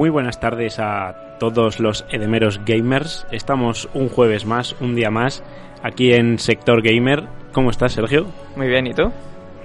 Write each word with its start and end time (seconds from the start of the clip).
Muy 0.00 0.08
buenas 0.08 0.40
tardes 0.40 0.78
a 0.78 1.36
todos 1.38 1.78
los 1.78 2.06
edemeros 2.08 2.64
gamers. 2.64 3.26
Estamos 3.30 3.86
un 3.92 4.08
jueves 4.08 4.46
más, 4.46 4.74
un 4.80 4.94
día 4.94 5.10
más, 5.10 5.44
aquí 5.82 6.14
en 6.14 6.38
Sector 6.38 6.80
Gamer. 6.80 7.24
¿Cómo 7.52 7.68
estás, 7.68 7.92
Sergio? 7.92 8.26
Muy 8.56 8.66
bien, 8.66 8.86
¿y 8.86 8.94
tú? 8.94 9.12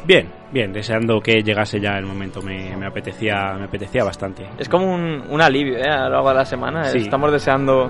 Bien, 0.03 0.29
bien, 0.51 0.73
deseando 0.73 1.21
que 1.21 1.41
llegase 1.41 1.79
ya 1.79 1.97
el 1.97 2.05
momento. 2.05 2.41
Me, 2.41 2.75
me 2.75 2.85
apetecía, 2.85 3.53
me 3.57 3.63
apetecía 3.63 4.03
bastante. 4.03 4.45
Es 4.59 4.67
como 4.67 4.93
un, 4.93 5.23
un 5.29 5.41
alivio, 5.41 5.77
¿eh? 5.77 5.87
A 5.89 6.03
lo 6.03 6.09
largo 6.09 6.27
de 6.27 6.35
la 6.35 6.45
semana. 6.45 6.83
Sí. 6.83 6.97
Estamos 6.97 7.31
deseando 7.31 7.89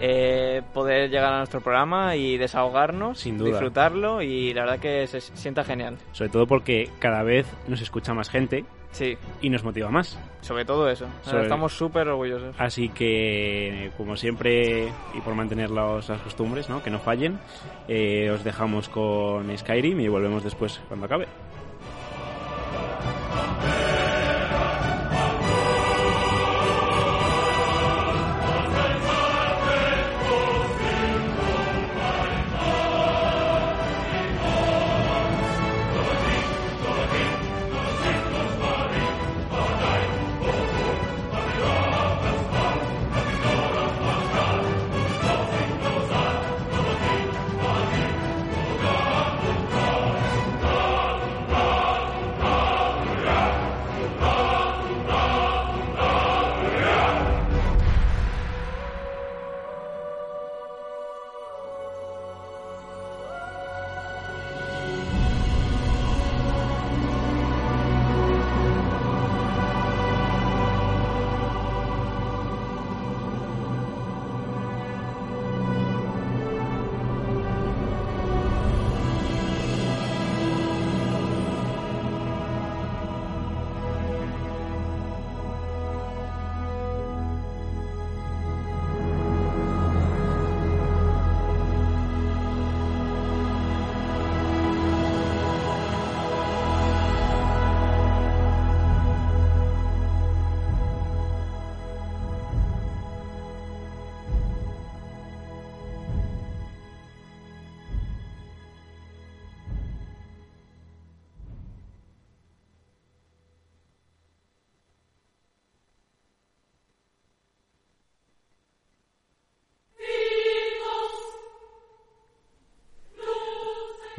eh, 0.00 0.62
poder 0.74 1.10
llegar 1.10 1.32
a 1.32 1.38
nuestro 1.38 1.60
programa 1.60 2.16
y 2.16 2.38
desahogarnos, 2.38 3.20
Sin 3.20 3.38
duda. 3.38 3.50
disfrutarlo 3.50 4.20
y 4.20 4.52
la 4.52 4.62
verdad 4.62 4.80
que 4.80 5.06
se 5.06 5.20
sienta 5.20 5.62
genial. 5.62 5.96
Sobre 6.10 6.30
todo 6.30 6.44
porque 6.44 6.90
cada 6.98 7.22
vez 7.22 7.46
nos 7.68 7.80
escucha 7.80 8.14
más 8.14 8.30
gente 8.30 8.64
Sí, 8.92 9.16
y 9.40 9.48
nos 9.50 9.64
motiva 9.64 9.90
más. 9.90 10.18
sobre 10.42 10.64
todo 10.64 10.88
eso. 10.90 11.06
Sobre- 11.22 11.42
Estamos 11.44 11.72
súper 11.72 12.06
orgullosos. 12.08 12.54
Así 12.58 12.88
que, 12.90 13.90
como 13.96 14.16
siempre, 14.16 14.88
y 15.14 15.20
por 15.24 15.34
mantener 15.34 15.70
las 15.70 16.06
costumbres, 16.22 16.68
¿no? 16.68 16.82
que 16.82 16.90
no 16.90 16.98
fallen, 16.98 17.38
eh, 17.88 18.30
os 18.30 18.44
dejamos 18.44 18.88
con 18.88 19.56
Skyrim 19.56 20.00
y 20.00 20.08
volvemos 20.08 20.44
después 20.44 20.80
cuando 20.88 21.06
acabe. 21.06 21.26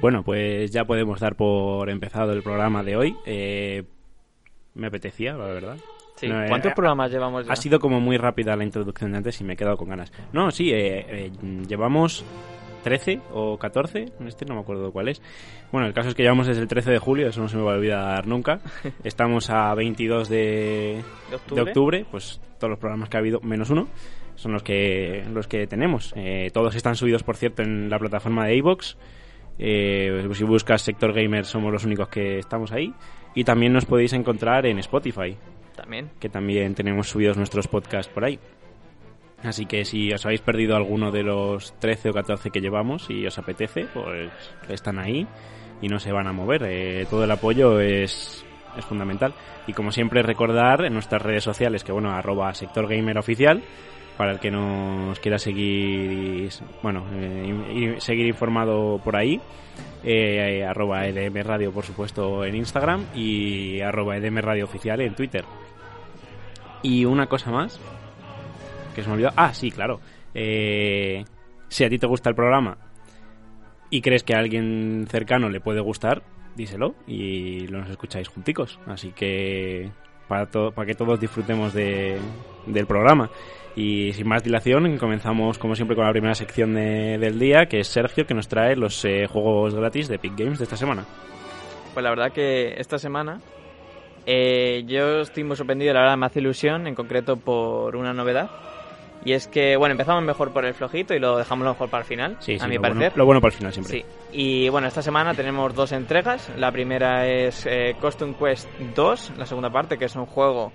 Bueno, 0.04 0.22
pues 0.22 0.70
ya 0.70 0.84
podemos 0.84 1.22
dar 1.22 1.38
por 1.38 1.90
empezado 1.90 2.34
el 2.34 2.44
programa 2.44 2.84
de 2.84 2.98
hoy. 2.98 3.16
Eh, 3.26 3.84
me 4.74 4.88
apetecía, 4.88 5.32
la 5.32 5.46
verdad. 5.46 5.78
Sí. 6.18 6.28
No, 6.28 6.44
eh, 6.44 6.50
¿Cuántos 6.50 6.74
eh, 6.74 6.76
programas 6.76 7.10
llevamos 7.10 7.46
ya? 7.46 7.54
Ha 7.54 7.56
sido 7.56 7.80
como 7.80 8.02
muy 8.02 8.18
rápida 8.18 8.54
la 8.58 8.66
introducción 8.66 9.14
de 9.14 9.20
antes 9.20 9.40
y 9.40 9.46
me 9.46 9.54
he 9.54 9.56
quedado 9.56 9.78
con 9.78 9.88
ganas. 9.88 10.12
No, 10.34 10.52
sí, 10.52 10.72
eh, 10.72 11.06
eh, 11.08 11.32
llevamos 11.70 12.26
13 12.84 13.22
o 13.32 13.58
14, 13.58 14.12
este 14.28 14.44
no 14.44 14.56
me 14.56 14.60
acuerdo 14.60 14.92
cuál 14.92 15.08
es. 15.08 15.22
Bueno, 15.72 15.88
el 15.88 15.94
caso 15.94 16.10
es 16.10 16.16
que 16.16 16.24
llevamos 16.24 16.48
desde 16.48 16.64
el 16.64 16.68
13 16.68 16.92
de 16.92 17.00
julio, 17.00 17.30
eso 17.30 17.40
no 17.40 17.48
se 17.48 17.56
me 17.56 17.64
va 17.64 17.72
a 17.72 17.76
olvidar 17.78 18.28
nunca. 18.28 18.60
Estamos 19.06 19.50
a 19.50 19.74
22 19.74 20.28
de, 20.28 21.02
¿De 21.48 21.56
de 21.56 21.62
octubre? 21.62 22.06
pues 22.12 22.42
todos 22.60 22.72
los 22.72 22.80
programas 22.80 23.08
que 23.08 23.16
ha 23.16 23.22
habido, 23.22 23.40
menos 23.40 23.70
uno, 23.70 23.88
son 24.36 24.52
los 24.52 24.64
que, 24.64 25.24
los 25.32 25.48
que 25.48 25.66
tenemos. 25.66 26.12
Eh, 26.18 26.52
todos 26.54 26.76
están 26.76 26.98
subidos, 26.98 27.24
por 27.24 27.38
cierto, 27.38 27.62
en 27.62 27.90
la 27.90 27.98
plataforma 28.00 28.46
de 28.46 28.58
iVoox. 28.58 28.98
Eh, 29.60 30.28
si 30.34 30.44
buscas 30.44 30.82
Sector 30.82 31.14
Gamer 31.14 31.46
somos 31.46 31.72
los 31.72 31.86
únicos 31.86 32.08
que 32.10 32.40
estamos 32.40 32.72
ahí. 32.72 32.94
Y 33.36 33.44
también 33.44 33.74
nos 33.74 33.86
podéis 33.86 34.14
encontrar 34.14 34.66
en 34.66 34.80
Spotify 34.80 35.36
También. 35.76 36.12
que 36.20 36.30
también 36.30 36.76
tenemos 36.76 37.10
subidos 37.10 37.38
nuestros 37.38 37.68
podcasts 37.68 38.12
por 38.14 38.26
ahí. 38.26 38.40
Así 39.44 39.66
que 39.66 39.84
si 39.84 40.12
os 40.12 40.26
habéis 40.26 40.42
perdido 40.42 40.76
alguno 40.76 41.12
de 41.12 41.24
los 41.24 41.78
13 41.80 42.12
o 42.12 42.14
14 42.14 42.50
que 42.50 42.62
llevamos 42.62 43.10
y 43.10 43.26
os 43.26 43.38
apetece, 43.38 43.88
pues 43.94 44.32
están 44.70 45.00
ahí 45.00 45.28
y 45.82 45.90
no 45.90 46.00
se 46.00 46.14
van 46.14 46.28
a 46.28 46.34
mover. 46.34 46.64
Eh, 46.66 47.06
todo 47.10 47.26
el 47.26 47.32
apoyo 47.32 47.80
es, 47.82 48.46
es 48.78 48.86
fundamental. 48.86 49.34
Y 49.68 49.74
como 49.74 49.92
siempre 49.92 50.22
recordar 50.24 50.86
en 50.86 50.94
nuestras 50.94 51.22
redes 51.22 51.44
sociales 51.44 51.84
que 51.84 51.92
bueno, 51.92 52.12
arroba 52.12 52.54
sector 52.54 52.88
gamer 52.88 53.18
oficial 53.18 53.62
para 54.18 54.32
el 54.34 54.40
que 54.40 54.52
nos 54.52 55.20
quiera 55.20 55.40
seguir, 55.40 56.50
bueno, 56.82 57.06
eh, 57.14 57.96
seguir 58.00 58.28
informado 58.28 59.00
por 59.04 59.16
ahí. 59.16 59.40
Eh, 60.04 60.64
arroba 60.68 61.08
EDM 61.08 61.44
Radio, 61.44 61.72
por 61.72 61.86
supuesto, 61.86 62.44
en 62.46 62.56
Instagram 62.56 63.06
y 63.16 63.80
arroba 63.82 64.18
EDM 64.18 64.40
Radio 64.40 64.66
Oficial 64.66 65.02
en 65.02 65.16
Twitter. 65.16 65.46
Y 66.82 67.06
una 67.06 67.28
cosa 67.28 67.52
más 67.52 67.80
que 68.94 69.02
se 69.02 69.08
me 69.08 69.14
olvidó. 69.16 69.32
Ah, 69.36 69.54
sí, 69.54 69.72
claro. 69.72 70.00
Eh, 70.34 71.24
si 71.70 71.84
a 71.84 71.90
ti 71.90 71.98
te 71.98 72.06
gusta 72.08 72.30
el 72.30 72.36
programa 72.36 72.78
y 73.90 74.02
crees 74.02 74.24
que 74.24 74.36
a 74.36 74.40
alguien 74.40 75.08
cercano 75.10 75.50
le 75.50 75.60
puede 75.62 75.80
gustar, 75.80 76.22
díselo 76.56 76.94
y 77.08 77.68
los 77.68 77.90
escucháis 77.90 78.28
junticos. 78.28 78.80
Así 78.86 79.12
que 79.12 79.90
para, 80.28 80.46
para 80.48 80.86
que 80.86 80.96
todos 80.96 81.20
disfrutemos 81.20 81.74
de- 81.74 82.20
del 82.68 82.86
programa. 82.86 83.30
Y 83.76 84.14
sin 84.14 84.28
más 84.28 84.44
dilación, 84.44 84.98
comenzamos 84.98 85.58
como 85.58 85.76
siempre 85.76 85.96
con 85.96 86.06
la 86.06 86.12
primera 86.12 86.36
sección 86.36 86.76
de- 86.76 87.18
del 87.18 87.40
día, 87.40 87.66
que 87.66 87.80
es 87.80 87.88
Sergio, 87.88 88.26
que 88.28 88.34
nos 88.36 88.48
trae 88.48 88.76
los 88.76 89.04
eh, 89.06 89.26
juegos 89.28 89.74
gratis 89.74 90.08
de 90.08 90.16
Epic 90.16 90.34
Games 90.38 90.60
de 90.60 90.66
esta 90.66 90.78
semana. 90.78 91.06
Pues 91.94 92.04
la 92.04 92.10
verdad 92.12 92.32
que 92.32 92.76
esta 92.78 93.00
semana 93.00 93.40
eh, 94.26 94.84
yo 94.88 95.22
estoy 95.22 95.44
muy 95.44 95.56
sorprendido, 95.58 95.94
la 95.94 96.02
verdad 96.02 96.18
me 96.18 96.26
hace 96.28 96.40
ilusión, 96.40 96.86
en 96.88 96.96
concreto 96.96 97.38
por 97.38 97.96
una 97.96 98.14
novedad. 98.14 98.50
Y 99.26 99.32
es 99.32 99.48
que, 99.48 99.78
bueno, 99.78 99.94
empezamos 99.94 100.22
mejor 100.24 100.52
por 100.52 100.66
el 100.66 100.74
flojito 100.74 101.14
y 101.16 101.20
lo 101.20 101.38
dejamos 101.38 101.64
lo 101.64 101.72
mejor 101.72 101.90
para 101.90 102.02
el 102.02 102.08
final, 102.08 102.36
Sí, 102.42 102.60
sí, 102.60 102.64
a 102.66 102.68
mi 102.68 102.76
lo 102.76 102.82
parecer. 102.82 103.00
Bueno, 103.12 103.18
lo 103.18 103.26
bueno 103.26 103.42
para 103.42 103.54
el 103.54 103.58
final 103.58 103.74
siempre. 103.74 103.94
Sí, 104.00 104.06
y 104.34 104.70
bueno, 104.70 104.88
esta 104.88 105.02
semana 105.02 105.34
tenemos 105.34 105.74
dos 105.74 105.94
entregas. 105.94 106.52
La 106.58 106.72
primera 106.72 107.26
es 107.26 107.66
eh, 107.66 107.96
Costume 108.02 108.36
Quest 108.38 108.68
2, 108.96 109.34
la 109.38 109.46
segunda 109.46 109.70
parte, 109.70 109.98
que 109.98 110.06
es 110.06 110.16
un 110.18 110.26
juego, 110.26 110.74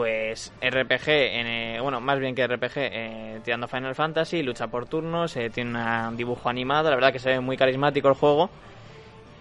pues 0.00 0.50
RPG, 0.62 1.08
en, 1.08 1.46
eh, 1.46 1.78
bueno, 1.78 2.00
más 2.00 2.18
bien 2.18 2.34
que 2.34 2.46
RPG, 2.46 2.72
eh, 2.76 3.40
tirando 3.44 3.68
Final 3.68 3.94
Fantasy, 3.94 4.42
lucha 4.42 4.66
por 4.68 4.86
turnos, 4.86 5.36
eh, 5.36 5.50
tiene 5.50 5.78
un 6.08 6.16
dibujo 6.16 6.48
animado, 6.48 6.88
la 6.88 6.96
verdad 6.96 7.12
que 7.12 7.18
se 7.18 7.28
ve 7.28 7.40
muy 7.40 7.58
carismático 7.58 8.08
el 8.08 8.14
juego. 8.14 8.48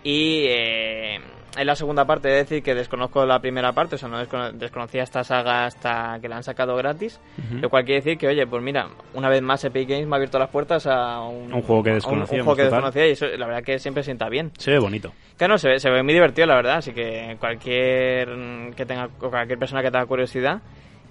Y 0.04 0.48
eh, 0.50 1.22
en 1.58 1.66
la 1.68 1.76
segunda 1.76 2.06
parte 2.06 2.28
de 2.28 2.36
decir 2.36 2.62
que 2.64 2.76
desconozco 2.76 3.26
la 3.26 3.40
primera 3.40 3.72
parte, 3.74 3.96
o 3.96 3.98
sea, 3.98 4.08
no 4.10 4.20
descono- 4.24 4.52
desconocía 4.52 5.04
esta 5.04 5.24
saga 5.24 5.66
hasta 5.66 6.18
que 6.22 6.30
la 6.30 6.38
han 6.38 6.44
sacado 6.44 6.76
gratis. 6.76 7.20
Lo 7.62 7.70
cual 7.70 7.84
quiere 7.86 8.02
decir 8.02 8.18
que, 8.18 8.28
oye, 8.28 8.46
pues 8.48 8.62
mira, 8.64 8.88
una 9.14 9.30
vez 9.30 9.42
más 9.42 9.64
Epic 9.64 9.90
Games 9.90 10.08
me 10.08 10.16
ha 10.16 10.18
abierto 10.18 10.38
las 10.40 10.50
puertas 10.50 10.86
a 10.88 11.22
un, 11.22 11.54
Un 11.54 11.62
juego 11.62 11.84
que 11.84 11.92
un- 11.94 12.26
juego 12.26 12.56
desconocía 12.56 13.08
y 13.08 13.12
eso 13.12 13.26
la 13.28 13.48
verdad 13.48 13.64
que 13.64 13.80
siempre 13.80 14.04
sienta 14.04 14.30
bien. 14.30 14.52
Se 14.58 14.72
ve 14.72 14.80
bonito. 14.80 15.12
Que 15.38 15.48
no, 15.48 15.58
se 15.58 15.70
ve, 15.70 15.80
se 15.80 15.90
ve 15.90 16.04
muy 16.04 16.14
divertido, 16.14 16.48
la 16.48 16.56
verdad, 16.56 16.78
así 16.78 16.92
que 16.94 17.36
cualquier 17.40 18.28
que 18.76 18.86
tenga 18.86 19.08
cualquier 19.08 19.58
persona 19.58 19.82
que 19.82 19.92
tenga 19.92 20.06
curiosidad 20.06 20.62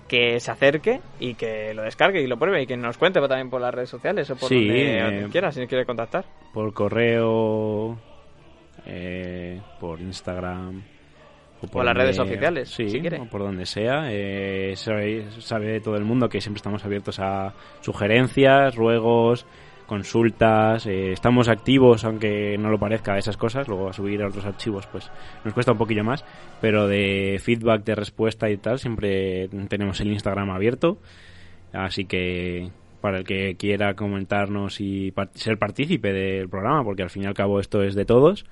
que 0.07 0.41
se 0.41 0.51
acerque 0.51 1.01
y 1.21 1.35
que 1.35 1.75
lo 1.75 1.83
descargue 1.83 2.23
y 2.23 2.27
lo 2.27 2.39
pruebe 2.39 2.63
y 2.63 2.67
que 2.67 2.77
nos 2.79 2.97
cuente 2.97 3.21
también 3.21 3.51
por 3.51 3.61
las 3.61 3.75
redes 3.75 3.91
sociales 3.91 4.31
o 4.31 4.37
por 4.37 4.49
Sí, 4.49 4.67
donde 4.67 5.21
eh, 5.25 5.29
quiera, 5.31 5.53
si 5.53 5.61
nos 5.61 5.69
quiere 5.69 5.85
contactar. 5.85 6.25
por 6.55 6.73
correo, 6.73 7.99
eh, 8.87 9.61
por 9.81 10.01
Instagram, 10.01 10.83
O 11.61 11.67
por 11.67 11.85
las 11.85 11.97
redes 11.97 12.19
oficiales, 12.19 12.69
sí, 12.71 12.89
si 12.89 13.01
quiere. 13.01 13.19
o 13.21 13.27
por 13.27 13.43
donde 13.43 13.67
sea. 13.67 14.07
Eh, 14.11 14.75
sabe, 14.77 15.27
sabe 15.41 15.81
todo 15.81 15.97
el 15.97 16.05
mundo 16.05 16.29
que 16.29 16.41
siempre 16.41 16.59
estamos 16.59 16.85
abiertos 16.85 17.19
a 17.19 17.53
sugerencias, 17.81 18.75
ruegos, 18.77 19.47
consultas. 19.87 20.87
eh, 20.87 21.13
estamos 21.13 21.49
activos, 21.49 22.05
aunque 22.05 22.57
no 22.59 22.71
lo 22.71 22.79
parezca, 22.79 23.19
esas 23.19 23.37
cosas. 23.37 23.67
Luego 23.67 23.89
a 23.89 23.93
subir 23.93 24.23
a 24.23 24.29
otros 24.29 24.45
archivos, 24.45 24.87
pues 24.87 25.11
nos 25.45 25.55
cuesta 25.55 25.73
un 25.73 25.79
poquillo 25.79 26.05
más. 26.05 26.25
Pero 26.61 26.87
de 26.87 27.41
feedback, 27.43 27.85
de 27.85 27.95
respuesta 27.95 28.49
y 28.51 28.57
tal, 28.59 28.79
siempre 28.79 29.49
tenemos 29.69 30.01
el 30.01 30.13
Instagram 30.13 30.51
abierto. 30.51 30.99
Así 31.73 32.05
que 32.05 32.71
para 32.99 33.19
el 33.19 33.25
que 33.25 33.57
quiera 33.57 33.95
comentarnos 33.95 34.81
y 34.81 35.13
ser 35.35 35.59
partícipe 35.59 36.13
del 36.13 36.49
programa, 36.49 36.85
porque 36.85 37.03
al 37.03 37.11
fin 37.11 37.23
y 37.23 37.27
al 37.27 37.35
cabo 37.35 37.61
esto 37.61 37.83
es 37.83 37.95
de 37.95 38.05
todos, 38.05 38.45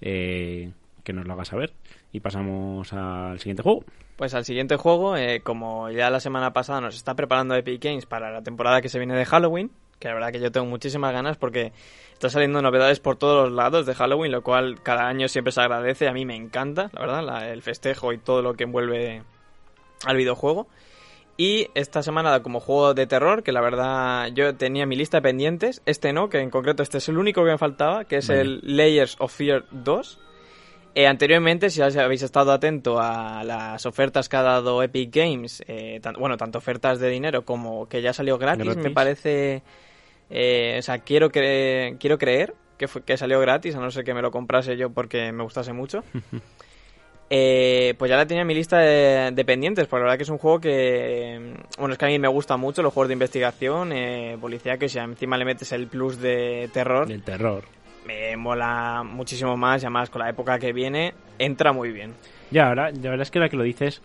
eh, 0.00 0.72
que 1.04 1.12
nos 1.12 1.26
lo 1.26 1.32
haga 1.34 1.44
saber. 1.44 1.72
Y 2.12 2.20
pasamos 2.20 2.92
al 2.92 3.38
siguiente 3.38 3.62
juego. 3.62 3.84
Pues 4.16 4.34
al 4.34 4.44
siguiente 4.44 4.76
juego, 4.76 5.16
eh, 5.16 5.40
como 5.42 5.90
ya 5.90 6.10
la 6.10 6.20
semana 6.20 6.52
pasada 6.52 6.80
nos 6.80 6.96
está 6.96 7.14
preparando 7.14 7.54
Epic 7.54 7.82
Games 7.82 8.06
para 8.06 8.30
la 8.30 8.42
temporada 8.42 8.82
que 8.82 8.88
se 8.88 8.98
viene 8.98 9.14
de 9.16 9.24
Halloween, 9.24 9.70
que 9.98 10.08
la 10.08 10.14
verdad 10.14 10.32
que 10.32 10.40
yo 10.40 10.50
tengo 10.50 10.66
muchísimas 10.66 11.12
ganas 11.12 11.36
porque 11.36 11.72
está 12.12 12.28
saliendo 12.28 12.60
novedades 12.62 13.00
por 13.00 13.16
todos 13.16 13.48
los 13.48 13.56
lados 13.56 13.86
de 13.86 13.94
Halloween, 13.94 14.32
lo 14.32 14.42
cual 14.42 14.82
cada 14.82 15.06
año 15.08 15.28
siempre 15.28 15.52
se 15.52 15.60
agradece, 15.60 16.08
a 16.08 16.12
mí 16.12 16.24
me 16.26 16.36
encanta, 16.36 16.90
la 16.92 17.00
verdad, 17.00 17.24
la- 17.24 17.48
el 17.50 17.62
festejo 17.62 18.12
y 18.12 18.18
todo 18.18 18.42
lo 18.42 18.54
que 18.54 18.64
envuelve 18.64 19.22
al 20.04 20.16
videojuego. 20.16 20.66
Y 21.40 21.68
esta 21.74 22.02
semana 22.02 22.42
como 22.42 22.60
juego 22.60 22.92
de 22.92 23.06
terror, 23.06 23.42
que 23.42 23.50
la 23.52 23.62
verdad 23.62 24.28
yo 24.34 24.54
tenía 24.56 24.84
mi 24.84 24.94
lista 24.94 25.16
de 25.18 25.22
pendientes, 25.22 25.80
este 25.86 26.12
no, 26.12 26.28
que 26.28 26.38
en 26.40 26.50
concreto 26.50 26.82
este 26.82 26.98
es 26.98 27.08
el 27.08 27.16
único 27.16 27.42
que 27.42 27.52
me 27.52 27.56
faltaba, 27.56 28.04
que 28.04 28.16
es 28.18 28.28
Vale. 28.28 28.40
el 28.42 28.60
Layers 28.62 29.16
of 29.20 29.32
Fear 29.34 29.64
2. 29.70 30.20
Eh, 30.94 31.06
anteriormente, 31.06 31.70
si 31.70 31.80
habéis 31.80 32.20
estado 32.22 32.52
atento 32.52 32.98
a 33.00 33.42
las 33.44 33.86
ofertas 33.86 34.28
que 34.28 34.36
ha 34.36 34.42
dado 34.42 34.82
Epic 34.82 35.14
Games, 35.16 35.62
eh, 35.66 35.98
tan- 36.02 36.16
bueno, 36.18 36.36
tanto 36.36 36.58
ofertas 36.58 37.00
de 37.00 37.08
dinero 37.08 37.42
como 37.46 37.88
que 37.88 38.02
ya 38.02 38.12
salió 38.12 38.36
gratis, 38.36 38.66
Gratis. 38.66 38.82
me 38.84 38.90
parece... 38.90 39.62
eh, 40.28 40.76
o 40.78 40.82
sea, 40.82 40.98
quiero, 40.98 41.30
cre- 41.30 41.96
quiero 41.98 42.18
creer 42.18 42.54
que, 42.76 42.86
fue- 42.86 43.02
que 43.02 43.16
salió 43.16 43.40
gratis, 43.40 43.74
a 43.76 43.80
no 43.80 43.90
ser 43.90 44.04
que 44.04 44.12
me 44.12 44.20
lo 44.20 44.30
comprase 44.30 44.76
yo 44.76 44.90
porque 44.90 45.32
me 45.32 45.42
gustase 45.42 45.72
mucho. 45.72 46.04
Eh, 47.32 47.94
pues 47.96 48.08
ya 48.10 48.16
la 48.16 48.26
tenía 48.26 48.40
en 48.42 48.48
mi 48.48 48.54
lista 48.54 48.78
de, 48.78 49.30
de 49.32 49.44
pendientes, 49.44 49.86
porque 49.86 50.00
la 50.00 50.04
verdad 50.06 50.16
que 50.16 50.24
es 50.24 50.28
un 50.30 50.38
juego 50.38 50.60
que... 50.60 51.54
Bueno, 51.78 51.92
es 51.92 51.98
que 51.98 52.04
a 52.04 52.08
mí 52.08 52.18
me 52.18 52.26
gusta 52.26 52.56
mucho 52.56 52.82
los 52.82 52.92
juegos 52.92 53.06
de 53.08 53.12
investigación, 53.12 53.92
eh, 53.92 54.36
policía, 54.40 54.76
que 54.78 54.88
si 54.88 54.98
encima 54.98 55.36
le 55.38 55.44
metes 55.44 55.70
el 55.70 55.86
plus 55.86 56.20
de 56.20 56.68
terror, 56.72 57.06
Del 57.06 57.22
terror. 57.22 57.62
me 58.04 58.36
mola 58.36 59.04
muchísimo 59.04 59.56
más 59.56 59.80
y 59.82 59.86
además 59.86 60.10
con 60.10 60.22
la 60.22 60.28
época 60.30 60.58
que 60.58 60.72
viene 60.72 61.14
entra 61.38 61.72
muy 61.72 61.92
bien. 61.92 62.14
Ya, 62.50 62.66
ahora, 62.66 62.90
la 62.90 63.10
verdad 63.10 63.22
es 63.22 63.30
que 63.30 63.38
ahora 63.38 63.48
que 63.48 63.56
lo 63.56 63.62
dices, 63.62 64.02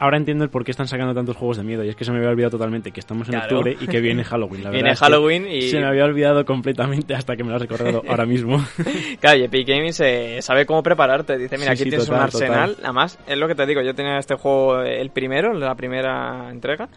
ahora 0.00 0.16
entiendo 0.16 0.42
el 0.42 0.50
por 0.50 0.64
qué 0.64 0.72
están 0.72 0.88
sacando 0.88 1.14
tantos 1.14 1.36
juegos 1.36 1.58
de 1.58 1.62
miedo. 1.62 1.84
Y 1.84 1.88
es 1.90 1.94
que 1.94 2.04
se 2.04 2.10
me 2.10 2.18
había 2.18 2.30
olvidado 2.30 2.50
totalmente 2.50 2.90
que 2.90 2.98
estamos 2.98 3.28
en 3.28 3.34
Claro. 3.34 3.58
octubre 3.58 3.76
y 3.80 3.86
que 3.86 4.00
viene 4.00 4.24
Halloween. 4.24 4.64
La 4.64 4.70
Viene 4.70 4.88
verdad 4.90 4.98
que 4.98 5.04
Halloween 5.04 5.46
y- 5.46 5.62
Se 5.70 5.78
me 5.78 5.86
había 5.86 6.04
olvidado 6.04 6.44
completamente 6.44 7.14
hasta 7.14 7.36
que 7.36 7.44
me 7.44 7.50
lo 7.50 7.56
has 7.56 7.62
recordado 7.62 8.02
ahora 8.08 8.26
mismo. 8.26 8.64
Claro, 9.20 9.38
y 9.38 9.44
Epic 9.44 9.68
Games 9.68 10.00
eh, 10.00 10.38
sabe 10.42 10.66
cómo 10.66 10.82
prepararte. 10.82 11.38
Dice, 11.38 11.56
mira, 11.56 11.76
Sí, 11.76 11.82
aquí 11.82 11.84
sí, 11.84 11.90
tienes 11.90 12.08
un 12.08 12.14
total, 12.14 12.22
arsenal. 12.24 12.68
total. 12.70 12.84
Además, 12.84 13.18
es 13.26 13.38
lo 13.38 13.46
que 13.46 13.54
te 13.54 13.66
digo, 13.66 13.82
yo 13.82 13.94
tenía 13.94 14.18
este 14.18 14.34
juego, 14.34 14.82
eh, 14.82 15.00
el 15.00 15.10
primero, 15.10 15.52
la 15.54 15.74
primera 15.76 16.48
entrega. 16.50 16.88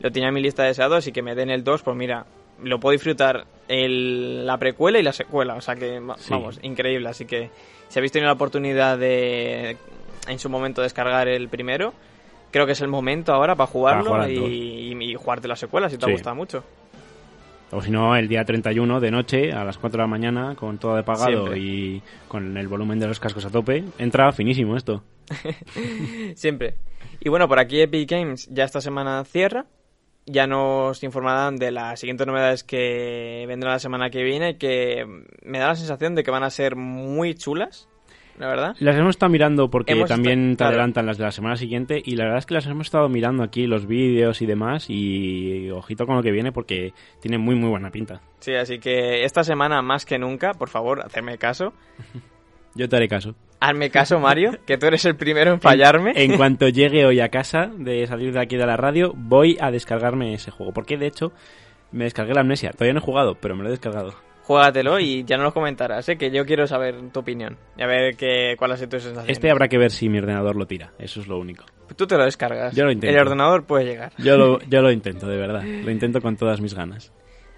Lo 0.00 0.10
tenía 0.10 0.28
en 0.28 0.34
mi 0.34 0.40
lista 0.40 0.62
de 0.62 0.68
deseados 0.68 1.06
y 1.06 1.12
que 1.12 1.22
me 1.22 1.34
den 1.34 1.50
el 1.50 1.62
2, 1.64 1.82
pues 1.82 1.96
mira, 1.96 2.24
lo 2.62 2.78
puedo 2.80 2.92
disfrutar 2.92 3.44
el, 3.68 4.46
la 4.46 4.56
precuela 4.58 4.98
y 4.98 5.02
la 5.02 5.12
secuela. 5.12 5.54
O 5.54 5.60
sea 5.60 5.74
que, 5.74 6.00
Sí. 6.18 6.30
vamos, 6.30 6.58
increíble. 6.62 7.08
Así 7.08 7.24
que 7.24 7.50
si 7.88 7.98
habéis 7.98 8.12
tenido 8.12 8.26
la 8.28 8.34
oportunidad 8.34 8.98
de 8.98 9.76
en 10.28 10.38
su 10.38 10.48
momento 10.48 10.82
descargar 10.82 11.26
el 11.28 11.48
primero, 11.48 11.92
creo 12.52 12.66
que 12.66 12.72
es 12.72 12.80
el 12.80 12.88
momento 12.88 13.32
ahora 13.32 13.56
para 13.56 13.66
jugarlo 13.66 14.04
jugar 14.10 14.20
al 14.22 14.30
y, 14.30 14.36
dos. 14.36 14.48
y, 14.48 15.10
y 15.10 15.14
jugarte 15.16 15.48
la 15.48 15.56
secuela 15.56 15.88
si 15.90 15.98
te 15.98 16.04
ha 16.04 16.06
Sí. 16.08 16.12
gustado 16.12 16.36
mucho. 16.36 16.62
O 17.74 17.80
si 17.80 17.90
no, 17.90 18.14
el 18.14 18.28
día 18.28 18.44
31 18.44 19.00
de 19.00 19.10
noche, 19.10 19.50
a 19.52 19.64
las 19.64 19.78
4 19.78 19.96
de 19.96 20.02
la 20.02 20.06
mañana, 20.06 20.54
con 20.54 20.76
todo 20.78 20.94
de 20.94 21.02
pagado 21.02 21.46
Siempre. 21.46 21.58
y 21.58 22.02
con 22.28 22.56
el 22.58 22.68
volumen 22.68 22.98
de 23.00 23.06
los 23.08 23.18
cascos 23.18 23.46
a 23.46 23.50
tope, 23.50 23.82
entra 23.98 24.30
finísimo 24.32 24.76
esto. 24.76 25.02
Siempre. 26.34 26.74
Y 27.20 27.28
bueno, 27.28 27.48
por 27.48 27.58
aquí 27.58 27.80
Epic 27.80 28.10
Games 28.10 28.48
ya 28.50 28.64
esta 28.64 28.80
semana 28.80 29.24
cierra. 29.24 29.66
Ya 30.24 30.46
nos 30.46 31.02
informarán 31.02 31.56
de 31.56 31.72
las 31.72 31.98
siguientes 31.98 32.26
novedades 32.28 32.62
que 32.62 33.44
vendrán 33.48 33.72
la 33.72 33.78
semana 33.80 34.08
que 34.10 34.22
viene, 34.22 34.56
que 34.56 35.04
me 35.42 35.58
da 35.58 35.68
la 35.68 35.74
sensación 35.74 36.14
de 36.14 36.22
que 36.22 36.30
van 36.30 36.44
a 36.44 36.50
ser 36.50 36.76
muy 36.76 37.34
chulas, 37.34 37.88
la 38.38 38.48
verdad. 38.48 38.76
Las 38.78 38.96
hemos 38.96 39.10
estado 39.10 39.30
mirando 39.30 39.70
porque 39.70 39.92
Hemos 39.92 40.08
también 40.08 40.52
te 40.52 40.56
claro. 40.58 40.70
adelantan 40.70 41.06
las 41.06 41.18
de 41.18 41.24
la 41.24 41.32
semana 41.32 41.56
siguiente 41.56 42.00
y 42.04 42.16
la 42.16 42.24
verdad 42.24 42.38
es 42.38 42.46
que 42.46 42.54
las 42.54 42.66
hemos 42.66 42.86
estado 42.86 43.08
mirando 43.08 43.42
aquí, 43.42 43.66
los 43.66 43.86
vídeos 43.86 44.42
y 44.42 44.46
demás 44.46 44.86
y 44.88 45.70
ojito 45.70 46.06
con 46.06 46.16
lo 46.16 46.22
que 46.22 46.32
viene 46.32 46.52
porque 46.52 46.92
tiene 47.20 47.38
muy 47.38 47.54
muy 47.54 47.68
buena 47.68 47.90
pinta. 47.90 48.20
Sí, 48.40 48.54
así 48.54 48.78
que 48.78 49.24
esta 49.24 49.44
semana 49.44 49.82
más 49.82 50.04
que 50.04 50.18
nunca, 50.18 50.52
por 50.54 50.68
favor, 50.68 51.00
hacerme 51.04 51.38
caso. 51.38 51.72
Yo 52.74 52.88
te 52.88 52.96
haré 52.96 53.08
caso. 53.08 53.34
Hazme 53.60 53.90
caso, 53.90 54.18
Mario, 54.18 54.58
que 54.66 54.78
tú 54.78 54.86
eres 54.86 55.04
el 55.04 55.14
primero 55.16 55.52
en 55.52 55.60
fallarme. 55.60 56.12
En 56.16 56.36
cuanto 56.36 56.68
llegue 56.68 57.04
hoy 57.04 57.20
a 57.20 57.28
casa 57.28 57.70
de 57.76 58.06
salir 58.06 58.32
de 58.32 58.40
aquí 58.40 58.56
de 58.56 58.66
la 58.66 58.76
radio, 58.76 59.12
voy 59.14 59.56
a 59.60 59.70
descargarme 59.70 60.34
ese 60.34 60.50
juego. 60.50 60.72
Porque 60.72 60.96
de 60.96 61.06
hecho, 61.06 61.32
me 61.92 62.04
descargué 62.04 62.34
la 62.34 62.40
amnesia. 62.40 62.70
Todavía 62.70 62.94
no 62.94 63.00
he 63.00 63.04
jugado, 63.04 63.36
pero 63.40 63.54
me 63.54 63.62
lo 63.62 63.68
he 63.68 63.72
descargado. 63.72 64.14
Juégatelo 64.44 64.98
y 64.98 65.24
ya 65.24 65.36
no 65.36 65.44
nos 65.44 65.52
comentarás, 65.52 66.08
¿eh? 66.08 66.16
que 66.18 66.30
yo 66.30 66.44
quiero 66.44 66.66
saber 66.66 67.10
tu 67.12 67.20
opinión. 67.20 67.56
Y 67.76 67.82
a 67.82 67.86
ver 67.86 68.16
qué, 68.16 68.54
cuál 68.58 68.72
ha 68.72 68.76
sido 68.76 68.88
tu 68.90 69.00
sensación. 69.00 69.30
Este 69.30 69.50
habrá 69.50 69.68
que 69.68 69.78
ver 69.78 69.90
si 69.90 70.08
mi 70.08 70.18
ordenador 70.18 70.56
lo 70.56 70.66
tira. 70.66 70.92
Eso 70.98 71.20
es 71.20 71.28
lo 71.28 71.38
único. 71.38 71.64
Tú 71.96 72.06
te 72.06 72.16
lo 72.16 72.24
descargas. 72.24 72.74
Yo 72.74 72.84
lo 72.84 72.90
intento. 72.92 73.14
El 73.14 73.22
ordenador 73.22 73.64
puede 73.66 73.84
llegar. 73.84 74.12
Yo 74.18 74.36
lo, 74.36 74.60
yo 74.68 74.82
lo 74.82 74.90
intento, 74.90 75.26
de 75.28 75.36
verdad. 75.36 75.62
Lo 75.62 75.90
intento 75.90 76.20
con 76.20 76.36
todas 76.36 76.60
mis 76.60 76.74
ganas. 76.74 77.12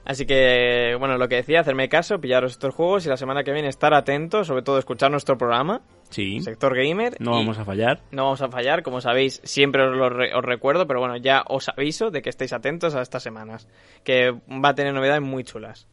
Así 0.06 0.26
que, 0.26 0.94
bueno, 0.98 1.16
lo 1.16 1.28
que 1.28 1.36
decía, 1.36 1.60
hacerme 1.60 1.88
caso, 1.88 2.20
pillaros 2.20 2.52
estos 2.52 2.74
juegos 2.74 3.06
y 3.06 3.08
la 3.08 3.16
semana 3.16 3.42
que 3.42 3.52
viene 3.54 3.68
estar 3.68 3.94
atentos, 3.94 4.46
sobre 4.48 4.60
todo 4.60 4.78
escuchar 4.78 5.10
nuestro 5.10 5.38
programa, 5.38 5.80
Sí, 6.10 6.40
Sector 6.40 6.76
Gamer. 6.76 7.14
no 7.20 7.30
vamos 7.30 7.58
a 7.58 7.64
fallar. 7.64 8.02
No 8.10 8.24
vamos 8.24 8.42
a 8.42 8.48
fallar, 8.50 8.82
como 8.82 9.00
sabéis, 9.00 9.40
siempre 9.44 9.82
os 9.88 9.96
lo 9.96 10.10
re- 10.10 10.34
os 10.34 10.44
recuerdo, 10.44 10.86
pero 10.86 11.00
bueno, 11.00 11.16
ya 11.16 11.42
os 11.48 11.70
aviso 11.70 12.10
de 12.10 12.20
que 12.20 12.28
estéis 12.28 12.52
atentos 12.52 12.94
a 12.94 13.00
estas 13.00 13.22
semanas, 13.22 13.66
que 14.04 14.30
va 14.30 14.68
a 14.68 14.74
tener 14.74 14.92
novedades 14.92 15.22
muy 15.22 15.42
chulas. 15.42 15.88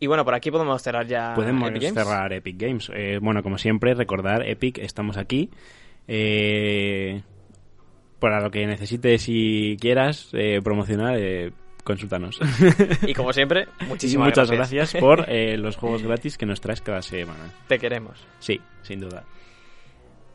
Y 0.00 0.06
bueno, 0.06 0.24
por 0.24 0.34
aquí 0.34 0.50
podemos 0.50 0.82
cerrar 0.82 1.06
ya 1.06 1.34
Podemos 1.34 1.68
Epic 1.70 1.82
Games. 1.82 1.94
cerrar 2.02 2.32
Epic 2.32 2.56
Games. 2.58 2.90
Eh, 2.94 3.18
bueno, 3.20 3.42
como 3.42 3.58
siempre, 3.58 3.94
recordar, 3.94 4.48
Epic, 4.48 4.78
estamos 4.78 5.16
aquí. 5.18 5.50
Eh, 6.08 7.22
para 8.18 8.40
lo 8.40 8.50
que 8.50 8.66
necesites 8.66 9.24
y 9.28 9.76
quieras 9.78 10.30
eh, 10.32 10.60
promocionar, 10.62 11.16
eh, 11.18 11.52
consúltanos. 11.84 12.38
Y 13.06 13.14
como 13.14 13.32
siempre, 13.32 13.66
muchísimas 13.88 14.28
muchas 14.28 14.50
gracias. 14.50 14.92
gracias 14.92 15.00
por 15.02 15.24
eh, 15.28 15.56
los 15.58 15.76
juegos 15.76 16.02
gratis 16.02 16.36
que 16.38 16.46
nos 16.46 16.60
traes 16.60 16.80
cada 16.80 17.02
semana. 17.02 17.52
Te 17.68 17.78
queremos. 17.78 18.26
Sí, 18.38 18.60
sin 18.82 19.00
duda. 19.00 19.24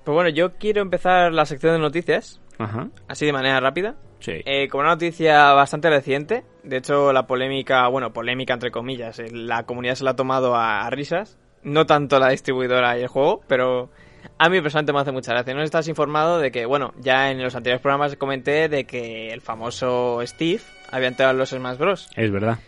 Pues 0.03 0.13
bueno, 0.13 0.29
yo 0.29 0.53
quiero 0.59 0.81
empezar 0.83 1.33
la 1.33 1.45
sección 1.45 1.73
de 1.73 1.79
noticias, 1.79 2.39
Ajá, 2.57 2.89
así 3.07 3.25
de 3.25 3.33
manera 3.33 3.59
rápida. 3.59 3.95
sí. 4.19 4.41
Eh, 4.45 4.67
como 4.69 4.81
una 4.81 4.91
noticia 4.91 5.53
bastante 5.53 5.89
reciente, 5.89 6.43
de 6.63 6.77
hecho 6.77 7.11
la 7.13 7.27
polémica, 7.27 7.87
bueno, 7.87 8.13
polémica 8.13 8.53
entre 8.53 8.71
comillas, 8.71 9.19
eh, 9.19 9.27
la 9.31 9.63
comunidad 9.63 9.95
se 9.95 10.03
la 10.03 10.11
ha 10.11 10.15
tomado 10.15 10.55
a, 10.55 10.85
a 10.85 10.89
risas, 10.89 11.37
no 11.63 11.85
tanto 11.85 12.19
la 12.19 12.29
distribuidora 12.29 12.97
y 12.97 13.01
el 13.01 13.07
juego, 13.07 13.41
pero 13.47 13.89
a 14.37 14.49
mí 14.49 14.61
personalmente 14.61 14.93
me 14.93 14.99
hace 14.99 15.11
mucha 15.11 15.31
gracia. 15.33 15.53
No 15.53 15.61
estás 15.63 15.87
informado 15.87 16.39
de 16.39 16.51
que, 16.51 16.65
bueno, 16.65 16.93
ya 16.99 17.31
en 17.31 17.41
los 17.41 17.55
anteriores 17.55 17.81
programas 17.81 18.15
comenté 18.15 18.69
de 18.69 18.85
que 18.85 19.31
el 19.31 19.41
famoso 19.41 20.19
Steve 20.25 20.61
había 20.91 21.07
entrado 21.07 21.31
en 21.31 21.37
los 21.37 21.49
Smash 21.49 21.77
Bros. 21.77 22.09
Es 22.15 22.31
verdad. 22.31 22.59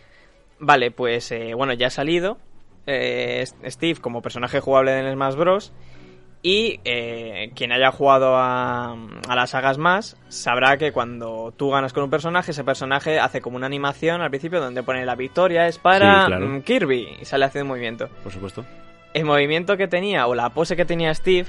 Vale, 0.59 0.91
pues 0.91 1.31
eh, 1.31 1.53
bueno, 1.55 1.73
ya 1.73 1.87
ha 1.87 1.91
salido 1.91 2.37
eh, 2.85 3.43
Steve 3.65 3.99
como 3.99 4.21
personaje 4.21 4.59
jugable 4.59 4.97
en 4.99 5.13
Smash 5.13 5.35
Bros. 5.35 5.73
Y 6.43 6.79
eh, 6.85 7.51
quien 7.55 7.71
haya 7.71 7.91
jugado 7.91 8.35
a, 8.37 8.93
a 9.27 9.35
las 9.35 9.49
sagas 9.49 9.77
más 9.77 10.15
sabrá 10.29 10.77
que 10.77 10.91
cuando 10.91 11.53
tú 11.57 11.71
ganas 11.71 11.93
con 11.93 12.03
un 12.03 12.09
personaje, 12.09 12.51
ese 12.51 12.63
personaje 12.63 13.19
hace 13.19 13.41
como 13.41 13.57
una 13.57 13.65
animación 13.65 14.21
al 14.21 14.29
principio 14.29 14.61
donde 14.61 14.83
pone 14.83 15.05
la 15.05 15.15
victoria 15.15 15.67
es 15.67 15.77
para 15.79 16.21
Sí, 16.21 16.27
claro. 16.27 16.47
mm, 16.47 16.61
Kirby 16.61 17.17
y 17.21 17.25
sale 17.25 17.45
haciendo 17.45 17.65
un 17.65 17.69
movimiento. 17.69 18.07
Por 18.23 18.31
supuesto. 18.31 18.63
El 19.13 19.25
movimiento 19.25 19.75
que 19.77 19.87
tenía 19.87 20.27
o 20.27 20.35
la 20.35 20.49
pose 20.51 20.75
que 20.75 20.85
tenía 20.85 21.13
Steve 21.13 21.47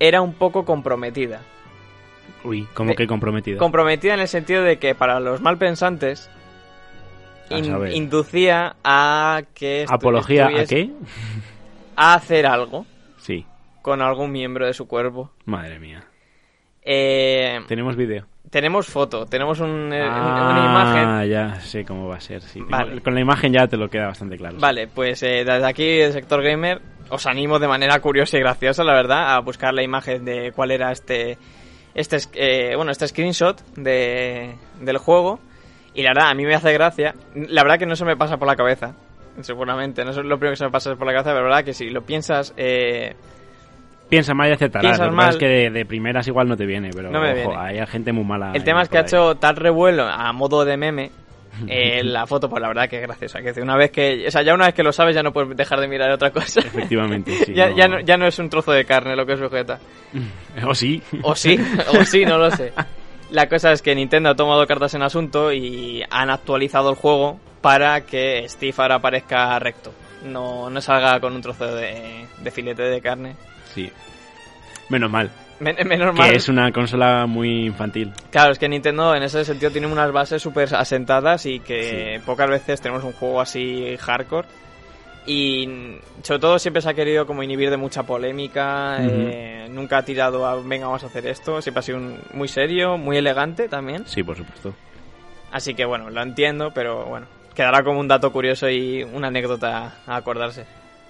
era 0.00 0.20
un 0.20 0.34
poco 0.34 0.64
comprometida. 0.64 1.40
Uy, 2.44 2.66
como 2.74 2.90
De- 2.90 2.96
que 2.96 3.06
comprometido. 3.06 3.58
Comprometida 3.58 4.14
en 4.14 4.20
el 4.20 4.28
sentido 4.28 4.64
de 4.64 4.78
que 4.78 4.96
para 4.96 5.20
los 5.20 5.40
malpensantes 5.40 6.28
A 7.48 7.58
in- 7.58 7.66
saber. 7.66 7.92
inducía 7.92 8.74
a 8.82 9.42
que 9.54 9.86
¿Apología 9.88 10.48
a 10.48 10.64
qué? 10.66 10.90
a 11.96 12.14
hacer 12.14 12.44
algo 12.46 12.84
con 13.82 14.00
algún 14.00 14.32
miembro 14.32 14.66
de 14.66 14.72
su 14.72 14.86
cuerpo. 14.88 15.30
madre 15.44 15.78
mía. 15.78 16.04
Eh, 16.84 17.60
Tenemos 17.68 17.94
vídeo. 17.96 18.26
tenemos 18.50 18.86
foto, 18.88 19.24
tenemos 19.26 19.60
un, 19.60 19.92
eh, 19.92 20.02
un- 20.02 20.08
Ah, 20.12 20.50
una 20.50 20.64
imagen. 20.64 21.30
ya 21.30 21.60
sé 21.60 21.84
cómo 21.84 22.08
va 22.08 22.16
a 22.16 22.20
ser. 22.20 22.42
sí. 22.42 22.60
Vale. 22.68 23.00
Con 23.00 23.14
la 23.14 23.20
imagen 23.20 23.52
ya 23.52 23.66
te 23.68 23.76
lo 23.76 23.88
queda 23.88 24.06
bastante 24.06 24.36
claro. 24.36 24.56
Vale, 24.58 24.88
pues 24.88 25.22
eh, 25.22 25.44
desde 25.44 25.66
aquí, 25.66 26.00
el 26.00 26.12
sector 26.12 26.42
gamer, 26.42 26.80
os 27.08 27.26
animo 27.26 27.58
de 27.58 27.68
manera 27.68 28.00
curiosa 28.00 28.36
y 28.36 28.40
graciosa, 28.40 28.82
la 28.84 28.94
verdad, 28.94 29.34
a 29.34 29.38
buscar 29.40 29.72
la 29.74 29.82
imagen 29.82 30.24
de 30.24 30.50
cuál 30.52 30.70
era 30.72 30.90
este, 30.90 31.38
este, 31.94 32.16
es- 32.16 32.30
eh, 32.34 32.72
bueno, 32.74 32.90
este 32.90 33.06
screenshot 33.06 33.60
de, 33.76 34.56
del 34.80 34.98
juego. 34.98 35.38
Y 35.94 36.02
la 36.02 36.10
verdad, 36.10 36.30
a 36.30 36.34
mí 36.34 36.44
me 36.44 36.54
hace 36.54 36.72
gracia. 36.72 37.14
La 37.34 37.62
verdad 37.62 37.78
que 37.78 37.86
no 37.86 37.94
se 37.96 38.04
me 38.06 38.16
pasa 38.16 38.38
por 38.38 38.48
la 38.48 38.56
cabeza, 38.56 38.94
seguramente. 39.42 40.04
No 40.04 40.10
es 40.10 40.16
lo 40.16 40.36
primero 40.38 40.52
que 40.52 40.56
se 40.56 40.64
me 40.64 40.70
pasa 40.70 40.96
por 40.96 41.06
la 41.06 41.12
cabeza, 41.12 41.30
pero 41.30 41.42
la 41.44 41.56
verdad 41.56 41.64
que 41.64 41.74
si 41.74 41.90
lo 41.90 42.00
piensas, 42.02 42.54
eh, 44.12 44.16
Piensa 44.16 44.34
mal 44.34 44.48
y. 44.52 44.56
Piensas 44.80 45.06
Lo 45.06 45.12
mal. 45.12 45.30
es 45.30 45.36
que 45.36 45.46
de, 45.48 45.70
de 45.70 45.84
primeras 45.86 46.26
igual 46.28 46.48
no 46.48 46.56
te 46.56 46.66
viene, 46.66 46.90
pero 46.94 47.10
No 47.10 47.20
me 47.20 47.30
ojo, 47.42 47.50
viene. 47.50 47.80
hay 47.80 47.86
gente 47.86 48.12
muy 48.12 48.24
mala. 48.24 48.52
el 48.54 48.62
tema 48.64 48.82
es 48.82 48.88
que 48.88 48.98
ha 48.98 49.00
ahí. 49.00 49.06
hecho 49.06 49.34
tal 49.36 49.56
revuelo 49.56 50.04
a 50.06 50.32
modo 50.32 50.64
de 50.64 50.76
meme. 50.76 51.10
eh, 51.68 52.02
la 52.02 52.26
foto, 52.26 52.48
pues 52.48 52.62
la 52.62 52.68
verdad 52.68 52.88
que 52.88 52.96
es 52.96 53.02
graciosa. 53.02 53.40
Que 53.42 53.60
una 53.60 53.76
vez 53.76 53.90
que, 53.90 54.26
o 54.26 54.30
sea, 54.30 54.40
ya 54.42 54.54
una 54.54 54.64
vez 54.66 54.74
que 54.74 54.82
lo 54.82 54.90
sabes, 54.90 55.14
ya 55.14 55.22
no 55.22 55.32
puedes 55.34 55.54
dejar 55.54 55.80
de 55.80 55.86
mirar 55.88 56.10
otra 56.10 56.30
cosa. 56.30 56.60
Efectivamente, 56.60 57.30
sí. 57.46 57.52
ya, 57.54 57.68
no- 57.68 57.76
ya, 57.76 57.88
no, 57.88 58.00
ya 58.00 58.16
no 58.16 58.26
es 58.26 58.38
un 58.38 58.48
trozo 58.48 58.72
de 58.72 58.84
carne 58.86 59.14
lo 59.16 59.26
que 59.26 59.36
sujeta. 59.36 59.78
O 60.66 60.74
sí. 60.74 61.02
O 61.22 61.34
sí, 61.34 61.58
o 61.98 62.04
sí, 62.04 62.24
no 62.24 62.38
lo 62.38 62.50
sé. 62.50 62.72
La 63.30 63.48
cosa 63.48 63.72
es 63.72 63.80
que 63.82 63.94
Nintendo 63.94 64.28
ha 64.30 64.34
tomado 64.34 64.66
cartas 64.66 64.94
en 64.94 65.02
asunto 65.02 65.52
y 65.52 66.02
han 66.10 66.28
actualizado 66.30 66.90
el 66.90 66.96
juego 66.96 67.38
para 67.62 68.02
que 68.02 68.46
Steve 68.48 68.74
ahora 68.76 68.96
aparezca 68.96 69.58
recto. 69.58 69.92
No, 70.24 70.68
no 70.70 70.80
salga 70.82 71.18
con 71.20 71.34
un 71.34 71.40
trozo 71.42 71.74
de, 71.74 72.26
de 72.38 72.50
filete 72.50 72.82
de 72.82 73.00
carne. 73.00 73.34
Sí. 73.74 73.90
Menos 74.88 75.10
mal. 75.10 75.30
Men- 75.60 75.76
menos 75.86 76.14
mal. 76.14 76.30
Que 76.30 76.36
es 76.36 76.48
una 76.48 76.70
consola 76.72 77.26
muy 77.26 77.66
infantil. 77.66 78.12
Claro, 78.30 78.52
es 78.52 78.58
que 78.58 78.68
Nintendo 78.68 79.14
en 79.14 79.22
ese 79.22 79.44
sentido 79.44 79.70
tiene 79.70 79.86
unas 79.86 80.10
bases 80.12 80.42
súper 80.42 80.74
asentadas 80.74 81.46
y 81.46 81.60
que 81.60 82.16
Sí. 82.18 82.22
pocas 82.26 82.48
veces 82.50 82.80
tenemos 82.80 83.04
un 83.04 83.12
juego 83.12 83.40
así 83.40 83.96
hardcore. 83.98 84.48
Y 85.24 85.68
sobre 86.22 86.40
todo 86.40 86.58
siempre 86.58 86.82
se 86.82 86.90
ha 86.90 86.94
querido 86.94 87.26
como 87.26 87.44
inhibir 87.44 87.70
de 87.70 87.76
mucha 87.76 88.02
polémica. 88.02 88.96
Eh, 89.00 89.68
nunca 89.70 89.98
ha 89.98 90.04
tirado 90.04 90.44
a 90.44 90.56
venga, 90.60 90.86
vamos 90.86 91.04
a 91.04 91.06
hacer 91.06 91.26
esto. 91.28 91.62
Siempre 91.62 91.78
ha 91.78 91.82
sido 91.82 91.98
un- 91.98 92.18
muy 92.32 92.48
serio, 92.48 92.98
muy 92.98 93.16
elegante 93.16 93.68
también. 93.68 94.04
Sí, 94.06 94.24
por 94.24 94.36
supuesto. 94.36 94.74
Así 95.52 95.74
que 95.74 95.84
bueno, 95.84 96.10
lo 96.10 96.22
entiendo, 96.22 96.72
pero 96.74 97.04
bueno, 97.04 97.26
quedará 97.54 97.84
como 97.84 98.00
un 98.00 98.08
dato 98.08 98.32
curioso 98.32 98.68
y 98.68 99.04
una 99.04 99.28
anécdota 99.28 99.94
a 100.08 100.16
acordarse. 100.16 100.64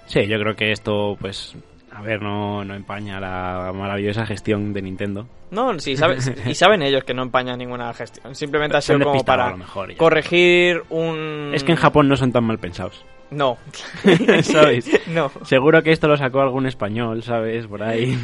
Sí, 0.07 0.27
yo 0.27 0.39
creo 0.41 0.55
que 0.57 0.73
esto, 0.73 1.17
pues, 1.19 1.55
a 1.95 2.03
ver, 2.03 2.23
no, 2.23 2.65
no 2.65 2.75
empaña 2.75 3.21
la 3.21 3.73
maravillosa 3.75 4.25
gestión 4.27 4.73
de 4.73 4.83
Nintendo. 4.83 5.27
No, 5.51 5.79
sí, 5.79 5.97
sabe- 5.97 6.17
y 6.47 6.55
saben 6.55 6.83
ellos 6.83 7.05
que 7.05 7.15
no 7.15 7.23
empaña 7.23 7.57
ninguna 7.57 7.93
gestión. 7.95 8.35
Simplemente 8.35 8.77
ha 8.77 8.81
Se 8.81 8.93
han 8.95 8.99
sido 9.01 9.11
como 9.11 9.25
para 9.25 9.51
lo 9.51 9.59
mejor 9.59 9.95
corregir 9.97 10.83
un... 10.91 11.53
Es 11.55 11.65
que 11.65 11.73
en 11.73 11.79
Japón 11.79 12.09
no 12.09 12.17
son 12.17 12.33
tan 12.33 12.45
mal 12.45 12.59
pensados. 12.59 13.05
No. 13.31 13.59
¿Sabes? 14.43 14.91
No. 15.09 15.31
Seguro 15.45 15.83
que 15.83 15.93
esto 15.93 16.09
lo 16.09 16.17
sacó 16.17 16.41
algún 16.41 16.67
español, 16.67 17.23
¿sabes? 17.23 17.67
Por 17.67 17.83
ahí. 17.83 18.19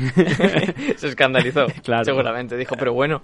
Se 0.97 1.09
escandalizó. 1.09 1.67
Claro. 1.83 2.05
Seguramente. 2.05 2.57
Dijo, 2.57 2.77
pero 2.79 2.93
bueno. 2.95 3.21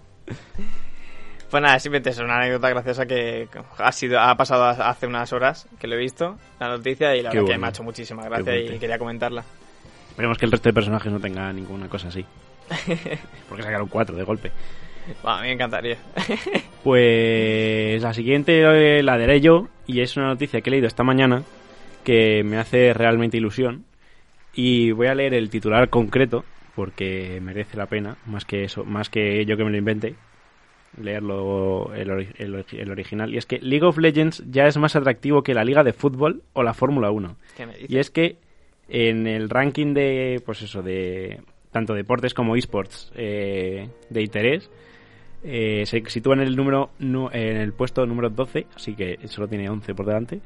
Pues 1.50 1.62
nada, 1.62 1.78
simplemente 1.78 2.10
es 2.10 2.18
una 2.18 2.38
anécdota 2.38 2.68
graciosa 2.70 3.06
que 3.06 3.48
ha 3.78 3.92
sido 3.92 4.18
ha 4.18 4.34
pasado 4.36 4.64
hace 4.64 5.06
unas 5.06 5.32
horas 5.32 5.68
que 5.78 5.86
lo 5.86 5.94
he 5.94 5.98
visto, 5.98 6.36
la 6.58 6.68
noticia, 6.68 7.14
y 7.14 7.22
la 7.22 7.30
Qué 7.30 7.38
verdad 7.38 7.52
que 7.52 7.58
me 7.58 7.66
ha 7.66 7.70
hecho 7.70 7.82
muchísima 7.84 8.24
gracia 8.24 8.56
y 8.56 8.78
quería 8.78 8.98
comentarla. 8.98 9.44
Esperemos 10.14 10.38
que 10.38 10.44
el 10.46 10.52
resto 10.52 10.68
de 10.68 10.72
personajes 10.72 11.10
no 11.12 11.18
tenga 11.18 11.52
ninguna 11.52 11.88
cosa 11.88 12.06
así. 12.08 12.24
Porque 13.48 13.64
sacaron 13.64 13.88
cuatro 13.88 14.16
de 14.16 14.22
golpe. 14.22 14.52
Bueno, 15.22 15.38
a 15.38 15.40
mí 15.42 15.48
me 15.48 15.54
encantaría. 15.54 15.96
Pues 16.84 18.02
la 18.02 18.12
siguiente 18.14 18.98
eh, 18.98 19.02
la 19.02 19.18
daré 19.18 19.40
yo 19.40 19.68
y 19.86 20.00
es 20.00 20.16
una 20.16 20.26
noticia 20.26 20.60
que 20.60 20.68
he 20.68 20.72
leído 20.72 20.86
esta 20.86 21.02
mañana 21.02 21.42
que 22.04 22.42
me 22.44 22.58
hace 22.58 22.92
realmente 22.92 23.36
ilusión 23.38 23.84
y 24.54 24.92
voy 24.92 25.06
a 25.08 25.14
leer 25.14 25.34
el 25.34 25.50
titular 25.50 25.88
concreto 25.88 26.44
porque 26.76 27.40
merece 27.42 27.76
la 27.76 27.86
pena 27.86 28.16
más 28.26 28.44
que 28.44 28.64
eso, 28.64 28.84
más 28.84 29.08
que 29.08 29.44
yo 29.46 29.56
que 29.56 29.64
me 29.64 29.70
lo 29.70 29.78
invente 29.78 30.14
leerlo 31.00 31.92
el, 31.94 32.08
ori- 32.10 32.34
el 32.38 32.54
ori- 32.54 32.78
el 32.78 32.90
original 32.90 33.32
y 33.34 33.38
es 33.38 33.46
que 33.46 33.58
League 33.60 33.84
of 33.86 33.98
Legends 33.98 34.44
ya 34.50 34.66
es 34.66 34.76
más 34.76 34.94
atractivo 34.94 35.42
que 35.42 35.54
la 35.54 35.64
liga 35.64 35.82
de 35.82 35.92
fútbol 35.92 36.42
o 36.52 36.62
la 36.62 36.74
Fórmula 36.74 37.10
1 37.10 37.36
¿Qué 37.56 37.66
me 37.66 37.72
dices? 37.74 37.90
y 37.90 37.98
es 37.98 38.10
que 38.10 38.36
en 38.88 39.26
el 39.26 39.50
ranking 39.50 39.94
de, 39.94 40.42
pues 40.44 40.62
eso, 40.62 40.82
de 40.82 41.40
tanto 41.70 41.94
deportes 41.94 42.34
como 42.34 42.56
esports 42.56 43.12
eh, 43.16 43.88
de 44.10 44.22
interés, 44.22 44.70
eh, 45.46 45.84
se 45.84 46.02
sitúa 46.06 46.34
en 46.34 46.40
el 46.40 46.56
número 46.56 46.90
en 46.98 47.56
el 47.58 47.74
puesto 47.74 48.06
número 48.06 48.30
12, 48.30 48.66
así 48.74 48.94
que 48.94 49.18
solo 49.28 49.46
tiene 49.46 49.68
11 49.68 49.94
por 49.94 50.06
delante. 50.06 50.40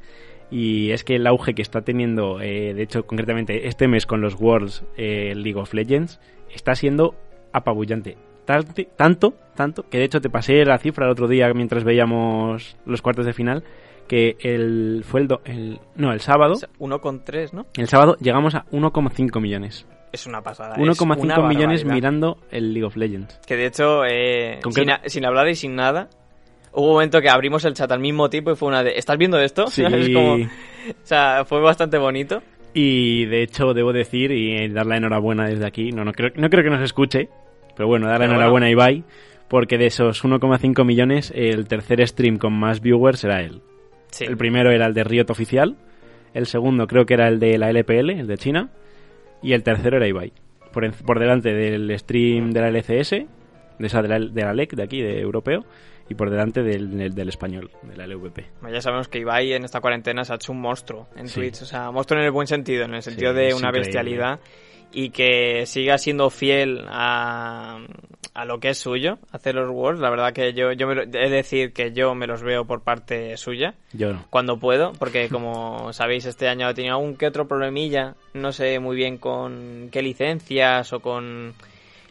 Y 0.51 0.91
es 0.91 1.05
que 1.05 1.17
el 1.17 1.27
auge 1.27 1.55
que 1.55 1.63
está 1.63 1.83
teniendo, 1.83 2.41
eh, 2.41 2.75
de 2.75 2.83
hecho, 2.83 3.07
concretamente 3.07 3.69
este 3.69 3.87
mes 3.87 4.07
con 4.07 4.21
los 4.21 4.35
Worlds 4.35 4.83
eh, 4.97 5.35
League 5.37 5.59
of 5.61 5.73
Legends, 5.73 6.21
está 6.53 6.75
siendo 6.75 7.15
apabullante. 7.53 8.17
Tanto, 8.45 9.35
tanto, 9.55 9.89
que 9.91 9.99
de 9.99 10.05
hecho 10.05 10.23
te 10.23 10.31
pasé 10.31 10.65
la 10.65 10.79
cifra 10.79 11.05
el 11.05 11.13
otro 11.13 11.29
día 11.29 11.53
mientras 11.53 11.85
veíamos 11.85 12.79
los 12.87 13.03
cuartos 13.03 13.27
de 13.27 13.35
final, 13.35 13.63
que 14.09 14.37
el, 14.41 15.05
fue 15.07 15.21
el, 15.21 15.29
do- 15.29 15.41
el 15.45 15.79
no, 15.95 16.13
el 16.13 16.21
sábado, 16.21 16.55
O 16.55 16.57
sea, 16.57 16.69
Uno 16.79 17.01
con 17.01 17.25
tres, 17.25 17.53
¿no? 17.55 17.67
el 17.77 17.87
sábado 17.89 18.17
llegamos 18.21 18.55
a 18.55 18.65
1,5 18.73 19.41
millones. 19.41 19.87
Es 20.11 20.27
una 20.27 20.41
pasada. 20.43 20.75
es 20.75 20.81
una 20.81 20.93
1,5 20.95 21.47
millones 21.49 21.85
mirando 21.85 22.39
el 22.51 22.73
League 22.73 22.87
of 22.87 22.97
Legends. 22.97 23.39
Que 23.47 23.57
de 23.57 23.67
hecho, 23.67 24.05
eh, 24.07 24.59
¿Con 24.63 24.73
sin, 24.73 24.87
qué? 24.87 24.93
a- 24.93 25.03
sin 25.07 25.25
hablar 25.27 25.49
y 25.49 25.55
sin 25.55 25.77
nada, 25.77 26.09
hubo 26.73 26.87
un 26.87 26.93
momento 26.95 27.21
que 27.21 27.29
abrimos 27.29 27.65
el 27.67 27.75
chat 27.75 27.93
al 27.93 28.01
mismo 28.01 28.31
tiempo 28.31 28.51
y 28.51 28.57
fue 28.57 28.69
una 28.69 28.83
de, 28.83 28.93
¿estás 28.97 29.19
viendo 29.19 29.39
esto? 29.39 29.67
Sí. 29.69 29.83
Es 29.93 30.09
como, 30.09 30.35
o 30.37 30.39
sea, 31.05 31.45
fue 31.45 31.61
bastante 31.61 31.99
bonito. 31.99 32.43
Y 32.73 33.27
de 33.27 33.43
hecho 33.43 33.75
debo 33.75 33.93
decir 33.93 34.31
y 34.31 34.69
dar 34.69 34.87
la 34.87 34.97
enhorabuena 34.97 35.47
desde 35.47 35.67
aquí, 35.67 35.91
no, 35.93 36.05
no, 36.05 36.13
creo, 36.13 36.31
no 36.37 36.49
creo 36.49 36.65
que 36.65 36.71
nos 36.71 36.83
escuche, 36.83 37.29
pero 37.77 37.87
bueno, 37.89 38.07
dar 38.07 38.15
la 38.21 38.27
Pero 38.27 38.33
enhorabuena 38.33 38.67
a 38.67 38.71
Ibai, 38.71 39.05
porque 39.49 39.79
de 39.79 39.87
esos 39.87 40.23
1,5 40.25 40.85
millones, 40.85 41.33
el 41.35 41.67
tercer 41.67 42.07
stream 42.07 42.39
con 42.39 42.53
más 42.53 42.81
viewers 42.81 43.25
era 43.25 43.41
él. 43.43 43.61
Sí. 44.11 44.25
El 44.25 44.37
primero 44.37 44.71
era 44.71 44.87
el 44.87 44.95
de 44.95 45.05
Riot 45.05 45.31
Oficial, 45.31 45.77
el 46.35 46.47
segundo 46.47 46.87
creo 46.87 47.07
que 47.07 47.15
era 47.15 47.29
el 47.29 47.39
de 47.39 47.59
la 47.59 47.71
LPL, 47.71 48.11
el 48.11 48.27
de 48.27 48.37
China, 48.39 48.71
y 49.43 49.53
el 49.53 49.63
tercero 49.63 49.97
era 49.97 50.07
Ibai. 50.07 50.33
Por, 50.73 50.85
en- 50.85 50.93
por 50.93 51.19
delante 51.19 51.53
del 51.53 51.99
stream 51.99 52.51
de 52.53 52.61
la 52.61 52.69
LCS, 52.71 53.11
de 53.11 53.87
esa 53.87 54.03
de 54.03 54.09
la, 54.09 54.19
de 54.19 54.43
la 54.43 54.53
LEC 54.53 54.75
de 54.75 54.83
aquí, 54.83 55.01
de 55.01 55.21
europeo, 55.21 55.65
y 56.11 56.15
por 56.15 56.31
delante 56.31 56.63
del, 56.63 56.97
del, 56.97 57.15
del 57.15 57.29
español, 57.29 57.71
de 57.83 57.97
la 57.97 58.07
LVP. 58.07 58.45
Ya 58.73 58.81
sabemos 58.81 59.09
que 59.09 59.19
Ibai 59.19 59.53
en 59.53 59.65
esta 59.65 59.81
cuarentena 59.81 60.25
se 60.25 60.33
ha 60.33 60.37
hecho 60.37 60.53
un 60.53 60.61
monstruo 60.61 61.07
en 61.17 61.29
Sí. 61.29 61.41
Twitch. 61.41 61.63
O 61.63 61.67
sea, 61.67 61.91
monstruo 61.91 62.19
en 62.21 62.27
el 62.27 62.33
buen 62.33 62.47
sentido, 62.47 62.85
en 62.85 62.95
el 62.95 63.03
sentido 63.03 63.33
Sí, 63.33 63.37
de 63.39 63.55
una 63.55 63.69
increíble. 63.69 63.83
Y 64.93 65.11
que 65.11 65.67
siga 65.67 65.99
siendo 65.99 66.31
fiel 66.31 66.85
a, 66.89 67.79
a 68.35 68.45
lo 68.47 68.59
que 68.59 68.71
es 68.71 68.79
suyo, 68.79 69.19
hacer 69.33 69.55
los 69.55 69.69
Worlds. 69.71 70.01
La 70.01 70.09
verdad 70.11 70.33
que 70.33 70.55
yo, 70.55 70.73
yo 70.73 70.87
me 70.87 70.95
lo- 70.95 71.03
he 71.03 71.07
de 71.07 71.29
decir 71.29 71.73
que 71.75 71.93
yo 71.93 72.15
me 72.15 72.27
los 72.27 72.43
veo 72.43 72.65
por 72.65 72.83
parte 72.83 73.37
suya. 73.37 73.75
Yo 73.93 74.15
no. 74.15 74.25
cuando 74.31 74.59
puedo, 74.59 74.93
porque 74.99 75.29
como 75.33 75.93
sabéis 75.93 76.25
este 76.25 76.49
año 76.49 76.69
he 76.71 76.75
tenido 76.75 76.95
algún 76.97 77.17
que 77.17 77.27
otro 77.27 77.47
problemilla, 77.47 78.15
no 78.33 78.51
sé 78.53 78.79
muy 78.79 78.97
bien 78.97 79.19
con 79.19 79.89
qué 79.93 80.01
licencias 80.01 80.91
o 80.95 81.01
con 81.01 81.53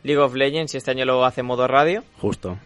League 0.04 0.22
of 0.22 0.36
Legends 0.36 0.76
y 0.76 0.78
este 0.78 0.92
año 0.92 1.06
lo 1.06 1.26
hace 1.26 1.42
en 1.42 1.48
modo 1.48 1.68
radio, 1.68 2.04
Justo. 2.20 2.60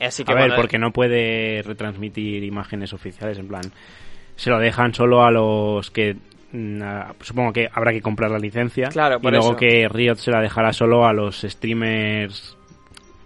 así 0.00 0.22
que 0.24 0.32
A 0.32 0.36
ver, 0.36 0.54
porque 0.54 0.78
no 0.78 0.92
puede 0.92 1.62
retransmitir 1.62 2.44
imágenes 2.44 2.92
oficiales, 2.92 3.38
en 3.38 3.48
plan, 3.48 3.62
se 4.36 4.50
lo 4.50 4.58
dejan 4.60 4.94
solo 4.94 5.24
a 5.24 5.30
los 5.32 5.90
que 5.90 6.10
a- 6.12 6.14
supongo 7.20 7.52
que 7.52 7.68
habrá 7.72 7.92
que 7.92 8.00
comprar 8.00 8.30
la 8.30 8.38
licencia 8.38 8.88
Claro, 8.88 9.18
y 9.20 9.26
luego 9.30 9.48
eso. 9.50 9.56
que 9.56 9.88
Riot 9.88 10.16
se 10.16 10.30
la 10.30 10.40
dejará 10.40 10.72
solo 10.72 11.06
a 11.06 11.12
los 11.12 11.42
streamers 11.42 12.56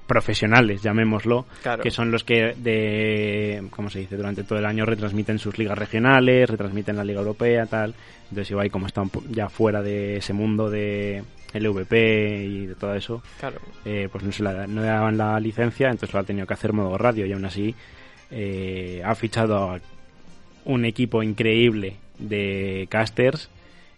profesionales, 0.07 0.83
llamémoslo, 0.83 1.47
Claro. 1.63 1.83
que 1.85 1.91
son 1.93 2.11
los 2.11 2.25
que 2.25 2.55
de 2.57 3.63
cómo 3.71 3.91
se 3.91 4.01
dice 4.01 4.17
durante 4.17 4.43
todo 4.43 4.59
el 4.59 4.67
año 4.67 4.85
retransmiten 4.85 5.39
sus 5.39 5.57
ligas 5.57 5.79
regionales, 5.79 6.51
retransmiten 6.51 6.97
la 6.97 7.05
liga 7.05 7.21
europea, 7.21 7.67
tal. 7.67 7.95
Entonces 8.25 8.51
Ibai 8.51 8.71
como 8.71 8.87
está 8.87 9.03
ya 9.31 9.49
fuera 9.49 9.83
de 9.83 10.17
ese 10.17 10.33
mundo 10.33 10.69
de 10.69 11.23
LVP 11.55 12.45
y 12.45 12.67
de 12.67 12.75
todo 12.75 12.95
eso, 12.95 13.23
claro, 13.39 13.59
eh, 13.85 14.09
pues 14.11 14.25
no 14.25 14.33
se 14.33 14.43
la, 14.43 14.67
no 14.67 14.81
le 14.81 14.87
daban 14.89 15.17
la 15.17 15.39
licencia, 15.39 15.89
entonces 15.91 16.13
lo 16.13 16.21
ha 16.21 16.25
tenido 16.25 16.47
que 16.47 16.55
hacer 16.55 16.73
modo 16.73 16.99
radio 16.99 17.25
y 17.27 17.33
aún 17.33 17.45
así 17.45 17.75
eh, 18.33 19.03
ha 19.05 19.15
fichado 19.15 19.57
a 19.71 19.81
un 20.65 20.85
equipo 20.85 21.23
increíble 21.23 21.97
de 22.21 22.87
casters 22.91 23.51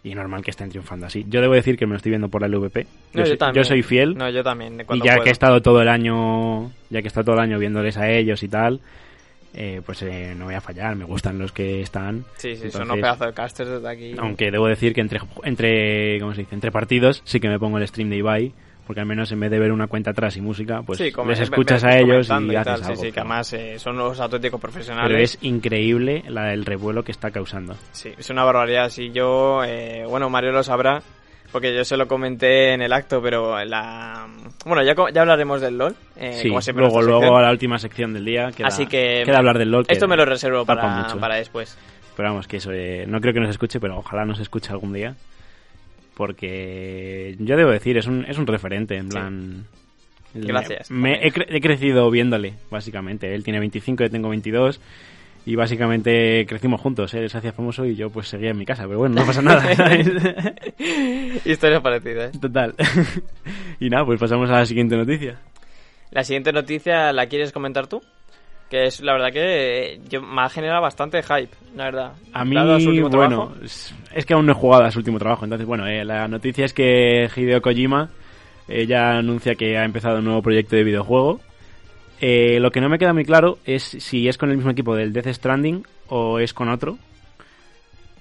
y 0.05 0.15
normal 0.15 0.43
que 0.43 0.51
estén 0.51 0.69
triunfando 0.69 1.07
así. 1.07 1.25
Yo 1.29 1.41
debo 1.41 1.55
decir 1.55 1.77
que 1.77 1.87
me 1.87 1.93
lo 1.93 1.97
estoy 1.97 2.11
viendo 2.11 2.29
por 2.29 2.41
la 2.41 2.49
LVP. 2.49 2.87
No, 3.15 3.53
yo, 3.53 3.65
soy, 3.65 3.83
fiel 3.83 4.17
No, 4.17 4.29
yo 4.31 4.43
también, 4.43 4.77
de 4.77 4.85
y 4.91 4.99
ya 4.99 5.13
puedo. 5.13 5.25
que 5.25 5.29
he 5.29 5.33
estado 5.33 5.63
todo 5.63 5.81
el 5.81 5.89
año, 5.89 6.73
ya 6.91 7.01
que 7.01 7.07
he 7.07 7.09
estado 7.09 7.27
todo 7.27 7.37
el 7.37 7.43
año 7.43 7.59
viéndoles 7.59 7.97
a 7.97 8.11
ellos 8.11 8.43
y 8.43 8.49
tal, 8.49 8.81
eh, 9.55 9.81
pues 9.85 10.03
eh, 10.03 10.35
no 10.37 10.47
voy 10.47 10.55
a 10.55 10.61
fallar, 10.61 10.97
me 10.97 11.05
gustan 11.05 11.39
los 11.39 11.53
que 11.53 11.83
están. 11.83 12.25
Sí, 12.37 12.57
sí, 12.57 12.71
son 12.71 12.83
unos 12.83 12.97
pedazos 12.97 13.27
de 13.29 13.33
casters 13.33 13.71
desde 13.71 13.89
aquí. 13.89 14.15
Aunque 14.19 14.51
debo 14.51 14.67
decir 14.67 14.93
que 14.93 15.03
entre, 15.03 15.21
entre, 15.45 16.19
¿cómo 16.21 16.35
se 16.35 16.41
dice? 16.43 16.55
Entre 16.55 16.73
partidos 16.73 17.23
sí 17.25 17.39
que 17.39 17.49
me 17.49 17.59
pongo 17.59 17.79
el 17.79 17.87
stream 17.87 18.11
de 18.11 18.17
Ibai 18.17 18.53
porque 18.87 19.01
al 19.01 19.07
menos 19.07 19.31
en 19.33 19.41
vez 19.41 19.51
de 19.51 19.59
ver 19.59 19.73
una 19.73 19.87
cuenta 19.87 20.11
atrás 20.11 20.37
y 20.37 20.41
música, 20.41 20.83
pues 20.83 20.99
Sí, 20.99 21.13
les 21.27 21.41
escuchas 21.41 21.85
a 21.85 21.97
ellos 21.99 22.27
y, 22.27 22.29
comentando 22.29 22.59
haces 22.59 22.65
tal, 22.65 22.83
algo. 22.83 22.97
Sí, 22.97 23.07
sí, 23.07 23.13
que 23.13 23.21
además 23.21 23.53
eh, 23.53 23.79
son 23.79 23.97
los 23.97 24.21
auténticos 24.21 24.61
profesionales. 24.61 25.09
Pero 25.11 25.23
es 25.23 25.39
increíble 25.43 26.25
la, 26.29 26.53
el 26.53 26.65
revuelo 26.65 27.03
que 27.03 27.13
está 27.13 27.31
causando. 27.31 27.75
Sí, 27.93 28.11
es 28.17 28.31
una 28.31 28.45
barbaridad. 28.45 28.89
Si 28.89 29.11
yo, 29.11 29.63
eh, 29.65 30.05
bueno, 30.09 30.29
Mario 30.31 30.53
lo 30.53 30.63
sabrá, 30.63 31.03
porque 31.53 31.75
yo 31.75 31.85
se 31.85 31.97
lo 31.97 32.09
comenté 32.09 32.73
en 32.73 32.83
el 32.83 32.93
acto, 32.93 33.21
pero 33.23 33.63
la... 33.65 34.27
Bueno, 34.65 34.83
ya, 34.83 34.95
ya 35.13 35.21
hablaremos 35.21 35.61
del 35.61 35.77
LOL, 35.77 35.95
eh, 36.17 36.33
sí, 36.33 36.49
como 36.49 36.63
siempre 36.63 36.85
luego, 36.85 37.03
luego 37.03 37.37
a 37.37 37.43
la 37.43 37.51
última 37.51 37.79
sección 37.79 38.15
del 38.15 38.25
día 38.25 38.51
queda, 38.57 38.69
Así 38.69 38.87
que 38.87 39.23
queda 39.25 39.39
hablar 39.39 39.59
del 39.59 39.71
LOL. 39.71 39.85
Esto 39.87 40.09
me 40.09 40.17
lo 40.17 40.25
reservo 40.25 40.65
para, 40.65 40.89
mucho. 40.89 41.19
para 41.21 41.37
después. 41.37 41.77
Pero 42.17 42.31
vamos, 42.31 42.49
que 42.49 42.57
eso, 42.57 42.73
eh, 42.73 43.05
no 43.07 43.21
creo 43.21 43.35
que 43.35 43.41
nos 43.41 43.51
escuche, 43.51 43.81
pero 43.81 43.99
ojalá 43.99 44.25
nos 44.25 44.41
escuche 44.41 44.73
algún 44.73 44.93
día. 44.93 45.15
Porque 46.17 47.37
yo 47.39 47.57
debo 47.57 47.71
decir, 47.71 47.97
es 47.99 48.07
un, 48.07 48.25
es 48.27 48.39
un 48.39 48.47
referente, 48.47 48.97
en 48.97 49.05
Sí. 49.05 49.11
plan... 49.11 49.65
Gracias. 50.35 50.91
Me, 50.91 51.27
he, 51.27 51.31
cre- 51.31 51.45
he 51.49 51.61
crecido 51.61 52.11
viéndole, 52.11 52.55
básicamente. 52.71 53.35
Él 53.35 53.45
tiene 53.45 53.59
25, 53.59 54.05
yo 54.05 54.11
tengo 54.11 54.31
22. 54.31 54.81
Y 55.45 55.57
básicamente 55.57 56.47
crecimos 56.49 56.81
juntos. 56.81 57.13
Él 57.13 57.29
se 57.29 57.37
hacía 57.37 57.53
famoso 57.53 57.85
y 57.85 57.97
yo 57.97 58.09
pues 58.09 58.29
seguía 58.29 58.51
en 58.51 58.57
mi 58.57 58.65
casa. 58.65 58.85
Pero 58.87 58.99
bueno, 59.01 59.17
no 59.17 59.27
pasa 59.27 59.43
nada. 59.43 59.75
¿sabes? 59.75 60.11
Historias 61.45 61.83
parecidas. 61.83 62.39
Total. 62.41 62.75
y 63.81 63.91
nada, 63.91 64.07
pues 64.07 64.19
pasamos 64.21 64.49
a 64.49 64.55
la 64.61 64.65
siguiente 64.67 64.97
noticia. 64.97 65.39
La 66.13 66.25
siguiente 66.25 66.53
noticia, 66.53 67.13
¿la 67.13 67.27
quieres 67.27 67.53
comentar 67.53 67.87
tú? 67.87 68.01
Que 68.73 68.87
es 68.87 69.03
la 69.03 69.13
verdad 69.13 69.31
que 69.31 69.93
eh, 69.93 70.01
yo, 70.09 70.23
me 70.23 70.41
ha 70.41 70.49
generado 70.49 70.81
bastante 70.81 71.23
hype, 71.23 71.55
la 71.77 71.85
verdad. 71.85 72.13
A 72.33 72.43
mí, 72.43 72.57
su 72.81 72.91
bueno, 72.91 73.11
trabajo. 73.11 73.55
es, 73.61 74.25
que 74.25 74.33
aún 74.33 74.47
no 74.47 74.53
he 74.53 74.55
jugado 74.55 74.85
a 74.85 74.91
su 74.91 75.01
último 75.01 75.19
trabajo. 75.19 75.45
Entonces, 75.45 75.67
bueno, 75.67 75.87
eh, 75.87 76.07
la 76.07 76.27
noticia 76.27 76.65
es 76.65 76.73
que 76.73 77.29
Hideo 77.37 77.61
Kojima 77.61 78.09
eh, 78.69 78.87
ya 78.87 79.19
anuncia 79.19 79.57
que 79.57 79.77
ha 79.77 79.85
empezado 79.85 80.21
un 80.21 80.25
nuevo 80.25 80.41
proyecto 80.41 80.75
de 80.75 80.85
videojuego. 80.85 81.43
Eh, 82.23 82.61
lo 82.61 82.71
que 82.71 82.81
no 82.81 82.89
me 82.89 82.99
queda 82.99 83.13
muy 83.13 83.27
claro 83.27 83.59
es 83.67 83.83
si 83.83 84.27
es 84.27 84.39
con 84.39 84.49
el 84.49 84.57
mismo 84.57 84.71
equipo 84.71 84.97
del 84.97 85.13
Death 85.13 85.35
Stranding 85.35 85.87
o 86.09 86.39
es 86.39 86.55
con 86.55 86.71
otro. 86.71 86.97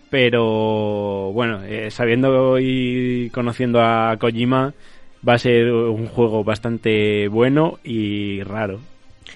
Pero 0.10 1.31
bueno, 1.31 1.62
sabiendo 1.91 2.60
y 2.60 3.29
conociendo 3.29 3.79
a 3.79 4.17
Kojima, 4.20 4.74
va 5.25 5.36
a 5.36 5.38
ser 5.38 5.72
un 5.72 6.08
juego 6.08 6.43
bastante 6.43 7.29
bueno 7.29 7.79
y 7.86 8.43
raro. 8.43 8.81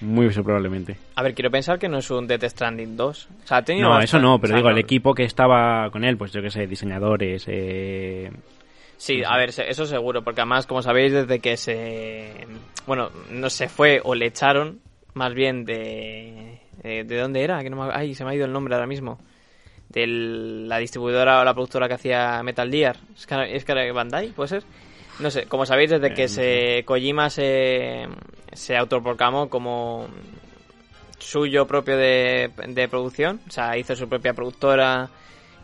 Muy 0.01 0.25
probablemente. 0.43 0.97
A 1.15 1.23
ver, 1.23 1.33
quiero 1.33 1.49
pensar 1.51 1.79
que 1.79 1.87
no 1.87 1.99
es 1.99 2.09
un 2.11 2.27
Death 2.27 2.43
Stranding 2.45 2.97
2. 2.97 3.29
O 3.43 3.47
sea, 3.47 3.57
ha 3.57 3.61
tenido 3.63 3.85
No, 3.87 3.95
bastante- 3.95 4.05
eso 4.05 4.19
no, 4.19 4.39
pero 4.39 4.51
o 4.51 4.53
sea, 4.53 4.57
digo, 4.57 4.69
el 4.69 4.77
equipo 4.77 5.13
que 5.13 5.23
estaba 5.23 5.89
con 5.91 6.03
él, 6.03 6.17
pues 6.17 6.31
yo 6.31 6.41
que 6.41 6.49
sé, 6.49 6.67
diseñadores, 6.67 7.45
eh, 7.47 8.31
Sí, 8.97 9.21
a 9.25 9.35
ver, 9.37 9.49
eso 9.49 9.85
seguro, 9.85 10.23
porque 10.23 10.41
además, 10.41 10.65
como 10.67 10.81
sabéis, 10.81 11.11
desde 11.11 11.39
que 11.39 11.57
se... 11.57 12.31
Bueno, 12.87 13.09
no 13.29 13.49
se 13.49 13.67
fue 13.67 13.99
o 14.03 14.15
le 14.15 14.27
echaron, 14.27 14.79
más 15.13 15.33
bien 15.33 15.65
de... 15.65 16.59
¿De, 16.81 17.03
de 17.03 17.17
dónde 17.19 17.43
era? 17.43 17.61
Que 17.63 17.69
no 17.69 17.77
me- 17.85 17.93
Ay, 17.93 18.13
se 18.15 18.23
me 18.23 18.31
ha 18.31 18.35
ido 18.35 18.45
el 18.45 18.53
nombre 18.53 18.73
ahora 18.73 18.87
mismo. 18.87 19.19
De 19.89 20.05
la 20.07 20.77
distribuidora 20.77 21.41
o 21.41 21.43
la 21.43 21.53
productora 21.53 21.87
que 21.87 21.95
hacía 21.95 22.41
Metal 22.43 22.69
Gear. 22.71 22.95
¿Es 23.15 23.65
que, 23.65 23.91
Bandai? 23.91 24.29
¿Puede 24.29 24.47
ser? 24.49 24.63
No 25.19 25.29
sé, 25.31 25.45
como 25.45 25.65
sabéis, 25.65 25.89
desde 25.91 26.07
Eh, 26.07 26.13
que 26.13 26.27
se 26.27 26.83
Kojima 26.85 27.29
se, 27.29 28.07
se 28.55 28.75
autoproclamó 28.77 29.49
como 29.49 30.07
suyo 31.19 31.65
propio 31.65 31.97
de, 31.97 32.51
de 32.67 32.87
producción, 32.87 33.39
o 33.47 33.51
sea, 33.51 33.77
hizo 33.77 33.95
su 33.95 34.07
propia 34.07 34.33
productora, 34.33 35.09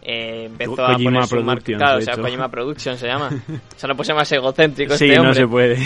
eh, 0.01 0.45
empezó 0.45 0.75
Ko- 0.77 0.81
a 0.85 0.97
poner 0.97 1.25
su 1.27 1.35
mar- 1.43 1.59
Productions, 1.59 1.77
Claro, 1.77 1.97
de 1.97 2.01
o 2.01 2.05
sea. 2.05 2.17
Kojima 2.17 2.49
Production 2.49 2.97
se 2.97 3.07
llama. 3.07 3.29
O 3.29 3.79
sea, 3.79 3.87
no 3.87 3.95
puede 3.95 4.13
más 4.15 4.31
egocéntrico 4.31 4.95
sí, 4.97 5.05
este 5.05 5.15
no 5.17 5.21
hombre. 5.21 5.35
se 5.41 5.47
puede. 5.47 5.77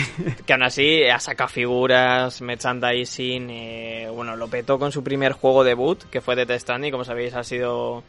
Que 0.46 0.52
aún 0.54 0.62
así 0.62 1.02
ha 1.04 1.18
sacado 1.18 1.48
figuras, 1.48 2.40
merchandising, 2.40 3.50
eh, 3.50 4.08
bueno, 4.12 4.34
lo 4.36 4.48
petó 4.48 4.78
con 4.78 4.90
su 4.92 5.02
primer 5.04 5.32
juego 5.32 5.64
debut, 5.64 6.02
que 6.10 6.20
fue 6.22 6.34
Death 6.36 6.60
Stranding, 6.60 6.90
como 6.92 7.04
sabéis 7.04 7.34
ha 7.34 7.44
sido 7.44 8.02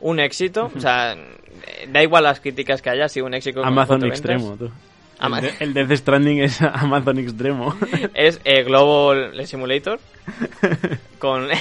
un 0.00 0.18
éxito. 0.20 0.70
O 0.74 0.80
sea, 0.80 1.14
da 1.88 2.02
igual 2.02 2.24
las 2.24 2.40
críticas 2.40 2.80
que 2.80 2.88
haya, 2.88 3.04
ha 3.04 3.08
sido 3.10 3.26
un 3.26 3.34
éxito. 3.34 3.62
Amazon. 3.62 4.02
Extremo, 4.06 4.56
tú. 4.56 4.70
Ama- 5.20 5.38
El, 5.40 5.44
de- 5.44 5.64
el 5.64 5.74
Death 5.88 5.98
Stranding 5.98 6.40
es 6.40 6.60
Amazon 6.62 7.18
Extremo. 7.18 7.76
Es 8.14 8.40
eh, 8.44 8.62
Global 8.64 9.46
Simulator. 9.46 10.00
con. 11.18 11.48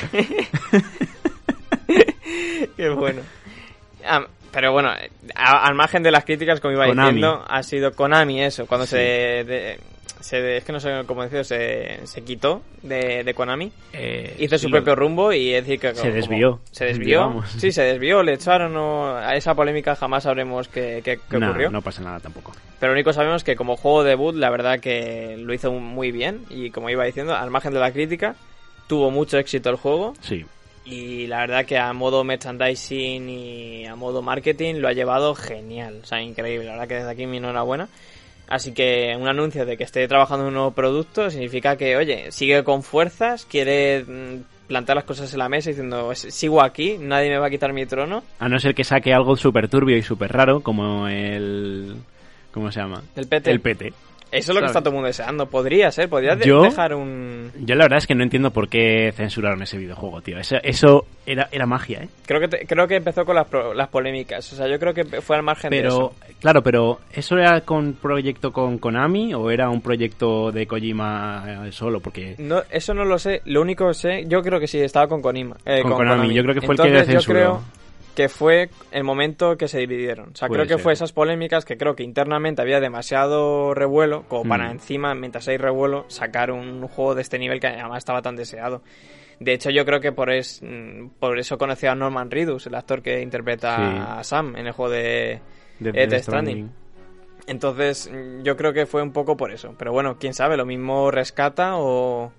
Qué 2.77 2.89
bueno. 2.89 3.21
Pero 4.51 4.71
bueno, 4.71 4.89
a- 5.35 5.67
al 5.67 5.75
margen 5.75 6.01
de 6.01 6.11
las 6.11 6.25
críticas, 6.25 6.59
como 6.59 6.73
iba 6.73 6.87
Konami. 6.87 7.17
diciendo, 7.17 7.45
ha 7.47 7.61
sido 7.63 7.91
Konami 7.93 8.41
eso. 8.43 8.65
Cuando 8.65 8.85
Sí. 8.87 8.91
se, 8.91 8.97
de- 9.43 9.79
se- 10.19 10.58
Es 10.58 10.63
que 10.63 10.71
no 10.71 10.79
sé 10.79 11.01
cómo 11.05 11.23
decirlo, 11.23 11.43
se, 11.43 11.99
se 12.05 12.21
quitó 12.23 12.62
de, 12.84 13.23
de 13.23 13.34
Konami. 13.34 13.71
Eh, 13.93 14.36
Hizo 14.39 14.58
sí, 14.58 14.65
su 14.65 14.71
propio 14.71 14.95
rumbo 14.95 15.32
y 15.34 15.53
es 15.53 15.63
decir 15.65 15.79
que. 15.79 15.95
Se 15.95 16.12
desvió, 16.12 16.60
Se 16.71 16.86
desvió. 16.86 17.05
digamos. 17.05 17.49
Sí, 17.51 17.71
se 17.71 17.84
desvió, 17.84 18.23
le 18.23 18.34
echaron. 18.34 18.75
o- 18.77 19.15
a 19.15 19.36
esa 19.36 19.55
polémica 19.55 19.95
jamás 19.95 20.23
sabremos 20.23 20.67
qué, 20.67 21.01
qué- 21.03 21.19
qué 21.29 21.38
No, 21.39 21.49
ocurrió. 21.49 21.69
no 21.71 21.82
pasa 21.82 22.01
nada 22.01 22.19
tampoco. 22.19 22.51
Pero 22.79 22.91
lo 22.91 22.97
único 22.97 23.10
que 23.10 23.15
sabemos 23.15 23.43
que 23.43 23.55
como 23.55 23.75
juego 23.75 24.03
debut, 24.03 24.36
la 24.36 24.49
verdad 24.49 24.79
que 24.79 25.36
lo 25.38 25.53
hizo 25.53 25.71
muy 25.71 26.12
bien. 26.12 26.45
Y 26.49 26.71
como 26.71 26.89
iba 26.89 27.03
diciendo, 27.05 27.36
al 27.36 27.49
margen 27.49 27.73
de 27.73 27.79
la 27.79 27.91
crítica, 27.91 28.36
tuvo 28.88 29.12
mucho 29.12 29.38
éxito 29.38 29.69
el 29.69 29.75
juego. 29.75 30.13
Sí. 30.21 30.45
Y 30.86 31.27
la 31.27 31.41
verdad 31.41 31.65
que 31.65 31.77
a 31.77 31.91
modo 31.93 32.23
merchandising 32.23 33.29
y 33.29 33.86
a 33.86 33.95
modo 33.95 34.21
marketing 34.21 34.75
lo 34.75 34.88
ha 34.88 34.93
llevado 34.93 35.36
genial. 35.36 35.99
O 36.03 36.05
sea, 36.05 36.21
increíble. 36.21 36.65
La 36.65 36.71
verdad 36.73 36.88
que 36.88 36.95
desde 36.95 37.12
aquí 37.12 37.25
mi 37.27 37.38
enhorabuena. 37.38 37.89
Así 38.49 38.73
que 38.73 39.15
un 39.17 39.27
anuncio 39.29 39.65
de 39.65 39.77
que 39.77 39.83
esté 39.83 40.07
trabajando 40.07 40.43
en 40.45 40.47
un 40.49 40.53
nuevo 40.55 40.71
producto 40.71 41.29
significa 41.29 41.77
que, 41.77 41.95
oye, 41.95 42.31
sigue 42.31 42.63
con 42.63 42.81
fuerzas, 42.83 43.45
quiere 43.45 44.03
mm, 44.03 44.41
plantar 44.67 44.95
las 44.95 45.05
cosas 45.05 45.31
en 45.33 45.39
la 45.39 45.49
mesa 45.49 45.69
diciendo, 45.69 46.13
sigo 46.15 46.62
aquí, 46.63 46.97
nadie 46.99 47.29
me 47.29 47.38
va 47.38 47.47
a 47.47 47.49
quitar 47.51 47.71
mi 47.73 47.85
trono. 47.85 48.23
A 48.39 48.49
no 48.49 48.59
ser 48.59 48.73
que 48.73 48.83
saque 48.83 49.13
algo 49.13 49.35
súper 49.35 49.69
turbio 49.69 49.95
y 49.97 50.01
súper 50.01 50.31
raro, 50.31 50.62
como 50.62 51.07
el... 51.07 51.95
¿Cómo 52.51 52.71
se 52.71 52.79
llama? 52.79 53.03
El 53.15 53.27
PT. 53.27 53.51
El 53.51 53.59
PT. 53.62 53.93
Eso 54.31 54.51
es 54.51 54.55
lo 54.55 54.55
que 54.55 54.59
¿sabes? 54.59 54.69
está 54.71 54.79
todo 54.81 54.89
el 54.89 54.93
mundo 54.95 55.07
deseando. 55.07 55.47
Podría 55.47 55.91
ser, 55.91 56.07
podría 56.07 56.35
Yo- 56.35 56.62
dejar 56.62 56.93
un... 56.93 57.51
Yo 57.62 57.73
la 57.75 57.85
verdad 57.85 57.97
es 57.97 58.05
que 58.07 58.13
no 58.13 58.23
entiendo 58.23 58.51
por 58.51 58.69
qué 58.69 59.12
censuraron 59.15 59.62
ese 59.63 59.77
videojuego, 59.77 60.21
tío. 60.21 60.38
Eso, 60.39 60.57
eso 60.62 61.05
era, 61.25 61.49
era 61.51 61.65
magia, 61.65 62.03
¿eh? 62.03 62.09
Creo 62.27 62.39
que, 62.39 62.47
te- 62.47 62.65
creo 62.67 62.88
que 62.88 62.95
empezó 62.97 63.25
con 63.25 63.35
las, 63.35 63.47
las 63.75 63.88
polémicas. 63.89 64.51
O 64.53 64.55
sea, 64.55 64.67
yo 64.67 64.77
creo 64.79 64.93
que 64.93 65.03
fue 65.21 65.35
al 65.35 65.41
margen 65.43 65.71
de 65.71 65.77
Pero, 65.77 65.89
eso. 65.89 66.13
Claro, 66.41 66.62
pero 66.63 66.99
¿eso 67.12 67.38
era 67.38 67.62
con 67.62 67.93
proyecto 67.93 68.52
con 68.52 68.78
Konami 68.78 69.34
o 69.34 69.49
era 69.52 69.69
un 69.69 69.82
proyecto 69.82 70.52
de 70.52 70.65
Kojima 70.67 71.67
eh, 71.67 71.71
solo? 71.71 71.99
Porque 71.99 72.36
No, 72.38 72.62
eso 72.69 72.93
no 72.93 73.06
lo 73.06 73.17
sé. 73.19 73.41
Lo 73.45 73.62
único 73.62 73.88
que 73.88 73.93
sé, 73.93 74.25
yo 74.28 74.41
creo 74.41 74.60
que 74.60 74.67
sí, 74.67 74.80
estaba 74.80 75.08
con 75.08 75.21
Konima. 75.21 75.58
eh, 75.65 75.82
Con 75.82 75.93
Konami, 75.93 76.34
yo 76.34 76.43
creo 76.43 76.56
que 76.56 76.62
fue 76.62 76.75
el 76.75 76.82
que 76.82 77.04
censuró. 77.06 77.19
Yo 77.19 77.25
creo 77.34 77.62
que 78.15 78.28
fue 78.28 78.69
el 78.91 79.04
momento 79.06 79.56
que 79.56 79.67
se 79.69 79.80
dividieron. 79.80 80.32
O 80.34 80.36
sea, 80.36 80.47
Puede 80.49 80.60
creo 80.63 80.67
que 80.67 80.73
ser. 80.75 80.84
fue 80.84 80.93
esas 80.93 81.13
polémicas 81.13 81.63
que 81.63 81.78
creo 81.78 81.95
que 81.95 82.04
internamente 82.04 82.62
había 82.62 82.82
demasiado 82.82 83.73
revuelo, 83.73 84.23
como 84.28 84.49
para 84.49 84.67
Mm. 84.67 84.71
encima, 84.71 85.15
mientras 85.15 85.47
hay 85.47 85.58
revuelo, 85.58 86.04
sacar 86.10 86.52
un 86.52 86.86
juego 86.89 87.15
de 87.15 87.21
este 87.21 87.39
nivel 87.39 87.60
que 87.62 87.67
además 87.67 87.99
estaba 87.99 88.21
tan 88.21 88.36
deseado. 88.36 88.82
De 89.39 89.54
hecho, 89.54 89.69
yo 89.69 89.86
creo 89.86 90.02
que 90.02 90.12
por, 90.12 90.32
es, 90.32 90.62
mm, 90.62 91.12
por 91.17 91.39
eso 91.39 91.58
conoció 91.58 91.91
a 91.91 91.95
Norman 91.95 92.30
Reedus, 92.30 92.67
el 92.67 92.75
actor 92.75 93.02
que 93.02 93.21
interpreta 93.21 93.75
Sí. 93.78 93.97
a 94.19 94.23
Sam 94.25 94.58
en 94.58 94.67
el 94.67 94.73
juego 94.73 94.91
de, 94.91 95.39
de 95.79 95.91
eh, 95.93 96.19
Stranding. 96.19 96.71
Entonces, 97.47 98.09
mm, 98.11 98.43
yo 98.43 98.55
creo 98.57 98.73
que 98.73 98.85
fue 98.85 99.01
un 99.01 99.11
poco 99.11 99.35
por 99.37 99.51
eso. 99.51 99.73
Pero 99.77 99.91
bueno, 99.91 100.17
quién 100.19 100.33
sabe, 100.33 100.57
lo 100.57 100.65
mismo 100.65 101.11
rescata 101.11 101.77
o. 101.77 102.31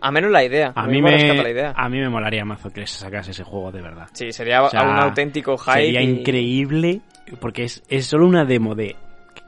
A 0.00 0.10
menos 0.10 0.30
la 0.32 0.44
idea. 0.44 0.72
A 0.74 0.86
mí, 0.86 1.00
me, 1.00 1.12
rescata 1.12 1.42
la 1.44 1.50
idea. 1.50 1.72
a 1.76 1.88
mí 1.88 2.00
me 2.00 2.08
molaría 2.08 2.44
mazo 2.44 2.70
que 2.70 2.86
se 2.86 2.98
sacase 2.98 3.30
ese 3.30 3.44
juego 3.44 3.70
de 3.70 3.82
verdad. 3.82 4.08
Sí, 4.12 4.32
sería 4.32 4.62
O 4.62 4.68
sea, 4.68 4.82
un 4.82 4.98
auténtico 4.98 5.56
hype. 5.56 5.72
Sería 5.74 6.02
y- 6.02 6.10
increíble 6.10 7.00
porque 7.40 7.64
es, 7.64 7.84
es 7.88 8.06
solo 8.06 8.26
una 8.26 8.44
demo 8.44 8.74
de 8.74 8.96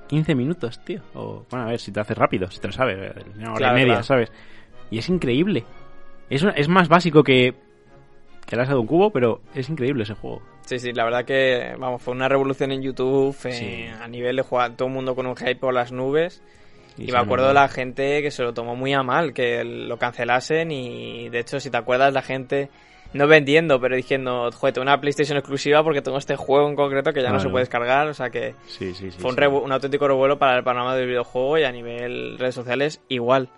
15 0.06 0.34
minutos, 0.36 0.78
tío. 0.84 1.00
O, 1.14 1.44
bueno, 1.50 1.66
a 1.66 1.70
ver, 1.70 1.80
si 1.80 1.90
te 1.90 1.98
haces 1.98 2.16
rápido, 2.16 2.48
si 2.52 2.60
te 2.60 2.68
lo 2.68 2.72
sabes, 2.72 2.96
eh, 2.98 3.24
una 3.36 3.50
hora 3.50 3.56
Claro, 3.58 3.74
y 3.76 3.80
media, 3.80 3.92
claro. 3.94 4.02
¿sabes? 4.04 4.32
Y 4.92 4.98
es 4.98 5.08
increíble. 5.08 5.64
Es, 6.30 6.44
es 6.54 6.68
más 6.68 6.88
básico 6.88 7.24
que, 7.24 7.54
que 8.46 8.54
asa 8.56 8.74
de 8.74 8.78
un 8.78 8.86
cubo, 8.86 9.10
pero 9.10 9.40
es 9.54 9.68
increíble 9.68 10.04
ese 10.04 10.14
juego. 10.14 10.40
Sí, 10.66 10.78
sí, 10.78 10.92
la 10.92 11.04
verdad 11.04 11.24
que, 11.24 11.74
vamos, 11.78 12.00
fue 12.02 12.14
una 12.14 12.28
revolución 12.28 12.72
en 12.72 12.82
YouTube 12.82 13.36
eh, 13.44 13.52
Sí. 13.52 13.86
a 14.02 14.08
nivel 14.08 14.36
de 14.36 14.42
jugar 14.42 14.76
todo 14.76 14.88
el 14.88 14.94
mundo 14.94 15.14
con 15.14 15.26
un 15.26 15.36
hype 15.36 15.56
por 15.56 15.74
las 15.74 15.92
nubes. 15.92 16.42
Y, 16.96 17.10
me 17.10 17.18
acuerdo 17.18 17.48
de 17.48 17.54
la 17.54 17.68
gente 17.68 18.22
que 18.22 18.30
se 18.30 18.42
lo 18.44 18.54
tomó 18.54 18.76
muy 18.76 18.92
a 18.94 19.02
mal, 19.02 19.34
que 19.34 19.64
lo 19.64 19.98
cancelasen 19.98 20.70
y 20.70 21.28
de 21.28 21.40
hecho, 21.40 21.58
si 21.60 21.68
te 21.70 21.76
acuerdas, 21.76 22.12
la 22.14 22.22
gente 22.22 22.70
no 23.12 23.26
vendiendo, 23.26 23.80
pero 23.80 23.94
diciendo, 23.96 24.50
joder, 24.52 24.74
tengo 24.74 24.82
una 24.84 25.00
PlayStation 25.00 25.36
exclusiva 25.36 25.82
porque 25.82 26.02
tengo 26.02 26.18
este 26.18 26.36
juego 26.36 26.68
en 26.68 26.76
concreto 26.76 27.12
que 27.12 27.20
ya 27.22 27.30
no 27.30 27.40
se 27.40 27.48
puede 27.48 27.62
descargar, 27.62 28.06
o 28.08 28.14
sea 28.14 28.30
que 28.30 28.54
Sí, 28.66 28.94
sí, 28.94 29.10
sí. 29.10 29.18
fue 29.18 29.32
un, 29.32 29.64
un 29.64 29.72
auténtico 29.72 30.06
revuelo 30.08 30.38
para 30.38 30.56
el 30.56 30.64
panorama 30.64 30.94
del 30.96 31.08
videojuego 31.08 31.58
y 31.58 31.64
a 31.64 31.72
nivel 31.72 32.38
redes 32.38 32.54
sociales 32.54 33.00
igual. 33.08 33.50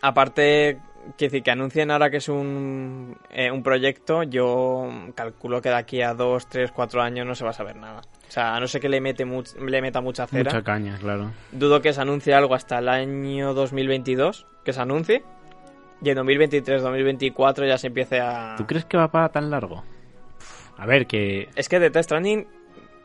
Aparte, 0.00 0.78
que 1.16 1.26
decir, 1.26 1.42
que 1.42 1.50
anuncien 1.50 1.90
ahora 1.90 2.10
que 2.10 2.18
es 2.18 2.28
un, 2.28 3.16
eh, 3.30 3.50
un 3.50 3.62
proyecto, 3.62 4.22
yo 4.22 4.88
calculo 5.14 5.60
que 5.60 5.68
de 5.68 5.74
aquí 5.76 6.02
a 6.02 6.14
2, 6.14 6.46
3, 6.48 6.72
4 6.72 7.02
años 7.02 7.26
no 7.26 7.34
se 7.34 7.44
va 7.44 7.50
a 7.50 7.54
saber 7.54 7.76
nada. 7.76 8.00
O 8.28 8.30
sea, 8.30 8.54
a 8.54 8.60
no 8.60 8.66
ser 8.66 8.80
que 8.80 8.88
le, 8.88 9.00
mete 9.00 9.26
much- 9.26 9.54
le 9.58 9.82
meta 9.82 10.00
mucha 10.00 10.26
cera. 10.26 10.50
Mucha 10.50 10.62
caña, 10.62 10.96
claro. 10.98 11.32
Dudo 11.52 11.82
que 11.82 11.92
se 11.92 12.00
anuncie 12.00 12.32
algo 12.34 12.54
hasta 12.54 12.78
el 12.78 12.88
año 12.88 13.52
2022, 13.54 14.46
que 14.64 14.72
se 14.72 14.80
anuncie. 14.80 15.22
Y 16.02 16.10
en 16.10 16.18
2023-2024 16.18 17.66
ya 17.68 17.78
se 17.78 17.88
empiece 17.88 18.20
a... 18.20 18.54
¿Tú 18.56 18.66
crees 18.66 18.84
que 18.84 18.96
va 18.96 19.08
para 19.10 19.28
tan 19.28 19.50
largo? 19.50 19.84
A 20.76 20.86
ver, 20.86 21.06
que... 21.06 21.48
Es 21.54 21.68
que 21.68 21.78
The 21.78 21.90
Death 21.90 22.04
Stranding 22.04 22.46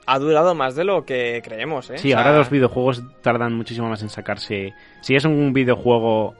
ha 0.05 0.19
durado 0.19 0.55
más 0.55 0.75
de 0.75 0.83
lo 0.85 1.05
que 1.05 1.41
creemos, 1.43 1.89
¿eh? 1.89 1.97
Sí, 1.97 2.13
O 2.13 2.15
sea, 2.17 2.25
ahora 2.25 2.37
los 2.39 2.49
videojuegos 2.49 3.03
tardan 3.21 3.53
muchísimo 3.53 3.89
más 3.89 4.01
en 4.01 4.09
sacarse... 4.09 4.73
Si 5.01 5.15
es 5.15 5.25
un 5.25 5.51
videojuego 5.53 6.33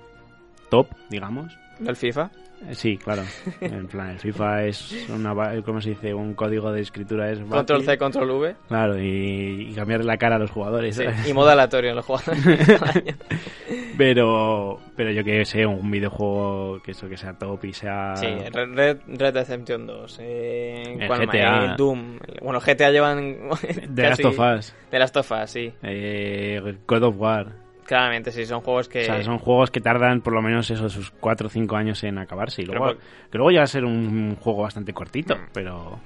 top, 0.70 0.88
digamos... 1.10 1.58
Del 1.80 1.96
FIFA. 1.96 2.32
eh, 2.68 2.74
Sí, 2.74 2.98
claro. 2.98 3.22
En 3.62 3.88
plan, 3.88 4.10
el 4.10 4.20
FIFA 4.20 4.64
es 4.66 5.08
una... 5.10 5.32
va- 5.34 5.54
¿Cómo 5.64 5.80
se 5.80 5.92
dice? 5.92 6.12
Un 6.14 6.34
código 6.34 6.72
de 6.72 6.82
escritura 6.82 7.30
es... 7.32 7.40
Control 7.40 7.84
C. 7.86 7.98
Control 8.00 8.32
V. 8.32 8.56
Claro, 8.68 9.00
y, 9.00 9.68
y 9.70 9.74
cambiar 9.76 10.04
la 10.04 10.18
cara 10.18 10.38
a 10.38 10.40
los 10.40 10.50
jugadores. 10.50 11.00
Y 11.28 11.34
modo 11.34 11.50
aleatorio 11.52 11.92
en 11.92 11.96
los 11.98 12.06
jugadores. 12.06 12.42
Pero, 13.98 14.80
pero 14.96 15.12
yo 15.12 15.24
que 15.24 15.44
sé, 15.44 15.66
un 15.66 15.90
videojuego 15.90 16.80
que 16.84 16.92
eso 16.92 17.10
que 17.10 17.18
sea 17.18 17.34
top 17.34 17.66
y 17.66 17.74
sea... 17.74 18.16
sí, 18.16 18.28
Red, 18.28 18.76
Red, 18.76 18.98
Redemption 19.08 19.88
2. 19.88 20.18
Eh. 20.22 21.08
GTA. 21.10 21.66
Eh, 21.66 21.76
Doom. 21.78 22.20
Bueno, 22.44 22.60
GTA 22.60 22.92
llevan... 22.92 23.50
The 23.96 24.04
Last 24.10 24.26
of 24.26 24.40
Us, 24.58 24.76
De 24.92 25.00
Last 25.00 25.18
of 25.18 25.32
Us, 25.32 25.50
sí. 25.50 25.74
eh, 25.82 26.62
God 26.86 27.04
of 27.04 27.16
War. 27.18 27.48
Claramente, 27.88 28.32
sí, 28.32 28.46
son 28.46 28.62
juegos 28.62 28.90
que... 28.90 29.00
O 29.02 29.06
sea, 29.06 29.24
son 29.24 29.38
juegos 29.40 29.72
que 29.72 29.80
tardan 29.80 30.22
por 30.22 30.34
lo 30.34 30.42
menos 30.42 30.70
esos 30.70 30.92
sus 30.92 31.10
4 31.12 31.48
o 31.48 31.50
5 31.50 31.76
años 31.78 32.04
en 32.04 32.18
acabarse. 32.18 32.62
Y 32.62 32.66
luego, 32.66 32.86
por- 32.86 32.98
que 32.98 33.38
luego 33.38 33.50
llega 33.52 33.64
a 33.64 33.68
ser 33.68 33.86
un 33.86 34.36
juego 34.42 34.64
bastante 34.64 34.94
cortito, 34.94 35.36
Mm. 35.36 35.40
pero 35.54 36.00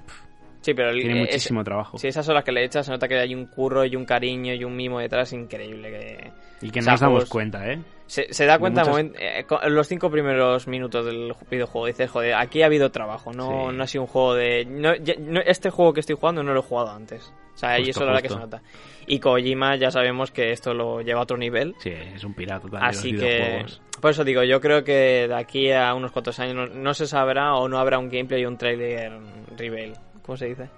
Sí, 0.62 0.76
pero 0.76 0.92
el- 0.92 1.00
tiene 1.02 1.24
es- 1.24 1.28
muchísimo 1.30 1.64
trabajo. 1.64 1.98
Si 1.98 2.08
esas 2.08 2.30
horas 2.30 2.44
que 2.44 2.52
le 2.52 2.64
echas, 2.64 2.86
se 2.86 2.92
nota 2.92 3.08
que 3.08 3.18
hay 3.18 3.34
un 3.34 3.48
curro 3.48 3.84
y 3.84 3.96
un 3.96 4.06
cariño 4.06 4.54
y 4.54 4.64
un 4.64 4.76
mimo 4.76 5.00
detrás 5.00 5.34
increíble. 5.34 5.90
Que 5.90 6.32
Y 6.68 6.70
que 6.70 6.82
no 6.82 6.92
nos 6.92 7.00
damos 7.00 7.26
cuenta, 7.30 7.68
¿eh? 7.72 7.80
Se, 8.12 8.34
se 8.34 8.46
da 8.46 8.60
cuenta 8.60 8.84
muchas- 8.84 9.12
eh, 9.20 9.46
los 9.70 9.88
cinco 9.88 10.10
primeros 10.12 10.68
minutos 10.68 11.06
del 11.06 11.34
videojuego. 11.50 11.88
Dices, 11.88 12.10
joder, 12.12 12.34
aquí 12.36 12.62
ha 12.62 12.66
habido 12.66 12.92
trabajo, 12.92 13.32
no, 13.32 13.70
Sí. 13.70 13.76
no 13.78 13.84
ha 13.84 13.88
sido 13.88 14.02
un 14.04 14.08
juego 14.08 14.34
de. 14.36 14.66
No, 14.66 14.94
ya- 14.96 15.16
no- 15.18 15.40
este 15.40 15.70
juego 15.70 15.94
que 15.94 16.02
estoy 16.02 16.18
jugando 16.20 16.44
no 16.44 16.54
lo 16.54 16.60
he 16.60 16.64
jugado 16.64 16.90
antes. 16.92 17.34
O 17.54 17.58
sea, 17.58 17.80
y 17.80 17.84
eso 17.90 17.92
es 17.92 17.98
la 18.00 18.06
verdad 18.08 18.22
que 18.22 18.30
se 18.30 18.36
nota. 18.36 18.62
Y 19.08 19.20
Kojima 19.20 19.76
ya 19.78 19.92
sabemos 19.92 20.32
que 20.32 20.52
esto 20.52 20.74
lo 20.74 21.02
lleva 21.02 21.20
a 21.22 21.24
otro 21.24 21.38
nivel. 21.38 21.74
Sí, 21.80 21.92
es 21.92 22.24
un 22.26 22.34
pirata 22.34 22.62
total 22.66 22.84
Así 22.84 23.12
los 23.14 23.22
que, 23.22 23.66
por 24.02 24.12
eso 24.12 24.24
digo, 24.26 24.44
yo 24.44 24.60
creo 24.60 24.84
que 24.84 25.28
de 25.30 25.36
aquí 25.36 25.72
a 25.72 25.94
unos 25.94 26.12
cuantos 26.12 26.38
años 26.40 26.56
no, 26.56 26.68
no 26.68 26.94
se 26.94 27.08
sabrá 27.08 27.56
o 27.56 27.70
no 27.70 27.78
habrá 27.80 27.98
un 27.98 28.10
gameplay 28.10 28.42
y 28.42 28.46
un 28.46 28.58
trailer 28.58 29.12
reveal. 29.58 29.94
¿Cómo 30.22 30.36
se 30.38 30.48
dice? 30.48 30.70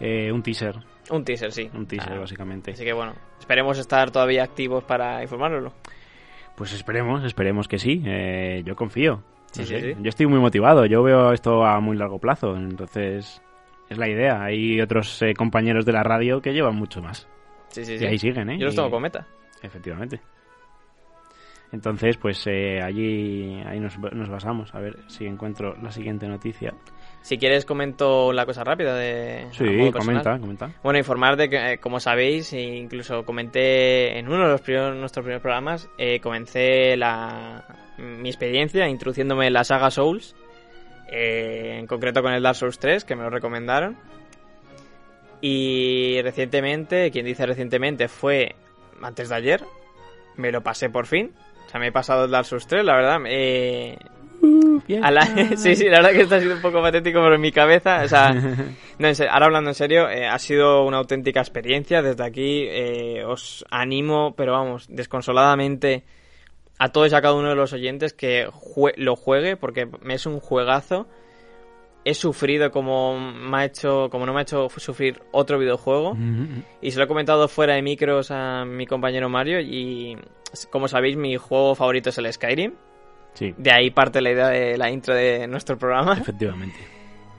Eh, 0.00 0.30
un 0.32 0.42
teaser, 0.42 0.76
Un 1.10 1.24
teaser, 1.24 1.52
sí. 1.52 1.70
un 1.74 1.86
teaser 1.86 2.12
Ah, 2.14 2.20
básicamente. 2.20 2.72
Así 2.72 2.84
que 2.84 2.92
bueno, 2.92 3.14
esperemos 3.40 3.78
estar 3.78 4.10
todavía 4.10 4.42
activos 4.42 4.84
para 4.84 5.22
informárnoslo. 5.22 5.72
Pues 6.56 6.72
esperemos, 6.72 7.22
esperemos 7.24 7.68
que 7.68 7.78
sí. 7.78 8.02
Eh, 8.06 8.62
yo 8.64 8.74
confío. 8.76 9.22
Sí, 9.52 9.60
No 9.60 9.66
sí, 9.66 9.74
sé, 9.74 9.94
sí. 9.94 10.00
Yo 10.02 10.08
estoy 10.08 10.26
muy 10.26 10.38
motivado. 10.40 10.86
Yo 10.86 11.02
veo 11.02 11.32
esto 11.32 11.64
a 11.64 11.78
muy 11.80 11.96
largo 11.96 12.18
plazo. 12.18 12.56
Entonces, 12.56 13.42
es 13.88 13.98
la 13.98 14.08
idea. 14.08 14.42
Hay 14.42 14.80
otros 14.80 15.20
eh, 15.22 15.34
compañeros 15.34 15.84
de 15.84 15.92
la 15.92 16.02
radio 16.02 16.40
que 16.40 16.52
llevan 16.52 16.74
mucho 16.76 17.02
más. 17.02 17.28
Sí, 17.68 17.84
sí, 17.84 17.94
Y 17.94 17.98
sí. 17.98 18.06
ahí 18.06 18.18
siguen, 18.18 18.50
¿eh? 18.50 18.58
Yo 18.58 18.66
los 18.66 18.74
Y- 18.74 18.76
tengo 18.76 18.90
con 18.90 19.02
meta. 19.02 19.26
Efectivamente. 19.62 20.20
Entonces, 21.72 22.16
pues 22.16 22.46
eh, 22.46 22.80
allí 22.82 23.60
ahí 23.66 23.80
nos, 23.80 23.98
nos 23.98 24.28
basamos. 24.28 24.74
A 24.74 24.80
ver 24.80 24.98
si 25.08 25.26
encuentro 25.26 25.76
la 25.82 25.90
siguiente 25.90 26.26
noticia. 26.28 26.74
Si 27.26 27.38
quieres 27.38 27.64
comento 27.64 28.32
la 28.32 28.46
cosa 28.46 28.62
rápida 28.62 28.94
de... 28.94 29.48
Sí, 29.50 29.90
comenta, 29.90 30.38
comenta. 30.38 30.70
Bueno, 30.84 30.96
informar 30.96 31.36
de 31.36 31.48
que, 31.50 31.72
eh, 31.72 31.78
como 31.78 31.98
sabéis, 31.98 32.52
e 32.52 32.60
incluso 32.60 33.24
comenté 33.24 34.16
en 34.16 34.28
uno 34.28 34.44
de 34.44 34.50
los 34.50 34.60
primeros, 34.60 34.94
nuestros 34.94 35.24
primeros 35.24 35.42
programas, 35.42 35.88
eh, 35.98 36.20
comencé 36.20 36.96
la, 36.96 37.64
mi 37.98 38.28
experiencia 38.28 38.88
introduciéndome 38.88 39.48
en 39.48 39.54
la 39.54 39.64
saga 39.64 39.90
Souls, 39.90 40.36
eh, 41.10 41.78
en 41.80 41.88
concreto 41.88 42.22
con 42.22 42.32
el 42.32 42.44
Dark 42.44 42.54
Souls 42.54 42.78
3, 42.78 43.04
que 43.04 43.16
me 43.16 43.24
lo 43.24 43.30
recomendaron. 43.30 43.96
Y 45.40 46.22
recientemente, 46.22 47.10
quien 47.10 47.26
dice 47.26 47.44
recientemente, 47.44 48.06
fue 48.06 48.54
antes 49.02 49.30
de 49.30 49.34
ayer, 49.34 49.64
me 50.36 50.52
lo 50.52 50.62
pasé 50.62 50.90
por 50.90 51.06
fin. 51.06 51.32
O 51.66 51.70
sea, 51.70 51.80
me 51.80 51.88
he 51.88 51.92
pasado 51.92 52.26
el 52.26 52.30
Dark 52.30 52.46
Souls 52.46 52.68
3, 52.68 52.84
la 52.84 52.94
verdad. 52.94 53.18
eh, 53.26 53.98
a 55.02 55.10
la- 55.10 55.26
sí, 55.56 55.74
sí, 55.76 55.84
la 55.88 55.98
verdad 55.98 56.10
que 56.12 56.20
esto 56.22 56.34
ha 56.36 56.40
sido 56.40 56.54
un 56.54 56.62
poco 56.62 56.80
patético, 56.82 57.20
pero 57.20 57.34
en 57.34 57.40
mi 57.40 57.52
cabeza, 57.52 58.02
o 58.04 58.08
sea, 58.08 58.32
no, 58.98 59.08
en 59.08 59.14
serio, 59.14 59.32
ahora 59.32 59.46
hablando 59.46 59.70
en 59.70 59.74
serio, 59.74 60.08
eh, 60.08 60.26
ha 60.26 60.38
sido 60.38 60.84
una 60.84 60.98
auténtica 60.98 61.40
experiencia. 61.40 62.02
Desde 62.02 62.24
aquí 62.24 62.64
eh, 62.68 63.24
os 63.24 63.64
animo, 63.70 64.34
pero 64.36 64.52
vamos, 64.52 64.86
desconsoladamente 64.88 66.04
a 66.78 66.90
todos 66.90 67.10
y 67.12 67.14
a 67.14 67.22
cada 67.22 67.34
uno 67.34 67.48
de 67.48 67.54
los 67.56 67.72
oyentes 67.72 68.12
que 68.12 68.46
jue- 68.48 68.94
lo 68.96 69.16
juegue, 69.16 69.56
porque 69.56 69.88
me 70.02 70.14
es 70.14 70.26
un 70.26 70.40
juegazo. 70.40 71.06
He 72.04 72.14
sufrido 72.14 72.70
como 72.70 73.18
me 73.18 73.56
ha 73.56 73.64
hecho, 73.64 74.08
como 74.10 74.26
no 74.26 74.32
me 74.32 74.38
ha 74.38 74.42
hecho 74.42 74.68
sufrir 74.76 75.20
otro 75.32 75.58
videojuego. 75.58 76.16
Y 76.80 76.92
se 76.92 76.98
lo 76.98 77.04
he 77.04 77.08
comentado 77.08 77.48
fuera 77.48 77.74
de 77.74 77.82
micros 77.82 78.30
a 78.30 78.64
mi 78.64 78.86
compañero 78.86 79.28
Mario. 79.28 79.58
Y 79.60 80.16
como 80.70 80.86
sabéis, 80.86 81.16
mi 81.16 81.36
juego 81.36 81.74
favorito 81.74 82.10
es 82.10 82.18
el 82.18 82.32
Skyrim. 82.32 82.74
Sí, 83.36 83.54
De 83.58 83.70
ahí 83.70 83.90
parte 83.90 84.22
la 84.22 84.30
idea 84.30 84.48
de 84.48 84.78
la 84.78 84.90
intro 84.90 85.14
de 85.14 85.46
nuestro 85.46 85.76
programa. 85.76 86.14
efectivamente. 86.20 86.78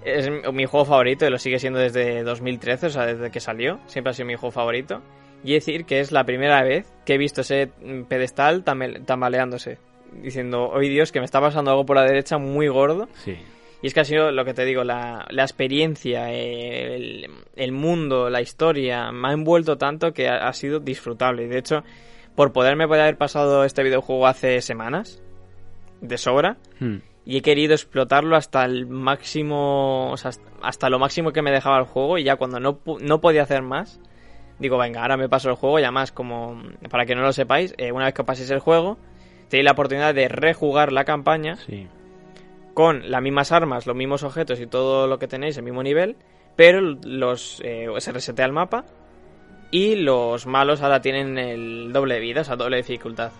Es 0.05 0.29
mi 0.53 0.65
juego 0.65 0.85
favorito 0.85 1.25
y 1.25 1.29
lo 1.29 1.39
sigue 1.39 1.59
siendo 1.59 1.79
desde 1.79 2.23
2013, 2.23 2.85
o 2.85 2.89
sea, 2.89 3.05
desde 3.05 3.31
que 3.31 3.39
salió. 3.39 3.79
Siempre 3.87 4.11
ha 4.11 4.13
sido 4.13 4.27
mi 4.27 4.35
juego 4.35 4.51
favorito. 4.51 5.01
Y 5.43 5.53
decir 5.53 5.85
que 5.85 5.99
es 5.99 6.11
la 6.11 6.23
primera 6.23 6.63
vez 6.63 6.91
que 7.05 7.15
he 7.15 7.17
visto 7.17 7.41
ese 7.41 7.71
mm, 7.81 8.03
pedestal 8.03 8.63
tambaleándose. 8.63 9.79
Diciendo, 10.21 10.69
hoy 10.69 10.87
Dios, 10.87 11.11
que 11.11 11.19
me 11.19 11.25
está 11.25 11.41
pasando 11.41 11.71
algo 11.71 11.85
por 11.85 11.97
la 11.97 12.03
derecha 12.03 12.37
muy 12.37 12.67
gordo. 12.67 13.09
Sí. 13.15 13.35
Y 13.81 13.87
es 13.87 13.93
que 13.93 13.99
ha 13.99 14.05
sido 14.05 14.31
lo 14.31 14.45
que 14.45 14.53
te 14.53 14.65
digo, 14.65 14.83
la, 14.83 15.25
la 15.29 15.43
experiencia, 15.43 16.31
el, 16.31 17.27
el 17.55 17.71
mundo, 17.71 18.29
la 18.29 18.41
historia, 18.41 19.11
me 19.11 19.29
ha 19.29 19.33
envuelto 19.33 19.77
tanto 19.77 20.13
que 20.13 20.27
ha, 20.27 20.47
ha 20.47 20.53
sido 20.53 20.79
disfrutable. 20.79 21.43
Y 21.43 21.47
de 21.47 21.59
hecho, 21.59 21.83
por 22.35 22.53
poderme 22.53 22.87
poder 22.87 23.01
haber 23.01 23.17
pasado 23.17 23.63
este 23.63 23.83
videojuego 23.83 24.25
hace 24.25 24.61
semanas, 24.61 25.21
de 26.01 26.17
sobra, 26.17 26.57
Hmm. 26.79 26.97
y 27.25 27.37
he 27.37 27.41
querido 27.41 27.73
explotarlo 27.73 28.35
hasta 28.35 28.63
el 28.65 28.87
máximo, 28.87 30.11
o 30.11 30.17
sea, 30.17 30.31
hasta 30.61 30.89
lo 30.89 30.99
máximo 30.99 31.31
que 31.31 31.41
me 31.41 31.51
dejaba 31.51 31.77
el 31.79 31.85
juego 31.85 32.17
y 32.17 32.23
ya 32.23 32.35
cuando 32.37 32.59
no, 32.59 32.79
no 33.01 33.19
podía 33.21 33.43
hacer 33.43 33.61
más, 33.63 33.99
digo, 34.59 34.77
venga, 34.77 35.01
ahora 35.01 35.17
me 35.17 35.27
paso 35.29 35.49
el 35.49 35.55
juego 35.55 35.79
y 35.79 35.83
además, 35.83 36.11
como 36.11 36.61
para 36.89 37.05
que 37.05 37.15
no 37.15 37.21
lo 37.21 37.33
sepáis, 37.33 37.73
eh, 37.77 37.91
una 37.91 38.05
vez 38.05 38.13
que 38.13 38.23
paséis 38.23 38.49
el 38.51 38.59
juego, 38.59 38.97
tenéis 39.49 39.65
la 39.65 39.71
oportunidad 39.71 40.13
de 40.15 40.27
rejugar 40.29 40.91
la 40.91 41.03
campaña 41.03 41.55
Sí. 41.57 41.87
con 42.73 43.09
las 43.11 43.21
mismas 43.21 43.51
armas, 43.51 43.87
los 43.87 43.95
mismos 43.95 44.23
objetos 44.23 44.59
y 44.59 44.67
todo 44.67 45.07
lo 45.07 45.19
que 45.19 45.27
tenéis, 45.27 45.57
el 45.57 45.63
mismo 45.63 45.83
nivel, 45.83 46.15
pero 46.55 46.79
los 46.81 47.59
eh, 47.63 47.87
se 47.97 48.11
resetea 48.11 48.45
el 48.45 48.51
mapa 48.53 48.85
y 49.71 49.95
los 49.95 50.45
malos 50.47 50.81
ahora 50.81 51.01
tienen 51.01 51.37
el 51.37 51.91
doble 51.91 52.15
de 52.15 52.19
vida, 52.21 52.41
o 52.41 52.43
sea, 52.43 52.55
doble 52.55 52.77
dificultad. 52.77 53.31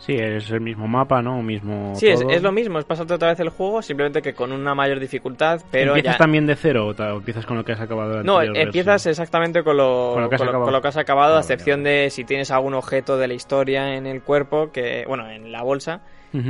Sí, 0.00 0.14
es 0.14 0.50
el 0.50 0.60
mismo 0.62 0.88
mapa, 0.88 1.20
¿no? 1.22 1.42
Mismo 1.42 1.94
Sí, 1.94 2.08
es, 2.08 2.22
es 2.28 2.42
lo 2.42 2.52
mismo, 2.52 2.78
es 2.78 2.84
pasarte 2.86 3.12
otra 3.14 3.28
vez 3.28 3.38
el 3.40 3.50
juego, 3.50 3.82
simplemente 3.82 4.22
que 4.22 4.32
con 4.34 4.50
una 4.50 4.74
mayor 4.74 4.98
dificultad, 4.98 5.60
pero 5.70 5.94
¿Empiezas 5.94 6.14
ya... 6.14 6.18
también 6.18 6.46
de 6.46 6.56
cero 6.56 6.88
o, 6.88 7.16
empiezas 7.18 7.44
con 7.44 7.58
lo 7.58 7.64
que 7.64 7.72
has 7.72 7.80
acabado 7.80 8.16
de 8.18 8.24
No, 8.24 8.40
empiezas 8.42 9.04
exactamente 9.06 9.62
con 9.62 9.76
lo, 9.76 10.12
Con 10.14 10.22
lo 10.22 10.28
que 10.30 10.34
has 10.36 10.38
con 10.40 10.46
lo- 10.46 10.50
acabado. 10.52 10.64
con 10.66 10.72
lo 10.72 10.80
que 10.82 10.88
has 10.88 10.96
acabado, 10.96 11.34
Ah, 11.34 11.38
a 11.38 11.40
excepción 11.40 11.84
de 11.84 12.08
si 12.10 12.24
tienes 12.24 12.50
algún 12.50 12.72
objeto 12.74 13.18
de 13.18 13.28
la 13.28 13.34
historia 13.34 13.94
en 13.94 14.06
el 14.06 14.22
cuerpo, 14.22 14.72
que 14.72 15.04
bueno, 15.06 15.30
en 15.30 15.52
la 15.52 15.62
bolsa, 15.62 16.00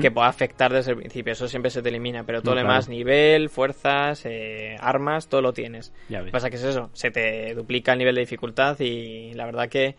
que 0.02 0.10
pueda 0.10 0.28
afectar 0.28 0.70
desde 0.72 0.90
el 0.90 0.98
principio. 0.98 1.32
Eso 1.32 1.48
siempre 1.48 1.70
se 1.70 1.80
te 1.80 1.88
elimina, 1.88 2.22
pero 2.24 2.42
todo 2.42 2.54
No, 2.54 2.60
lo 2.60 2.68
demás, 2.68 2.84
claro. 2.84 2.98
nivel, 2.98 3.48
fuerzas, 3.48 4.22
eh, 4.26 4.76
armas, 4.78 5.28
todo 5.28 5.40
lo 5.40 5.54
tienes. 5.54 5.94
Ya 6.10 6.18
Lo 6.18 6.24
ves. 6.24 6.30
que 6.30 6.32
pasa 6.32 6.50
que 6.50 6.56
es 6.56 6.64
eso, 6.64 6.90
se 6.92 7.10
te 7.10 7.54
duplica 7.54 7.92
el 7.94 7.98
nivel 7.98 8.14
de 8.14 8.20
dificultad 8.20 8.78
y 8.78 9.32
la 9.32 9.46
verdad 9.46 9.70
que 9.70 9.96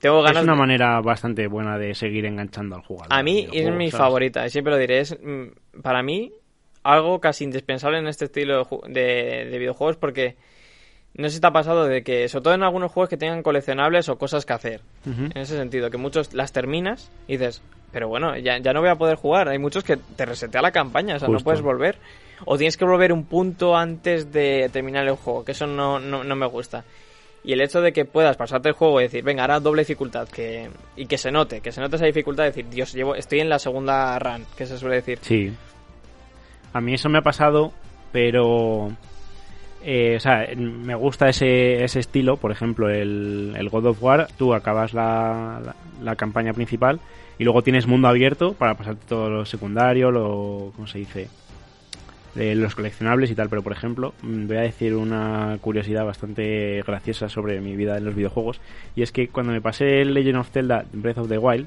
tengo 0.00 0.22
ganas 0.22 0.38
Es 0.38 0.44
una 0.44 0.52
de- 0.54 0.58
manera 0.58 1.00
bastante 1.00 1.46
buena 1.46 1.78
de 1.78 1.94
seguir 1.94 2.24
enganchando 2.26 2.76
al 2.76 2.82
jugador. 2.82 3.12
A 3.12 3.22
mí 3.22 3.40
es 3.40 3.50
videojuego, 3.50 3.76
mi 3.78 3.90
¿sabes? 3.90 4.04
favorita, 4.06 4.46
y 4.46 4.50
siempre 4.50 4.72
lo 4.72 4.78
diré. 4.78 5.00
Es 5.00 5.18
mm, 5.22 5.80
para 5.82 6.02
mí 6.02 6.32
algo 6.82 7.20
casi 7.20 7.44
indispensable 7.44 7.98
en 7.98 8.06
este 8.06 8.26
estilo 8.26 8.64
de 8.86 8.92
de, 8.92 9.44
de 9.50 9.58
videojuegos 9.58 9.96
porque 9.96 10.36
no 11.14 11.28
sé 11.28 11.36
si 11.36 11.40
te 11.40 11.46
ha 11.46 11.50
pasado 11.52 11.86
de 11.86 12.02
que, 12.04 12.28
sobre 12.28 12.44
todo 12.44 12.54
en 12.54 12.62
algunos 12.62 12.92
juegos 12.92 13.08
que 13.08 13.16
tengan 13.16 13.42
coleccionables 13.42 14.08
o 14.08 14.18
cosas 14.18 14.46
que 14.46 14.52
hacer. 14.52 14.82
En 15.04 15.36
ese 15.36 15.56
sentido, 15.56 15.90
que 15.90 15.96
muchos 15.96 16.32
las 16.34 16.52
terminas 16.52 17.10
y 17.26 17.32
dices, 17.38 17.60
pero 17.90 18.06
bueno, 18.08 18.36
ya, 18.36 18.58
ya 18.58 18.72
no 18.72 18.80
voy 18.80 18.90
a 18.90 18.94
poder 18.96 19.16
jugar. 19.16 19.48
Hay 19.48 19.58
muchos 19.58 19.82
que 19.82 19.96
te 19.96 20.24
resetea 20.26 20.62
la 20.62 20.70
campaña, 20.70 21.16
o 21.16 21.18
sea, 21.18 21.28
no 21.28 21.38
puedes 21.44 21.60
volver. 21.62 21.98
O 22.44 22.56
tienes 22.56 22.76
que 22.76 22.84
volver 22.84 23.12
un 23.12 23.24
punto 23.24 23.74
antes 23.76 24.30
de 24.32 24.68
terminar 24.72 25.08
el 25.08 25.16
juego, 25.16 25.44
que 25.44 25.52
eso 25.52 25.66
no, 25.66 25.98
no, 25.98 26.22
no 26.22 26.36
me 26.36 26.46
gusta. 26.46 26.84
Y 27.48 27.54
el 27.54 27.62
hecho 27.62 27.80
de 27.80 27.94
que 27.94 28.04
puedas 28.04 28.36
pasarte 28.36 28.68
el 28.68 28.74
juego 28.74 29.00
y 29.00 29.04
decir, 29.04 29.24
venga, 29.24 29.40
ahora 29.40 29.58
doble 29.58 29.80
dificultad, 29.80 30.28
que, 30.28 30.68
y 30.96 31.06
que 31.06 31.16
se 31.16 31.30
note, 31.30 31.62
que 31.62 31.72
se 31.72 31.80
note 31.80 31.96
esa 31.96 32.04
dificultad, 32.04 32.44
decir, 32.44 32.68
Dios, 32.68 32.92
llevo, 32.92 33.14
estoy 33.14 33.40
en 33.40 33.48
la 33.48 33.58
segunda 33.58 34.18
run, 34.18 34.44
que 34.54 34.66
se 34.66 34.76
suele 34.76 34.96
decir. 34.96 35.18
Sí. 35.22 35.50
A 36.74 36.82
mí 36.82 36.92
eso 36.92 37.08
me 37.08 37.16
ha 37.16 37.22
pasado, 37.22 37.72
pero 38.12 38.90
eh, 39.82 40.16
o 40.18 40.20
sea, 40.20 40.46
me 40.58 40.94
gusta 40.94 41.30
ese, 41.30 41.82
ese 41.82 42.00
estilo, 42.00 42.36
por 42.36 42.52
ejemplo, 42.52 42.90
el, 42.90 43.66
God 43.72 43.86
of 43.86 44.02
War, 44.02 44.28
tú 44.36 44.52
acabas 44.52 44.92
la, 44.92 45.58
la, 45.64 45.74
la 46.02 46.16
campaña 46.16 46.52
principal 46.52 47.00
y 47.38 47.44
luego 47.44 47.62
tienes 47.62 47.86
mundo 47.86 48.08
abierto 48.08 48.52
para 48.52 48.74
pasarte 48.74 49.06
todo 49.08 49.30
lo 49.30 49.46
secundario, 49.46 50.10
lo, 50.10 50.70
¿cómo 50.76 50.86
se 50.86 50.98
dice? 50.98 51.30
Los 52.38 52.74
coleccionables 52.74 53.30
y 53.30 53.34
tal, 53.34 53.48
pero 53.48 53.62
por 53.62 53.72
ejemplo, 53.72 54.14
mm, 54.22 54.46
voy 54.46 54.56
a 54.56 54.62
decir 54.62 54.94
una 54.94 55.58
curiosidad 55.60 56.04
bastante 56.04 56.82
graciosa 56.86 57.28
sobre 57.28 57.60
mi 57.60 57.76
vida 57.76 57.96
en 57.98 58.04
los 58.04 58.14
videojuegos, 58.14 58.60
y 58.94 59.02
es 59.02 59.12
que 59.12 59.28
cuando 59.28 59.52
me 59.52 59.60
pasé 59.60 60.02
el 60.02 60.14
Legend 60.14 60.38
of 60.38 60.50
Zelda 60.50 60.84
Breath 60.92 61.18
of 61.18 61.28
the 61.28 61.38
Wild, 61.38 61.66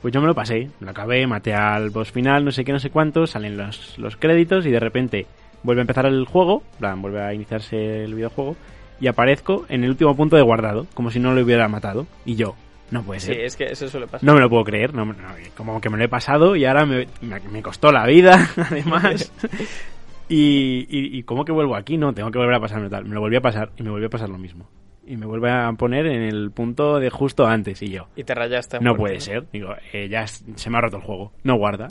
pues 0.00 0.12
yo 0.12 0.20
me 0.20 0.26
lo 0.26 0.34
pasé, 0.34 0.68
lo 0.80 0.90
acabé, 0.90 1.26
maté 1.26 1.54
al 1.54 1.90
boss 1.90 2.10
final, 2.10 2.44
no 2.44 2.50
sé 2.50 2.64
qué, 2.64 2.72
no 2.72 2.80
sé 2.80 2.90
cuánto, 2.90 3.26
salen 3.26 3.56
los, 3.56 3.98
los 3.98 4.16
créditos 4.16 4.66
y 4.66 4.70
de 4.70 4.80
repente 4.80 5.26
vuelve 5.62 5.80
a 5.80 5.84
empezar 5.84 6.06
el 6.06 6.24
juego, 6.24 6.62
plan, 6.78 7.00
vuelve 7.00 7.22
a 7.22 7.32
iniciarse 7.32 8.04
el 8.04 8.14
videojuego, 8.14 8.56
y 9.00 9.06
aparezco 9.06 9.64
en 9.68 9.84
el 9.84 9.90
último 9.90 10.16
punto 10.16 10.36
de 10.36 10.42
guardado, 10.42 10.86
como 10.94 11.10
si 11.10 11.20
no 11.20 11.34
lo 11.34 11.42
hubiera 11.42 11.68
matado, 11.68 12.06
y 12.24 12.34
yo, 12.34 12.56
no 12.92 13.02
puede 13.02 13.20
ser. 13.20 13.34
Sí, 13.34 13.40
es 13.40 13.56
que 13.56 13.64
eso 13.64 13.88
suele 13.88 14.06
pasar. 14.06 14.24
No 14.24 14.34
me 14.34 14.40
lo 14.40 14.50
puedo 14.50 14.64
creer, 14.64 14.94
no, 14.94 15.06
no, 15.06 15.14
como 15.56 15.80
que 15.80 15.88
me 15.88 15.96
lo 15.96 16.04
he 16.04 16.08
pasado 16.08 16.54
y 16.54 16.66
ahora 16.66 16.84
me, 16.84 17.08
me, 17.22 17.40
me 17.40 17.62
costó 17.62 17.90
la 17.90 18.06
vida, 18.06 18.50
además. 18.56 19.32
y, 20.28 20.86
y, 20.88 21.18
y 21.18 21.22
¿cómo 21.22 21.44
que 21.44 21.52
vuelvo 21.52 21.74
aquí? 21.74 21.96
No, 21.96 22.12
tengo 22.12 22.30
que 22.30 22.38
volver 22.38 22.54
a 22.54 22.60
pasarme 22.60 22.90
tal. 22.90 23.06
Me 23.06 23.14
lo 23.14 23.20
volví 23.20 23.36
a 23.36 23.40
pasar 23.40 23.72
y 23.78 23.82
me 23.82 23.90
volvió 23.90 24.08
a 24.08 24.10
pasar 24.10 24.28
lo 24.28 24.36
mismo. 24.36 24.68
Y 25.06 25.16
me 25.16 25.26
vuelve 25.26 25.50
a 25.50 25.72
poner 25.72 26.06
en 26.06 26.22
el 26.22 26.52
punto 26.52 27.00
de 27.00 27.10
justo 27.10 27.46
antes 27.46 27.82
y 27.82 27.88
yo. 27.88 28.08
Y 28.14 28.24
te 28.24 28.34
rayaste. 28.34 28.78
No 28.80 28.94
puede 28.94 29.18
ser. 29.20 29.46
Digo, 29.50 29.74
eh, 29.92 30.08
ya 30.08 30.26
se 30.26 30.70
me 30.70 30.78
ha 30.78 30.80
roto 30.82 30.98
el 30.98 31.02
juego. 31.02 31.32
No 31.42 31.56
guarda. 31.56 31.88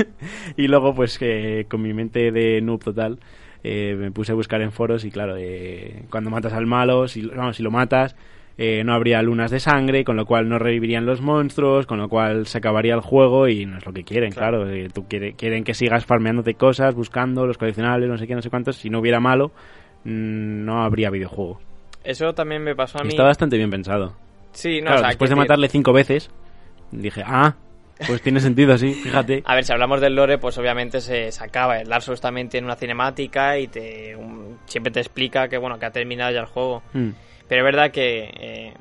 y 0.56 0.66
luego, 0.66 0.94
pues, 0.94 1.18
que 1.18 1.66
con 1.68 1.82
mi 1.82 1.92
mente 1.92 2.32
de 2.32 2.60
noob 2.60 2.82
total, 2.82 3.20
eh, 3.62 3.94
me 3.96 4.10
puse 4.10 4.32
a 4.32 4.34
buscar 4.34 4.60
en 4.62 4.72
foros 4.72 5.04
y 5.04 5.10
claro, 5.10 5.36
eh, 5.38 6.04
cuando 6.10 6.30
matas 6.30 6.52
al 6.52 6.66
malo, 6.66 7.06
si, 7.06 7.26
vamos, 7.26 7.56
si 7.56 7.62
lo 7.62 7.70
matas, 7.70 8.16
eh, 8.60 8.82
no 8.82 8.92
habría 8.92 9.22
lunas 9.22 9.52
de 9.52 9.60
sangre, 9.60 10.04
con 10.04 10.16
lo 10.16 10.26
cual 10.26 10.48
no 10.48 10.58
revivirían 10.58 11.06
los 11.06 11.20
monstruos, 11.20 11.86
con 11.86 11.98
lo 11.98 12.08
cual 12.08 12.46
se 12.48 12.58
acabaría 12.58 12.92
el 12.92 13.00
juego 13.00 13.46
y 13.46 13.64
no 13.66 13.78
es 13.78 13.86
lo 13.86 13.92
que 13.92 14.02
quieren, 14.02 14.32
claro. 14.32 14.64
claro. 14.64 14.74
Eh, 14.74 14.88
tú 14.92 15.06
quiere, 15.06 15.34
quieren 15.34 15.62
que 15.62 15.74
sigas 15.74 16.04
farmeándote 16.04 16.54
cosas, 16.54 16.92
buscando 16.94 17.46
los 17.46 17.56
coleccionables, 17.56 18.08
no 18.08 18.18
sé 18.18 18.26
qué, 18.26 18.34
no 18.34 18.42
sé 18.42 18.50
cuántos. 18.50 18.76
Si 18.76 18.90
no 18.90 18.98
hubiera 18.98 19.20
malo, 19.20 19.52
mmm, 20.02 20.64
no 20.64 20.82
habría 20.82 21.08
videojuego. 21.08 21.60
Eso 22.02 22.32
también 22.34 22.64
me 22.64 22.74
pasó 22.74 22.98
a 22.98 23.04
mí. 23.04 23.10
Está 23.10 23.22
bastante 23.22 23.56
bien 23.56 23.70
pensado. 23.70 24.16
Sí, 24.50 24.80
no, 24.80 24.86
claro, 24.86 24.96
o 24.96 25.00
sea, 25.00 25.08
después 25.10 25.30
de 25.30 25.36
matarle 25.36 25.68
cinco 25.68 25.92
veces, 25.92 26.28
dije, 26.90 27.22
ah, 27.24 27.54
pues 28.08 28.22
tiene 28.22 28.40
sentido 28.40 28.72
así, 28.72 28.92
fíjate. 28.92 29.42
A 29.46 29.54
ver, 29.54 29.62
si 29.62 29.72
hablamos 29.72 30.00
del 30.00 30.16
lore, 30.16 30.38
pues 30.38 30.58
obviamente 30.58 31.00
se, 31.00 31.30
se 31.30 31.44
acaba. 31.44 31.78
El 31.78 31.88
Dark 31.88 32.02
Souls 32.02 32.20
también 32.20 32.48
tiene 32.48 32.66
una 32.66 32.74
cinemática 32.74 33.56
y 33.56 33.68
te 33.68 34.16
un, 34.16 34.58
siempre 34.66 34.92
te 34.92 34.98
explica 34.98 35.48
que 35.48 35.58
bueno 35.58 35.78
que 35.78 35.86
ha 35.86 35.90
terminado 35.90 36.32
ya 36.32 36.40
el 36.40 36.46
juego. 36.46 36.82
Mm. 36.92 37.10
Pero 37.48 37.60
es 37.62 37.64
verdad 37.64 37.90
que 37.90 38.30
eh, 38.38 38.74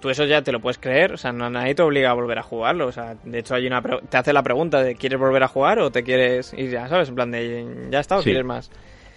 tú 0.00 0.10
eso 0.10 0.24
ya 0.24 0.42
te 0.42 0.50
lo 0.52 0.60
puedes 0.60 0.78
creer, 0.78 1.12
o 1.12 1.16
sea, 1.16 1.32
no, 1.32 1.48
nadie 1.50 1.74
te 1.74 1.82
obliga 1.82 2.10
a 2.10 2.14
volver 2.14 2.38
a 2.38 2.42
jugarlo. 2.42 2.86
O 2.86 2.92
sea, 2.92 3.16
de 3.22 3.38
hecho 3.38 3.54
hay 3.54 3.66
una 3.66 3.82
te 3.82 4.16
hace 4.16 4.32
la 4.32 4.42
pregunta 4.42 4.82
de 4.82 4.94
¿quieres 4.96 5.18
volver 5.18 5.42
a 5.42 5.48
jugar 5.48 5.78
o 5.78 5.90
te 5.90 6.02
quieres 6.02 6.52
ir 6.54 6.70
ya, 6.70 6.88
sabes? 6.88 7.08
En 7.08 7.14
plan 7.14 7.30
de 7.30 7.88
ya 7.90 8.00
está 8.00 8.16
o 8.16 8.20
Sí. 8.22 8.24
quieres 8.30 8.44
más. 8.44 8.70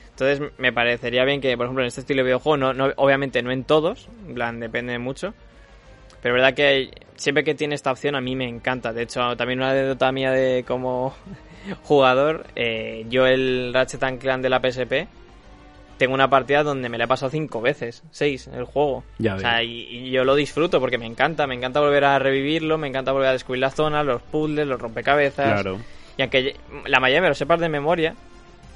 Entonces 0.09 0.51
me 0.57 0.73
parecería 0.73 1.23
bien 1.25 1.41
que, 1.41 1.55
por 1.55 1.67
ejemplo, 1.67 1.83
en 1.83 1.87
este 1.89 2.01
estilo 2.01 2.19
de 2.19 2.25
videojuego, 2.25 2.57
no, 2.57 2.73
no, 2.73 2.91
obviamente 2.95 3.41
no 3.43 3.51
en 3.51 3.63
todos, 3.63 4.09
en 4.27 4.33
plan, 4.33 4.59
depende 4.59 4.97
mucho. 4.99 5.33
Pero 6.21 6.33
es 6.35 6.41
verdad 6.41 6.55
que 6.55 6.65
hay- 6.65 6.91
siempre 7.15 7.43
que 7.43 7.53
tiene 7.53 7.75
esta 7.75 7.91
opción 7.91 8.15
a 8.15 8.21
mí 8.21 8.35
me 8.35 8.47
encanta. 8.49 8.91
De 8.93 9.03
hecho, 9.03 9.37
también 9.37 9.59
una 9.59 9.69
anécdota 9.71 10.11
mía 10.11 10.31
de 10.31 10.65
como 10.67 11.13
jugador, 11.83 12.45
eh, 12.55 13.05
yo 13.09 13.27
el 13.27 13.71
Ratchet 13.73 14.01
and 14.03 14.19
Clank 14.19 14.41
de 14.41 14.49
la 14.49 14.59
PSP 14.59 15.07
tengo 15.97 16.13
una 16.13 16.29
partida 16.29 16.63
donde 16.63 16.89
me 16.89 16.97
la 16.97 17.05
he 17.05 17.07
pasado 17.07 17.29
cinco 17.31 17.61
veces, 17.61 18.03
seis, 18.11 18.47
el 18.53 18.65
juego. 18.65 19.03
Ya 19.17 19.35
o 19.35 19.39
sea, 19.39 19.63
y, 19.63 19.81
y 19.89 20.11
yo 20.11 20.23
lo 20.23 20.35
disfruto 20.35 20.79
porque 20.79 20.97
me 20.97 21.05
encanta, 21.05 21.47
me 21.47 21.55
encanta 21.55 21.79
volver 21.79 22.05
a 22.05 22.19
revivirlo, 22.19 22.77
me 22.77 22.87
encanta 22.87 23.11
volver 23.11 23.29
a 23.29 23.33
descubrir 23.33 23.61
las 23.61 23.75
zonas, 23.75 24.05
los 24.05 24.21
puzzles, 24.21 24.67
los 24.67 24.79
rompecabezas. 24.79 25.53
Claro. 25.61 25.79
Y 26.17 26.21
aunque 26.21 26.55
la 26.85 26.99
mayoría 26.99 27.21
me 27.21 27.29
lo 27.29 27.35
sepas 27.35 27.59
de 27.59 27.69
memoria, 27.69 28.15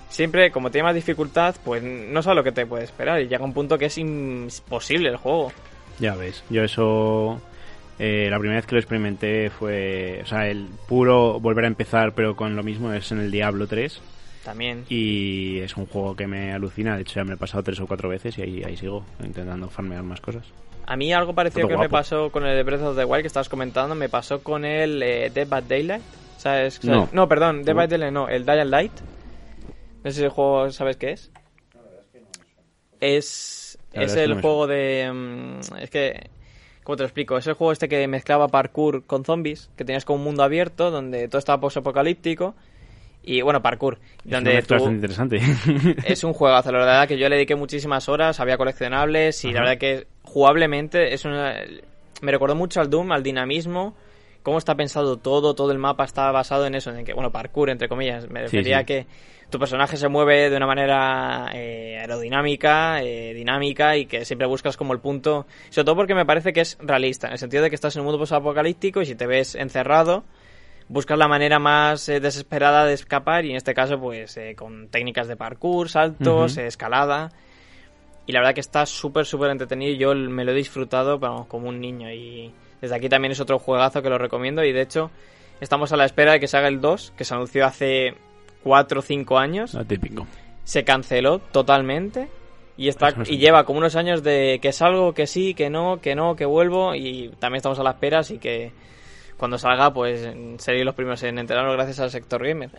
siempre, 0.09 0.51
como 0.51 0.71
tiene 0.71 0.83
más 0.83 0.95
dificultad, 0.95 1.55
pues 1.63 1.81
no 1.83 2.21
sabes 2.21 2.37
lo 2.37 2.43
que 2.43 2.51
te 2.51 2.65
puede 2.65 2.83
esperar. 2.83 3.21
Y 3.21 3.27
llega 3.27 3.43
un 3.43 3.53
punto 3.53 3.77
que 3.77 3.85
es 3.85 3.97
imposible 3.97 5.09
el 5.09 5.17
juego. 5.17 5.51
Ya 5.99 6.15
ves, 6.15 6.43
yo 6.49 6.63
eso... 6.63 7.39
eh, 7.99 8.27
la 8.29 8.39
primera 8.39 8.59
vez 8.59 8.65
que 8.65 8.75
lo 8.75 8.79
experimenté 8.79 9.49
fue... 9.49 10.21
O 10.23 10.25
sea, 10.25 10.47
el 10.47 10.67
puro 10.87 11.39
volver 11.39 11.65
a 11.65 11.67
empezar, 11.67 12.13
pero 12.13 12.35
con 12.35 12.55
lo 12.55 12.63
mismo, 12.63 12.91
es 12.93 13.11
en 13.11 13.19
el 13.19 13.31
Diablo 13.31 13.67
3. 13.67 14.01
También. 14.43 14.85
Y 14.89 15.59
es 15.59 15.77
un 15.77 15.85
juego 15.85 16.15
que 16.15 16.25
me 16.27 16.51
alucina. 16.51 16.95
De 16.95 17.03
hecho, 17.03 17.15
ya 17.15 17.23
me 17.23 17.33
he 17.35 17.37
pasado 17.37 17.63
tres 17.63 17.79
o 17.79 17.87
cuatro 17.87 18.09
veces 18.09 18.37
y 18.37 18.41
ahí, 18.41 18.63
ahí 18.63 18.75
sigo, 18.75 19.05
intentando 19.23 19.69
farmear 19.69 20.03
más 20.03 20.19
cosas. 20.19 20.45
A 20.87 20.95
mí 20.95 21.13
algo 21.13 21.33
parecido 21.33 21.67
Todo 21.67 21.77
que 21.77 21.83
me 21.83 21.89
pasó 21.89 22.31
con 22.31 22.45
el 22.45 22.55
de 22.55 22.63
Breath 22.63 22.81
of 22.81 22.97
the 22.97 23.05
Wild 23.05 23.21
que 23.21 23.27
estabas 23.27 23.49
comentando, 23.49 23.93
me 23.93 24.09
pasó 24.09 24.41
con 24.41 24.65
el 24.65 25.01
eh, 25.03 25.29
Dead 25.33 25.47
by 25.47 25.63
Daylight. 25.67 26.03
¿Sabes? 26.37 26.83
No. 26.83 27.07
No, 27.13 27.27
perdón, 27.27 27.61
Dead 27.63 27.75
No. 27.75 27.77
by 27.77 27.87
Daylight 27.87 28.13
no, 28.13 28.27
el 28.27 28.45
Dying 28.45 28.71
Light. 28.71 28.91
No 30.03 30.09
sé 30.11 30.17
si 30.17 30.23
el 30.23 30.29
juego, 30.31 30.71
¿sabes 30.71 30.97
qué 30.97 31.11
es? 31.11 31.31
Es, 32.99 33.77
La 33.93 34.03
es 34.03 34.15
el 34.15 34.41
juego 34.41 34.67
de... 34.67 35.11
mm, 35.13 35.77
es 35.77 35.89
que... 35.89 36.29
¿Cómo 36.83 36.95
te 36.95 37.03
lo 37.03 37.07
explico? 37.07 37.37
Es 37.37 37.45
el 37.45 37.53
juego 37.53 37.71
este 37.71 37.87
que 37.87 38.07
mezclaba 38.07 38.47
parkour 38.47 39.03
con 39.05 39.23
zombies, 39.23 39.69
que 39.77 39.85
tenías 39.85 40.03
como 40.03 40.17
un 40.17 40.23
mundo 40.23 40.41
abierto 40.43 40.89
donde 40.89 41.27
todo 41.27 41.37
estaba 41.37 41.61
post-apocalíptico. 41.61 42.55
Y 43.23 43.41
bueno, 43.41 43.61
parkour. 43.61 43.99
Es 44.25 44.31
Donde 44.31 44.55
mezcla 44.55 44.77
tú- 44.77 44.89
interesante. 44.89 45.39
es 46.05 46.23
un 46.23 46.33
juegazo, 46.33 46.71
la 46.71 46.79
verdad 46.79 47.07
que 47.07 47.17
yo 47.17 47.29
le 47.29 47.35
dediqué 47.35 47.55
muchísimas 47.55 48.09
horas, 48.09 48.39
había 48.39 48.57
coleccionables 48.57 49.43
y 49.45 49.51
la 49.51 49.61
verdad 49.61 49.77
que 49.77 50.07
jugablemente 50.23 51.13
es 51.13 51.25
una... 51.25 51.55
Me 52.21 52.31
recordó 52.31 52.55
mucho 52.55 52.81
al 52.81 52.89
Doom, 52.89 53.11
al 53.11 53.23
dinamismo, 53.23 53.95
cómo 54.43 54.57
está 54.57 54.75
pensado 54.75 55.17
todo, 55.17 55.55
todo 55.55 55.71
el 55.71 55.79
mapa 55.79 56.03
está 56.03 56.31
basado 56.31 56.65
en 56.65 56.75
eso, 56.75 56.91
en 56.91 57.05
que, 57.05 57.13
bueno, 57.13 57.31
parkour, 57.31 57.69
entre 57.69 57.87
comillas, 57.87 58.29
me 58.29 58.41
refería 58.41 58.79
sí. 58.79 58.85
que 58.85 59.07
tu 59.49 59.59
personaje 59.59 59.97
se 59.97 60.07
mueve 60.07 60.49
de 60.49 60.55
una 60.57 60.65
manera 60.65 61.49
eh, 61.53 61.97
aerodinámica, 61.99 63.01
eh, 63.03 63.33
dinámica 63.33 63.97
y 63.97 64.05
que 64.05 64.23
siempre 64.23 64.47
buscas 64.47 64.77
como 64.77 64.93
el 64.93 64.99
punto, 64.99 65.45
sobre 65.69 65.85
todo 65.85 65.95
porque 65.97 66.15
me 66.15 66.25
parece 66.25 66.53
que 66.53 66.61
es 66.61 66.77
realista, 66.79 67.27
en 67.27 67.33
el 67.33 67.39
sentido 67.39 67.61
de 67.61 67.69
que 67.69 67.75
estás 67.75 67.95
en 67.95 68.01
un 68.03 68.07
mundo 68.07 68.23
apocalíptico 68.33 69.01
y 69.01 69.05
si 69.05 69.15
te 69.15 69.27
ves 69.27 69.55
encerrado, 69.55 70.23
buscas 70.91 71.17
la 71.17 71.29
manera 71.29 71.57
más 71.57 72.09
eh, 72.09 72.19
desesperada 72.19 72.85
de 72.85 72.93
escapar 72.93 73.45
y 73.45 73.51
en 73.51 73.55
este 73.55 73.73
caso 73.73 73.97
pues 73.97 74.35
eh, 74.35 74.55
con 74.57 74.89
técnicas 74.89 75.27
de 75.27 75.37
parkour, 75.37 75.89
saltos, 75.89 76.57
escalada. 76.57 77.31
Y 78.27 78.33
la 78.33 78.39
verdad 78.39 78.53
que 78.53 78.61
está 78.61 78.85
súper 78.85 79.25
súper 79.25 79.51
entretenido 79.51 79.95
yo 79.95 80.13
me 80.13 80.43
lo 80.43 80.51
he 80.51 80.55
disfrutado 80.55 81.17
vamos, 81.17 81.47
como 81.47 81.69
un 81.69 81.79
niño. 81.79 82.11
Y 82.11 82.53
desde 82.81 82.95
aquí 82.95 83.07
también 83.07 83.31
es 83.31 83.39
otro 83.39 83.57
juegazo 83.57 84.01
que 84.01 84.09
lo 84.09 84.17
recomiendo. 84.17 84.63
Y 84.65 84.73
de 84.73 84.81
hecho 84.81 85.11
estamos 85.61 85.93
a 85.93 85.97
la 85.97 86.05
espera 86.05 86.33
de 86.33 86.41
que 86.41 86.47
se 86.47 86.57
haga 86.57 86.67
el 86.67 86.81
2 86.81 87.13
que 87.15 87.23
se 87.23 87.33
anunció 87.33 87.65
hace 87.65 88.15
4 88.63 88.99
o 88.99 89.01
5 89.01 89.37
años. 89.37 89.73
Lo 89.73 89.85
típico. 89.85 90.27
se 90.65 90.83
canceló 90.83 91.39
totalmente. 91.39 92.27
Y 92.75 92.89
está 92.89 93.13
y 93.27 93.37
lleva 93.37 93.63
como 93.63 93.79
unos 93.79 93.95
años 93.95 94.23
de 94.23 94.59
que 94.61 94.73
salgo, 94.73 95.13
que 95.13 95.27
sí, 95.27 95.53
que 95.53 95.69
no, 95.69 96.01
que 96.01 96.15
no, 96.15 96.35
que 96.35 96.45
vuelvo. 96.45 96.95
Y 96.95 97.29
también 97.39 97.57
estamos 97.57 97.79
a 97.79 97.83
la 97.83 97.91
espera, 97.91 98.19
así 98.19 98.39
que 98.39 98.71
cuando 99.41 99.57
salga 99.57 99.91
pues 99.91 100.21
seréis 100.59 100.85
los 100.85 100.93
primeros 100.93 101.23
en 101.23 101.39
enterarnos 101.39 101.73
gracias 101.73 101.99
al 101.99 102.11
sector 102.11 102.45
gamer. 102.45 102.69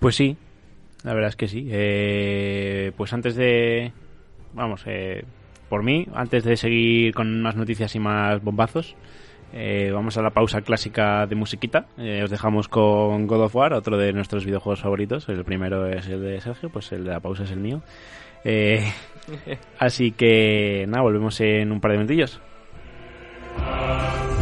Pues 0.00 0.16
sí, 0.16 0.38
la 1.04 1.12
verdad 1.12 1.28
es 1.28 1.36
que 1.36 1.48
sí. 1.48 1.68
Eh, 1.70 2.92
pues 2.96 3.12
antes 3.12 3.36
de... 3.36 3.92
Vamos, 4.54 4.84
eh, 4.86 5.26
por 5.68 5.82
mí, 5.82 6.06
antes 6.14 6.44
de 6.44 6.56
seguir 6.56 7.12
con 7.12 7.42
más 7.42 7.56
noticias 7.56 7.94
y 7.94 7.98
más 7.98 8.42
bombazos, 8.42 8.96
eh, 9.52 9.90
vamos 9.92 10.16
a 10.16 10.22
la 10.22 10.30
pausa 10.30 10.62
clásica 10.62 11.26
de 11.26 11.34
musiquita. 11.34 11.88
Eh, 11.98 12.22
os 12.24 12.30
dejamos 12.30 12.68
con 12.68 13.26
God 13.26 13.42
of 13.42 13.54
War, 13.54 13.74
otro 13.74 13.98
de 13.98 14.14
nuestros 14.14 14.46
videojuegos 14.46 14.80
favoritos. 14.80 15.28
El 15.28 15.44
primero 15.44 15.86
es 15.88 16.08
el 16.08 16.22
de 16.22 16.40
Sergio, 16.40 16.70
pues 16.70 16.90
el 16.92 17.04
de 17.04 17.10
la 17.10 17.20
pausa 17.20 17.42
es 17.42 17.50
el 17.50 17.60
mío. 17.60 17.82
Eh, 18.44 18.90
así 19.78 20.12
que 20.12 20.86
nada, 20.88 21.02
volvemos 21.02 21.38
en 21.42 21.70
un 21.70 21.82
par 21.82 21.90
de 21.90 21.98
minutillos. 21.98 22.40
Amen. 23.58 24.41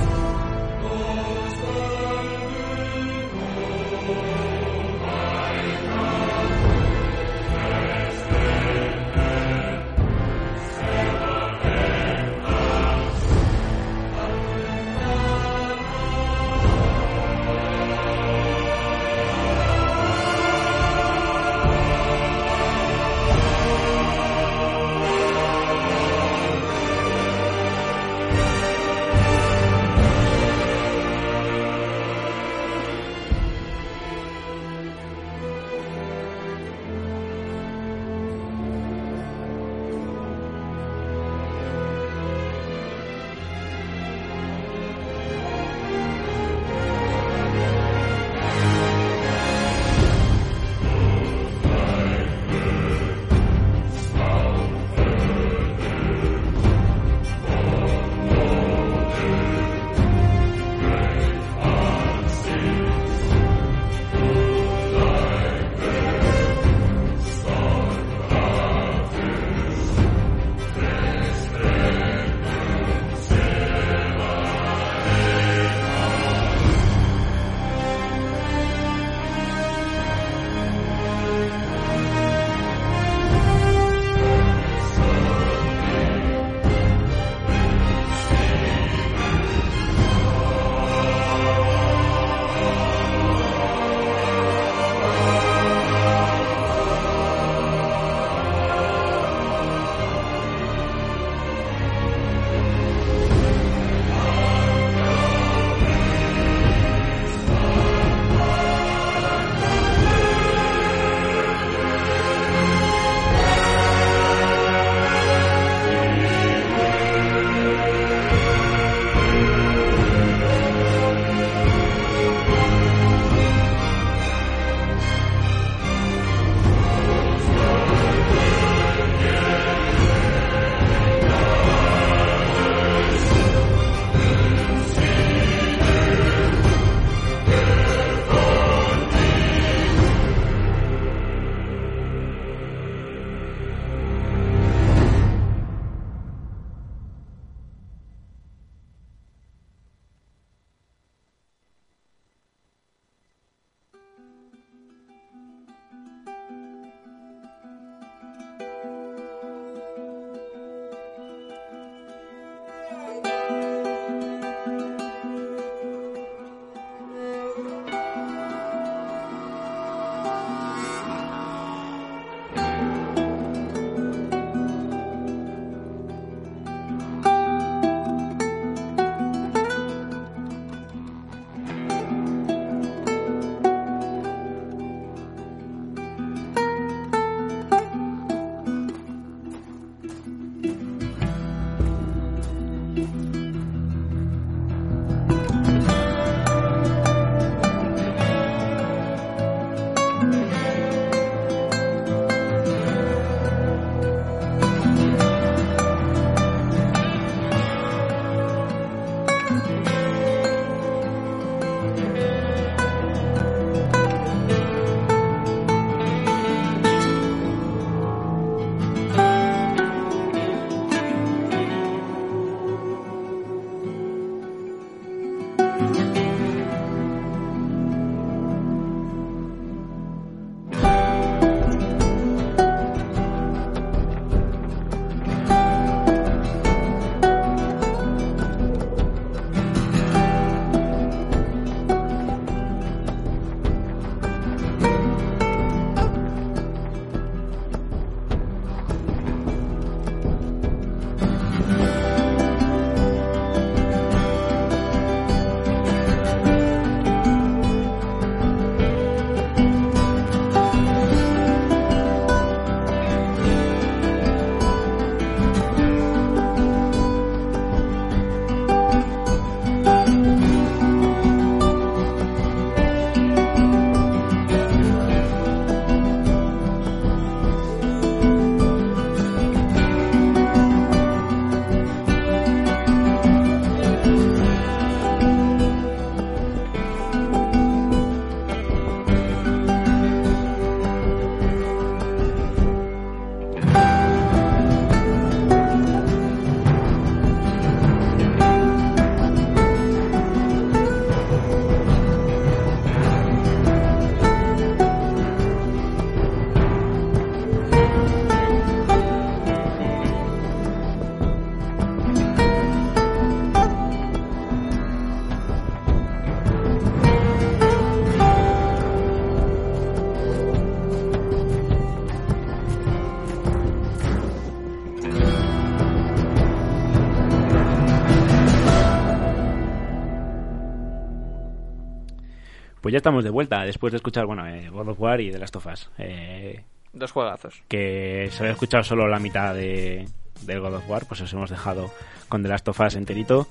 Pues 332.90 332.94
ya 332.94 332.98
estamos 332.98 333.22
de 333.22 333.30
vuelta 333.30 333.62
después 333.62 333.92
de 333.92 333.98
escuchar, 333.98 334.26
bueno, 334.26 334.44
eh, 334.48 334.68
God 334.68 334.88
of 334.88 335.00
War 335.00 335.20
y 335.20 335.30
The 335.30 335.38
Last 335.38 335.54
of 335.54 335.64
Us. 335.66 335.88
Eh, 335.96 336.60
Dos 336.92 337.12
juegazos. 337.12 337.62
que 337.68 338.28
se 338.32 338.42
había 338.42 338.50
escuchado 338.54 338.82
solo 338.82 339.06
la 339.06 339.20
mitad 339.20 339.54
de, 339.54 340.08
del 340.42 340.58
God 340.58 340.74
of 340.74 340.90
War, 340.90 341.04
pues 341.06 341.20
os 341.20 341.32
hemos 341.32 341.50
dejado 341.50 341.92
con 342.28 342.42
The 342.42 342.48
Last 342.48 342.66
of 342.66 342.80
Us 342.80 342.96
enterito 342.96 343.46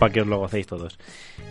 para 0.00 0.12
que 0.12 0.22
os 0.22 0.26
lo 0.26 0.38
gocéis 0.38 0.66
todos. 0.66 0.98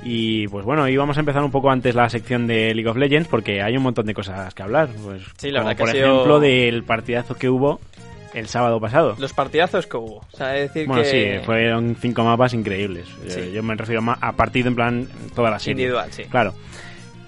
Y 0.04 0.46
pues 0.50 0.66
bueno, 0.66 0.90
íbamos 0.90 1.16
a 1.16 1.22
empezar 1.22 1.42
un 1.42 1.52
poco 1.52 1.72
antes 1.72 1.96
la 1.96 2.10
sección 2.10 2.48
de 2.48 2.74
League 2.76 2.90
of 2.90 2.98
Legends 2.98 3.30
porque 3.30 3.62
hay 3.62 3.78
un 3.78 3.84
montón 3.84 4.08
de 4.08 4.14
cosas 4.14 4.54
que 4.54 4.64
hablar. 4.64 4.90
Pues, 5.02 5.22
Sí, 5.38 5.52
la 5.52 5.60
como 5.62 5.70
verdad 5.70 5.78
que 5.78 5.84
por 5.84 5.90
ha 5.90 5.92
sido- 5.94 6.14
ejemplo 6.16 6.40
del 6.42 6.84
partidazo 6.84 7.36
que 7.36 7.48
hubo 7.48 7.80
el 8.34 8.50
sábado 8.50 8.82
pasado. 8.82 9.16
Los 9.20 9.32
partidazos 9.32 9.88
que 9.88 9.96
hubo. 9.96 10.18
O 10.18 10.38
sea, 10.38 10.58
es 10.58 10.68
decir 10.74 10.86
Bueno, 10.86 11.02
que... 11.04 11.10
sí, 11.40 11.46
fueron 11.46 11.96
cinco 11.96 12.26
mapas 12.26 12.54
increíbles. 12.54 13.08
Sí. 13.28 13.52
Yo 13.54 13.64
me 13.64 13.76
refiero 13.76 14.02
a 14.20 14.32
partido 14.34 14.68
en 14.68 14.76
plan 14.76 15.08
toda 15.34 15.50
la 15.50 15.60
serie. 15.60 15.72
Individual, 15.84 16.12
sí. 16.12 16.24
Claro. 16.26 16.54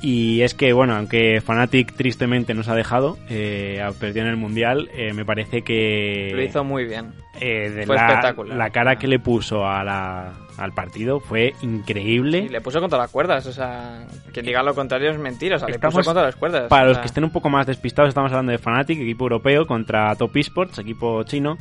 Y 0.06 0.42
es 0.42 0.54
que, 0.54 0.74
bueno, 0.74 0.96
aunque 0.98 1.40
Fnatic 1.40 1.94
tristemente 1.96 2.54
nos 2.54 2.68
ha 2.68 2.76
dejado, 2.76 3.18
eh, 3.30 3.82
perdió 4.02 4.22
en 4.24 4.28
el 4.28 4.36
Mundial, 4.36 4.90
eh, 4.94 5.14
me 5.14 5.24
parece 5.24 5.62
que... 5.62 6.32
Lo 6.36 6.42
hizo 6.44 6.66
muy 6.66 6.84
bien. 6.84 7.14
eh, 7.40 7.70
de 7.70 7.86
Fue 7.86 7.96
la, 7.96 8.08
espectacular. 8.08 8.58
la 8.58 8.70
cara 8.72 8.98
que 8.98 9.08
le 9.08 9.20
puso 9.20 9.66
a 9.66 9.82
la- 9.86 10.34
al 10.58 10.74
partido 10.74 11.22
fue 11.22 11.54
increíble. 11.62 12.40
Y 12.40 12.50
le 12.50 12.60
puso 12.60 12.82
contra 12.82 13.00
las 13.00 13.10
cuerdas, 13.12 13.46
o 13.48 13.54
sea, 13.54 14.06
que 14.34 14.42
diga 14.42 14.62
lo 14.62 14.76
contrario 14.76 15.10
es 15.10 15.18
mentira, 15.18 15.56
o 15.56 15.60
sea, 15.60 15.70
le 15.70 15.76
Estamos- 15.76 15.96
puso 15.96 16.06
contra 16.10 16.24
las 16.24 16.36
cuerdas. 16.36 16.68
Para 16.68 16.84
o 16.84 16.88
los 16.90 16.98
que 17.00 17.06
estén 17.08 17.24
un 17.24 17.32
poco 17.32 17.50
más 17.50 17.66
despistados, 17.66 18.10
estamos 18.10 18.30
hablando 18.34 18.52
de 18.52 18.58
Fnatic, 18.58 19.00
equipo 19.00 19.24
europeo, 19.24 19.66
contra 19.66 20.14
Top 20.18 20.36
Esports, 20.36 20.80
equipo 20.80 21.24
chino, 21.24 21.58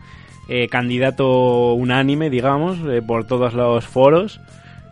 eh, 0.49 0.67
candidato 0.69 1.75
unánime, 1.75 2.29
digamos, 2.29 2.79
eh, 2.91 3.01
por 3.07 3.25
todos 3.25 3.55
los 3.55 3.87
foros, 3.87 4.41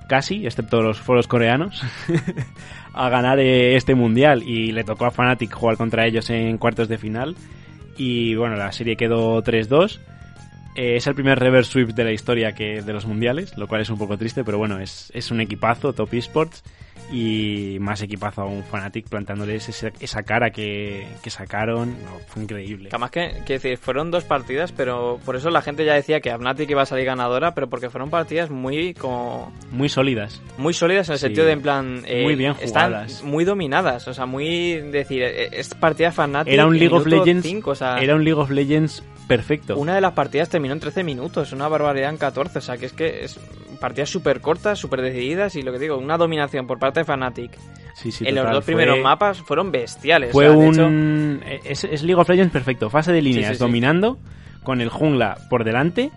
casi, 0.09 0.47
excepto 0.47 0.81
los 0.83 0.99
foros 1.01 1.27
coreanos, 1.29 1.83
a 2.93 3.09
ganar 3.09 3.39
eh, 3.39 3.77
este 3.77 3.95
mundial. 3.95 4.43
Y 4.43 4.73
le 4.73 4.85
tocó 4.85 5.07
a 5.07 5.11
Fnatic 5.11 5.53
jugar 5.53 5.77
contra 5.77 6.07
ellos 6.07 6.31
en 6.31 6.59
cuartos 6.59 6.89
de 6.89 6.99
final. 6.99 7.37
Y 7.97 8.35
bueno, 8.35 8.57
la 8.57 8.73
serie 8.73 8.97
quedó 8.97 9.43
3-2. 9.43 10.01
Eh, 10.77 10.97
es 10.97 11.07
el 11.07 11.15
primer 11.15 11.39
reverse 11.39 11.73
sweep 11.73 11.89
de 11.91 12.05
la 12.05 12.13
historia 12.13 12.53
que 12.53 12.83
de 12.83 12.93
los 12.93 13.05
mundiales, 13.05 13.57
lo 13.57 13.67
cual 13.67 13.81
es 13.81 13.91
un 13.91 13.99
poco 13.99 14.17
triste, 14.17 14.45
pero 14.45 14.59
bueno, 14.59 14.79
es, 14.79 15.11
es 15.15 15.31
un 15.31 15.41
equipazo, 15.41 15.93
Top 15.93 16.15
Esports, 16.15 16.63
y 17.13 17.79
más 17.81 18.01
equipazo 18.03 18.43
a 18.43 18.47
un 18.47 18.63
Fnatic 18.63 19.09
plantándoles 19.09 19.69
ese- 19.69 19.93
esa 20.01 20.23
cara 20.23 20.51
que, 20.51 21.07
que 21.23 21.31
sacaron. 21.31 21.91
No, 22.05 22.19
fue 22.29 22.43
increíble. 22.43 22.89
Además 22.93 23.11
que, 23.11 23.33
que 23.45 23.55
decir, 23.55 23.79
fueron 23.79 24.11
dos 24.11 24.25
partidas, 24.25 24.73
pero 24.73 25.19
por 25.25 25.37
eso 25.37 25.51
la 25.51 25.63
gente 25.63 25.85
ya 25.85 25.95
decía 25.95 26.21
que 26.21 26.31
Fnatic 26.37 26.71
iba 26.71 26.83
a 26.83 26.87
salir 26.87 27.05
ganadora, 27.07 27.55
pero 27.55 27.69
porque 27.69 27.91
fueron 27.91 28.11
partidas 28.11 28.51
muy 28.51 28.95
como 28.95 29.53
Muy 29.73 29.89
sólidas. 29.89 30.41
muy 30.59 30.73
sólidas 30.75 31.09
en 31.09 31.13
el 31.15 31.19
Sí. 31.19 31.27
sentido 31.27 31.47
de 31.47 31.53
en 31.53 31.63
plan 31.63 32.03
eh, 32.07 32.23
Muy 32.23 32.35
bien 32.37 32.55
están 32.61 32.89
jugadas. 32.91 33.23
muy 33.25 33.45
dominadas, 33.45 34.07
o 34.09 34.15
sea, 34.15 34.27
muy 34.27 34.75
decir, 34.91 35.23
eh, 35.23 35.49
es 35.53 35.75
partida 35.75 36.13
Fnatic 36.13 36.53
Era 36.53 36.67
un 36.67 36.79
League 36.79 36.95
of 36.95 37.07
Legends. 37.07 37.49
o 37.67 37.75
sea, 37.75 37.99
Era 37.99 38.15
un 38.15 38.25
League 38.25 38.41
of 38.41 38.51
Legends 38.51 39.03
perfecto. 39.27 39.77
una 39.77 39.95
de 39.95 40.01
las 40.01 40.13
partidas 40.13 40.49
terminó 40.49 40.75
en 40.75 40.81
13 40.81 41.05
minutos, 41.05 41.53
una 41.53 41.69
barbaridad 41.69 42.11
en 42.11 42.17
14, 42.17 42.59
o 42.59 42.63
sea, 42.63 42.77
que 42.77 42.87
es 42.87 42.93
que 42.93 43.25
es 43.25 43.39
partidas 43.81 44.11
súper 44.11 44.41
cortas, 44.41 44.79
súper 44.79 45.01
decididas 45.01 45.55
y 45.57 45.63
lo 45.63 45.73
que 45.73 45.79
digo, 45.79 45.97
una 45.97 46.19
dominación 46.19 46.67
por 46.67 46.79
parte 46.79 46.90
de 46.95 47.05
Fnatic. 47.05 47.59
Sí, 47.95 48.11
sí, 48.13 48.27
en 48.27 48.35
los 48.35 48.45
dos 48.47 48.65
fue- 48.65 48.75
primeros 48.75 48.99
mapas 49.01 49.39
fueron 49.43 49.71
bestiales. 49.71 50.33
Fue 50.33 50.49
o 50.49 50.53
sea, 50.53 50.61
de 50.63 50.69
hecho, 50.71 50.87
un. 50.87 51.41
Es, 51.65 51.85
es 51.85 52.03
League 52.03 52.21
of 52.21 52.29
Legends 52.29 52.53
perfecto. 52.53 52.89
Fase 52.89 53.13
de 53.13 53.21
líneas, 53.21 53.57
sí, 53.57 53.63
dominando, 53.63 54.19
con 54.63 54.81
el 54.81 54.89
jungla 54.89 55.37
por 55.51 55.65
delante. 55.65 56.11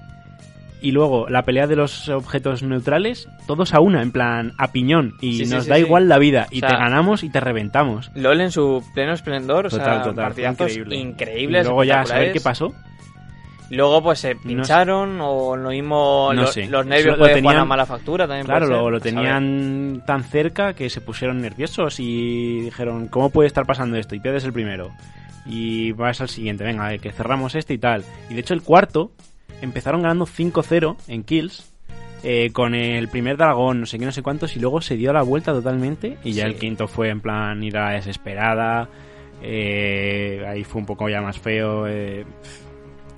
Y 0.81 0.91
luego 0.91 1.27
la 1.29 1.43
pelea 1.43 1.65
de 1.65 1.77
los 1.77 2.09
objetos 2.09 2.61
neutrales, 2.61 3.29
todos 3.47 3.73
a 3.73 3.79
una, 3.79 4.01
en 4.01 4.11
plan 4.11 4.51
a 4.57 4.71
piñón. 4.73 5.13
Y 5.21 5.45
Sí, 5.45 5.51
nos 5.53 5.63
sí, 5.63 5.69
da 5.69 5.75
sí. 5.77 5.81
igual 5.81 6.09
la 6.09 6.17
vida. 6.19 6.47
Y 6.51 6.57
O 6.57 6.59
sea, 6.59 6.69
te 6.69 6.75
ganamos 6.75 7.23
y 7.23 7.29
te 7.29 7.39
reventamos. 7.39 8.11
LOL 8.15 8.41
en 8.41 8.51
su 8.51 8.83
pleno 8.93 9.13
esplendor, 9.13 9.67
o 9.67 9.69
Total, 9.69 10.03
sea, 10.03 10.03
total. 10.03 10.33
increíble. 10.51 10.95
increíbles. 10.97 11.61
Y 11.61 11.67
luego 11.67 11.83
ya 11.85 12.01
a 12.01 12.05
saber 12.05 12.33
qué 12.33 12.41
pasó. 12.41 12.73
Luego 13.69 14.03
pues 14.03 14.19
se 14.19 14.35
pincharon 14.35 15.19
o 15.21 15.55
lo 15.55 15.69
mismo 15.69 16.29
No 16.33 16.43
lo- 16.43 16.47
los 16.69 16.85
nervios 16.85 17.17
lo 17.17 17.25
tenían- 17.27 17.57
a 17.57 17.65
mala 17.65 17.85
factura 17.85 18.27
también. 18.27 18.45
Claro, 18.45 18.67
puede 18.67 18.91
lo, 18.91 18.99
ser, 18.99 19.13
tenían 19.13 20.03
tan 20.05 20.23
cerca 20.23 20.73
que 20.73 20.89
se 20.89 21.01
pusieron 21.01 21.41
nerviosos 21.41 21.99
y 21.99 22.61
dijeron, 22.61 23.07
¿cómo 23.07 23.29
puede 23.31 23.47
estar 23.47 23.65
pasando 23.65 23.97
esto? 23.97 24.13
Y 24.15 24.19
pierdes 24.19 24.43
el 24.43 24.53
primero. 24.53 24.91
Y 25.45 25.91
vas 25.93 26.21
al 26.21 26.29
siguiente, 26.29 26.63
venga, 26.63 26.95
que 26.99 27.11
cerramos 27.11 27.55
este 27.55 27.73
y 27.73 27.77
tal. 27.77 28.03
Y 28.29 28.35
de 28.35 28.41
hecho 28.41 28.53
el 28.53 28.61
cuarto 28.61 29.11
empezaron 29.61 30.01
ganando 30.03 30.25
5-0 30.25 30.97
en 31.07 31.23
kills. 31.23 31.69
eh, 32.25 32.51
con 32.53 32.73
el 32.73 33.09
primer 33.09 33.35
dragón, 33.35 33.81
no 33.81 33.85
sé 33.85 33.99
qué, 33.99 34.05
no 34.05 34.13
sé 34.13 34.21
cuántos, 34.21 34.55
y 34.55 34.59
luego 34.61 34.79
se 34.79 34.95
dio 34.95 35.11
la 35.11 35.23
vuelta 35.23 35.51
totalmente. 35.51 36.17
Y 36.23 36.31
ya 36.31 36.45
Sí. 36.45 36.51
el 36.53 36.55
quinto 36.57 36.87
fue 36.87 37.09
en 37.09 37.19
plan 37.19 37.61
ir 37.61 37.75
a 37.77 37.89
la 37.89 37.95
desesperada. 37.95 38.87
eh, 39.45 40.41
ahí 40.47 40.63
fue 40.63 40.79
un 40.79 40.85
poco 40.85 41.09
ya 41.09 41.21
más 41.21 41.37
feo. 41.37 41.85
eh, 41.87 42.23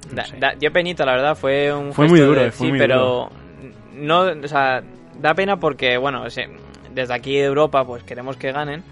no 0.09 0.15
Da- 0.15 0.25
da- 0.39 0.55
dio 0.57 0.71
penita, 0.71 1.05
la 1.05 1.13
verdad, 1.13 1.35
fue 1.35 1.73
un 1.73 1.93
Fue 1.93 2.07
muy 2.07 2.19
duro, 2.19 2.41
de- 2.41 2.51
fue 2.51 2.67
sí, 2.67 2.71
muy 2.71 2.79
pero 2.79 3.29
no, 3.95 4.19
o 4.21 4.47
sea, 4.47 4.81
da 5.19 5.33
pena 5.33 5.57
porque, 5.57 5.97
bueno, 5.97 6.23
desde 6.23 7.13
aquí 7.13 7.33
de 7.35 7.45
Europa, 7.45 7.83
pues 7.85 8.03
queremos 8.03 8.37
que 8.37 8.51
ganen, 8.51 8.83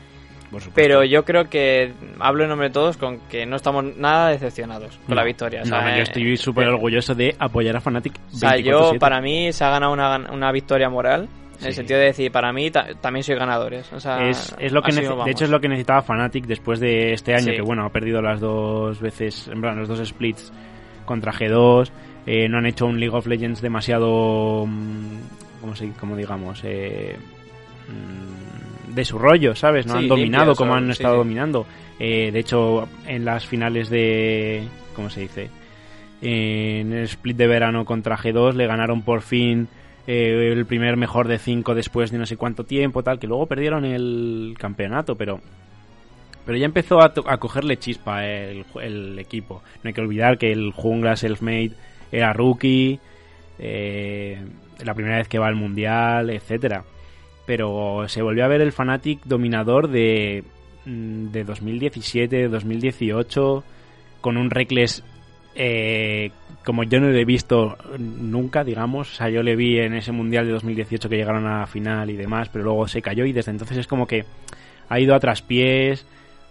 pero 0.76 1.04
yo 1.04 1.26
creo 1.26 1.50
que 1.50 1.94
hablo 2.20 2.44
en 2.44 2.50
nombre 2.50 2.68
de 2.68 2.74
todos 2.74 2.98
con 2.98 3.20
que 3.28 3.46
no 3.46 3.56
estamos 3.56 3.84
nada 3.98 4.30
decepcionados 4.30 4.98
con 4.98 5.10
No, 5.10 5.16
la 5.16 5.24
victoria. 5.24 5.62
o 5.62 5.66
no, 5.66 5.80
sea, 5.80 5.96
yo 5.98 6.04
estoy 6.04 6.38
súper 6.38 6.68
eh, 6.68 6.72
orgulloso 6.72 7.16
de 7.16 7.36
apoyar 7.40 7.76
a 7.76 7.82
Fnatic. 7.82 8.14
O 8.32 8.36
sea, 8.36 8.58
yo 8.58 8.92
24/7. 8.94 9.00
para 9.00 9.20
mí 9.22 9.52
se 9.52 9.64
ha 9.64 9.70
ganado 9.72 9.94
una, 9.94 10.16
una 10.32 10.52
victoria 10.52 10.90
moral. 10.90 11.28
En 11.60 11.68
el 11.68 11.74
sentido 11.74 11.98
de 12.00 12.08
decir, 12.08 12.30
para 12.32 12.52
mí 12.52 12.70
ta- 12.72 12.88
también 13.00 13.24
soy 13.24 13.36
ganadores. 13.36 13.92
O 13.94 14.00
sea, 14.00 14.28
es, 14.28 14.54
es 14.60 14.72
lo 14.74 14.82
que 14.82 14.92
sido, 14.92 15.24
de 15.24 15.32
hecho 15.32 15.46
es 15.46 15.50
lo 15.50 15.62
que 15.62 15.70
necesitaba 15.70 16.02
Fnatic 16.02 16.46
después 16.46 16.80
de 16.82 17.14
este 17.14 17.34
año 17.34 17.46
Sí. 17.46 17.56
que 17.56 17.62
bueno 17.62 17.86
ha 17.86 17.90
perdido 17.90 18.22
las 18.22 18.40
dos 18.42 19.00
veces 19.00 19.48
en 19.48 19.62
plan 19.62 19.78
los 19.80 19.88
dos 19.88 20.06
splits 20.06 20.52
contra 21.06 21.34
G2 21.34 21.90
eh, 22.26 22.48
no 22.50 22.58
han 22.58 22.66
hecho 22.66 22.86
un 22.86 23.00
League 23.00 23.16
of 23.16 23.28
Legends 23.28 23.62
demasiado 23.62 24.66
mm, 24.68 25.62
como 25.62 25.76
se 25.76 25.90
como 25.92 26.16
digamos 26.16 26.62
eh, 26.64 27.16
mm, 27.90 28.94
de 28.94 29.06
su 29.06 29.18
rollo 29.18 29.56
sabes 29.56 29.86
no 29.86 29.94
Sí, 29.94 30.00
han 30.00 30.08
dominado 30.08 30.56
como 30.56 30.74
han 30.76 30.86
sí, 30.86 30.92
estado 30.92 31.16
sí. 31.16 31.18
dominando. 31.20 31.66
Eh, 32.00 32.32
de 32.32 32.40
hecho 32.40 32.88
en 33.08 33.26
las 33.26 33.46
finales 33.46 33.90
de 33.90 34.64
cómo 34.96 35.10
se 35.10 35.22
dice 35.22 35.50
en 36.22 36.94
el 36.94 37.04
split 37.04 37.38
de 37.38 37.48
verano 37.48 37.86
contra 37.86 38.18
G2 38.18 38.54
le 38.54 38.68
ganaron 38.68 39.02
por 39.02 39.22
fin 39.22 39.68
eh, 40.08 40.52
el 40.52 40.66
primer 40.66 40.98
mejor 40.98 41.28
de 41.28 41.40
5 41.40 41.76
después 41.76 42.12
de 42.12 42.18
no 42.18 42.26
sé 42.26 42.36
cuánto 42.36 42.66
tiempo, 42.66 43.04
tal, 43.04 43.20
que 43.20 43.28
luego 43.28 43.46
perdieron 43.46 43.86
el 43.86 44.56
campeonato, 44.60 45.16
pero 45.16 45.40
pero 46.46 46.58
ya 46.58 46.66
empezó 46.66 47.02
a, 47.02 47.14
a 47.26 47.38
cogerle 47.38 47.78
chispa 47.78 48.26
el, 48.26 48.66
el 48.82 49.20
equipo. 49.20 49.62
No 49.84 49.88
hay 49.88 49.94
que 49.94 50.02
olvidar 50.02 50.38
que 50.38 50.52
el 50.52 50.72
jungla 50.72 51.16
self-made 51.16 51.74
era 52.12 52.34
rookie, 52.34 53.00
eh, 53.60 54.42
la 54.84 54.94
primera 54.94 55.18
vez 55.18 55.28
que 55.28 55.40
va 55.40 55.48
al 55.48 55.56
mundial, 55.56 56.30
etcétera. 56.30 56.84
Pero 57.46 58.06
se 58.08 58.22
volvió 58.22 58.46
a 58.46 58.48
ver 58.48 58.62
el 58.62 58.72
Fnatic 58.72 59.24
dominador 59.26 59.90
de, 59.90 60.44
mm, 60.86 61.28
de 61.32 61.44
2017, 61.44 62.48
2018, 62.48 63.64
con 64.22 64.38
un 64.38 64.50
Reckless 64.50 65.04
eh, 65.56 66.32
como 66.66 66.84
yo 66.84 67.00
no 67.00 67.10
lo 67.10 67.18
he 67.18 67.26
visto 67.26 67.78
nunca, 67.98 68.64
digamos. 68.64 69.12
O 69.12 69.16
sea, 69.16 69.30
yo 69.30 69.44
le 69.44 69.56
vi 69.56 69.80
en 69.80 69.94
ese 69.94 70.12
mundial 70.12 70.46
de 70.46 70.54
2018 70.54 71.10
que 71.10 71.18
llegaron 71.18 71.46
a 71.46 71.62
la 71.62 71.68
final 71.68 72.10
y 72.10 72.16
demás, 72.16 72.50
pero 72.50 72.64
luego 72.64 72.88
se 72.88 73.02
cayó 73.02 73.26
y 73.26 73.34
desde 73.34 73.52
entonces 73.52 73.78
es 73.78 73.88
como 73.88 74.08
que 74.08 74.26
ha 74.90 75.00
ido 75.00 75.14
a 75.16 75.20
traspiés, 75.20 76.06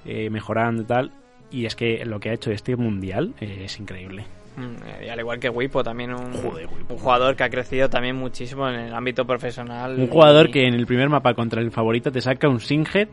eh, 0.04 0.30
mejorando 0.30 0.82
y 0.82 0.86
tal. 0.86 1.10
Y 1.50 1.66
es 1.66 1.76
que 1.76 2.04
lo 2.04 2.18
que 2.18 2.30
ha 2.30 2.32
hecho 2.34 2.50
este 2.50 2.76
mundial 2.76 3.34
eh, 3.40 3.62
es 3.64 3.78
increíble. 3.78 4.24
Mm, 4.56 5.04
Y 5.04 5.08
al 5.08 5.18
igual 5.20 5.38
que 5.38 5.48
Wipo, 5.48 5.82
también 5.82 6.12
un, 6.12 6.32
Joder, 6.32 6.66
Wipo. 6.66 6.94
un 6.94 6.98
jugador 7.00 7.36
que 7.36 7.44
ha 7.44 7.50
crecido 7.50 7.88
también 7.88 8.16
muchísimo 8.16 8.68
en 8.68 8.74
el 8.80 8.94
ámbito 8.94 9.24
profesional. 9.26 9.98
Un 9.98 10.08
jugador 10.08 10.48
y- 10.48 10.52
que 10.52 10.66
en 10.66 10.74
el 10.74 10.86
primer 10.86 11.08
mapa 11.08 11.34
contra 11.34 11.60
el 11.60 11.70
favorito 11.70 12.10
te 12.12 12.20
saca 12.20 12.48
un 12.48 12.60
Singhead 12.60 13.08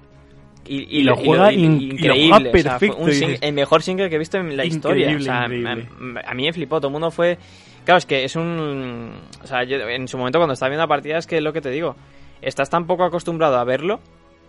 y, 0.66 1.00
y 1.00 1.04
lo 1.04 1.16
juega 1.16 1.52
in- 1.54 1.82
y 1.82 1.88
lo 1.88 1.94
increíble. 2.16 2.50
perfecto, 2.52 3.08
sing- 3.08 3.38
el 3.42 3.54
mejor 3.54 3.82
single 3.82 4.10
que 4.10 4.16
he 4.16 4.20
visto 4.20 4.38
en 4.38 4.56
la 4.56 4.66
historia. 4.66 5.08
O 5.08 5.12
Increíble, 5.12 5.24
sea, 5.26 5.46
increíble. 5.46 6.20
A, 6.26 6.32
a 6.32 6.34
mí 6.34 6.44
me 6.46 6.54
flipó. 6.54 6.78
Todo 6.78 6.88
el 6.88 6.94
mundo 6.94 7.12
fue. 7.12 7.38
Claro, 7.86 7.98
es 7.98 8.06
que 8.06 8.24
es 8.26 8.36
un. 8.36 9.12
O 9.42 9.48
sea, 9.48 9.64
yo 9.64 9.78
en 9.78 10.08
su 10.08 10.18
momento 10.18 10.38
cuando 10.40 10.54
estaba 10.54 10.70
viendo 10.70 10.84
la 10.84 10.88
partida, 10.90 11.18
es 11.18 11.26
que 11.28 11.38
es 11.38 11.44
lo 11.44 11.54
que 11.54 11.62
te 11.62 11.72
digo. 11.72 11.96
Estás 12.42 12.70
tan 12.70 12.86
poco 12.86 13.04
acostumbrado 13.06 13.58
a 13.58 13.64
verlo 13.64 14.00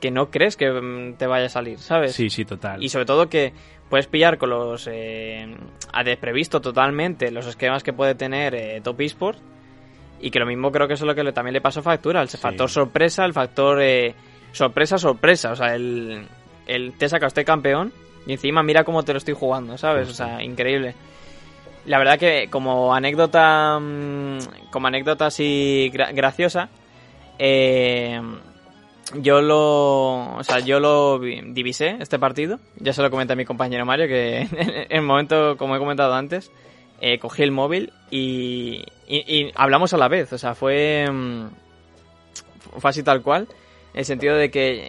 que 0.00 0.10
no 0.10 0.30
crees 0.30 0.56
que 0.56 0.70
mm, 0.70 1.14
te 1.14 1.26
vaya 1.26 1.46
a 1.46 1.50
salir, 1.50 1.78
¿sabes? 1.78 2.14
Sí, 2.14 2.30
sí, 2.30 2.44
total. 2.44 2.82
Y 2.82 2.88
sobre 2.88 3.04
todo 3.04 3.28
que 3.28 3.52
puedes 3.88 4.06
pillar 4.06 4.38
con 4.38 4.50
los. 4.50 4.88
Eh, 4.90 5.54
a 5.92 6.02
desprevisto 6.04 6.60
totalmente 6.60 7.30
los 7.30 7.46
esquemas 7.46 7.82
que 7.82 7.92
puede 7.92 8.14
tener 8.14 8.54
eh, 8.54 8.80
Top 8.82 9.00
Esport. 9.00 9.38
Y 10.22 10.30
que 10.30 10.38
lo 10.38 10.44
mismo 10.46 10.70
creo 10.70 10.86
que 10.86 10.94
eso 10.94 11.04
es 11.04 11.08
lo 11.08 11.14
que 11.24 11.32
también 11.32 11.54
le 11.54 11.60
pasó 11.62 11.82
factura. 11.82 12.20
El 12.20 12.28
factor 12.28 12.68
sorpresa, 12.68 13.24
el 13.24 13.32
factor 13.32 13.80
eh, 13.80 14.14
sorpresa, 14.52 14.98
sorpresa. 14.98 15.52
O 15.52 15.56
sea, 15.56 15.74
el, 15.74 16.26
el 16.66 16.92
te 16.98 17.08
saca 17.08 17.26
usted 17.26 17.44
campeón 17.46 17.90
y 18.26 18.32
encima 18.32 18.62
mira 18.62 18.84
cómo 18.84 19.02
te 19.02 19.12
lo 19.12 19.18
estoy 19.18 19.32
jugando, 19.34 19.78
¿sabes? 19.78 20.08
O 20.10 20.12
sea, 20.12 20.42
increíble. 20.42 20.94
La 21.86 21.96
verdad 21.98 22.18
que 22.18 22.48
como 22.50 22.94
anécdota 22.94 23.78
mm, 23.80 24.38
como 24.70 24.88
anécdota 24.88 25.24
así 25.26 25.90
gra- 25.94 26.12
graciosa, 26.14 26.68
eh, 27.38 28.20
yo 29.14 29.40
lo, 29.42 30.36
o 30.36 30.42
sea, 30.44 30.60
yo 30.60 30.78
lo 30.80 31.18
vi- 31.18 31.40
divisé 31.52 31.96
este 32.00 32.18
partido. 32.18 32.58
Ya 32.76 32.92
se 32.92 33.02
lo 33.02 33.10
comenté 33.10 33.32
a 33.32 33.36
mi 33.36 33.44
compañero 33.44 33.84
Mario 33.86 34.06
que 34.08 34.40
en 34.52 34.86
el 34.90 35.02
momento, 35.02 35.56
como 35.56 35.76
he 35.76 35.78
comentado 35.78 36.14
antes, 36.14 36.50
eh, 37.00 37.18
cogí 37.18 37.42
el 37.42 37.50
móvil 37.50 37.92
y, 38.10 38.84
y- 39.08 39.24
y 39.36 39.52
hablamos 39.56 39.92
a 39.94 39.96
la 39.98 40.08
vez. 40.08 40.32
O 40.32 40.38
sea, 40.38 40.54
fue, 40.54 41.06
mm, 41.10 41.46
fue 42.78 42.90
así 42.90 43.02
tal 43.02 43.22
cual. 43.22 43.48
En 43.92 44.00
el 44.00 44.04
sentido 44.04 44.36
de 44.36 44.50
que 44.50 44.80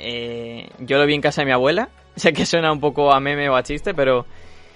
eh, 0.63 0.69
yo 0.79 0.97
lo 0.99 1.05
vi 1.05 1.15
en 1.15 1.21
casa 1.21 1.41
de 1.41 1.45
mi 1.47 1.51
abuela. 1.51 1.89
Sé 2.15 2.33
que 2.33 2.45
suena 2.45 2.71
un 2.71 2.79
poco 2.79 3.11
a 3.13 3.19
meme 3.19 3.49
o 3.49 3.55
a 3.55 3.63
chiste, 3.63 3.93
pero 3.93 4.25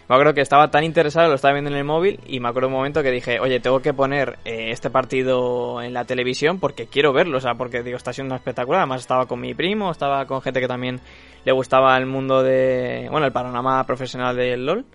me 0.07 0.15
acuerdo 0.15 0.35
que 0.35 0.41
estaba 0.41 0.69
tan 0.69 0.83
interesado, 0.83 1.29
lo 1.29 1.35
estaba 1.35 1.53
viendo 1.53 1.71
en 1.71 1.77
el 1.77 1.83
móvil 1.83 2.19
y 2.27 2.39
me 2.39 2.49
acuerdo 2.49 2.67
un 2.67 2.75
momento 2.75 3.01
que 3.01 3.09
dije, 3.09 3.39
oye, 3.39 3.59
tengo 3.59 3.81
que 3.81 3.93
poner 3.93 4.37
eh, 4.45 4.69
este 4.69 4.91
partido 4.91 5.81
en 5.81 5.93
la 5.93 6.05
televisión 6.05 6.59
porque 6.59 6.85
quiero 6.85 7.11
verlo, 7.11 7.39
o 7.39 7.41
sea, 7.41 7.55
porque 7.55 7.81
digo, 7.81 7.97
está 7.97 8.13
siendo 8.13 8.35
espectacular. 8.35 8.81
Además 8.81 9.01
estaba 9.01 9.25
con 9.25 9.41
mi 9.41 9.55
primo, 9.55 9.89
estaba 9.89 10.25
con 10.27 10.43
gente 10.43 10.61
que 10.61 10.67
también 10.67 11.01
le 11.43 11.51
gustaba 11.51 11.97
el 11.97 12.05
mundo 12.05 12.43
de, 12.43 13.07
bueno, 13.09 13.25
el 13.25 13.31
panorama 13.31 13.83
profesional 13.85 14.35
del 14.35 14.65
LOL. 14.65 14.85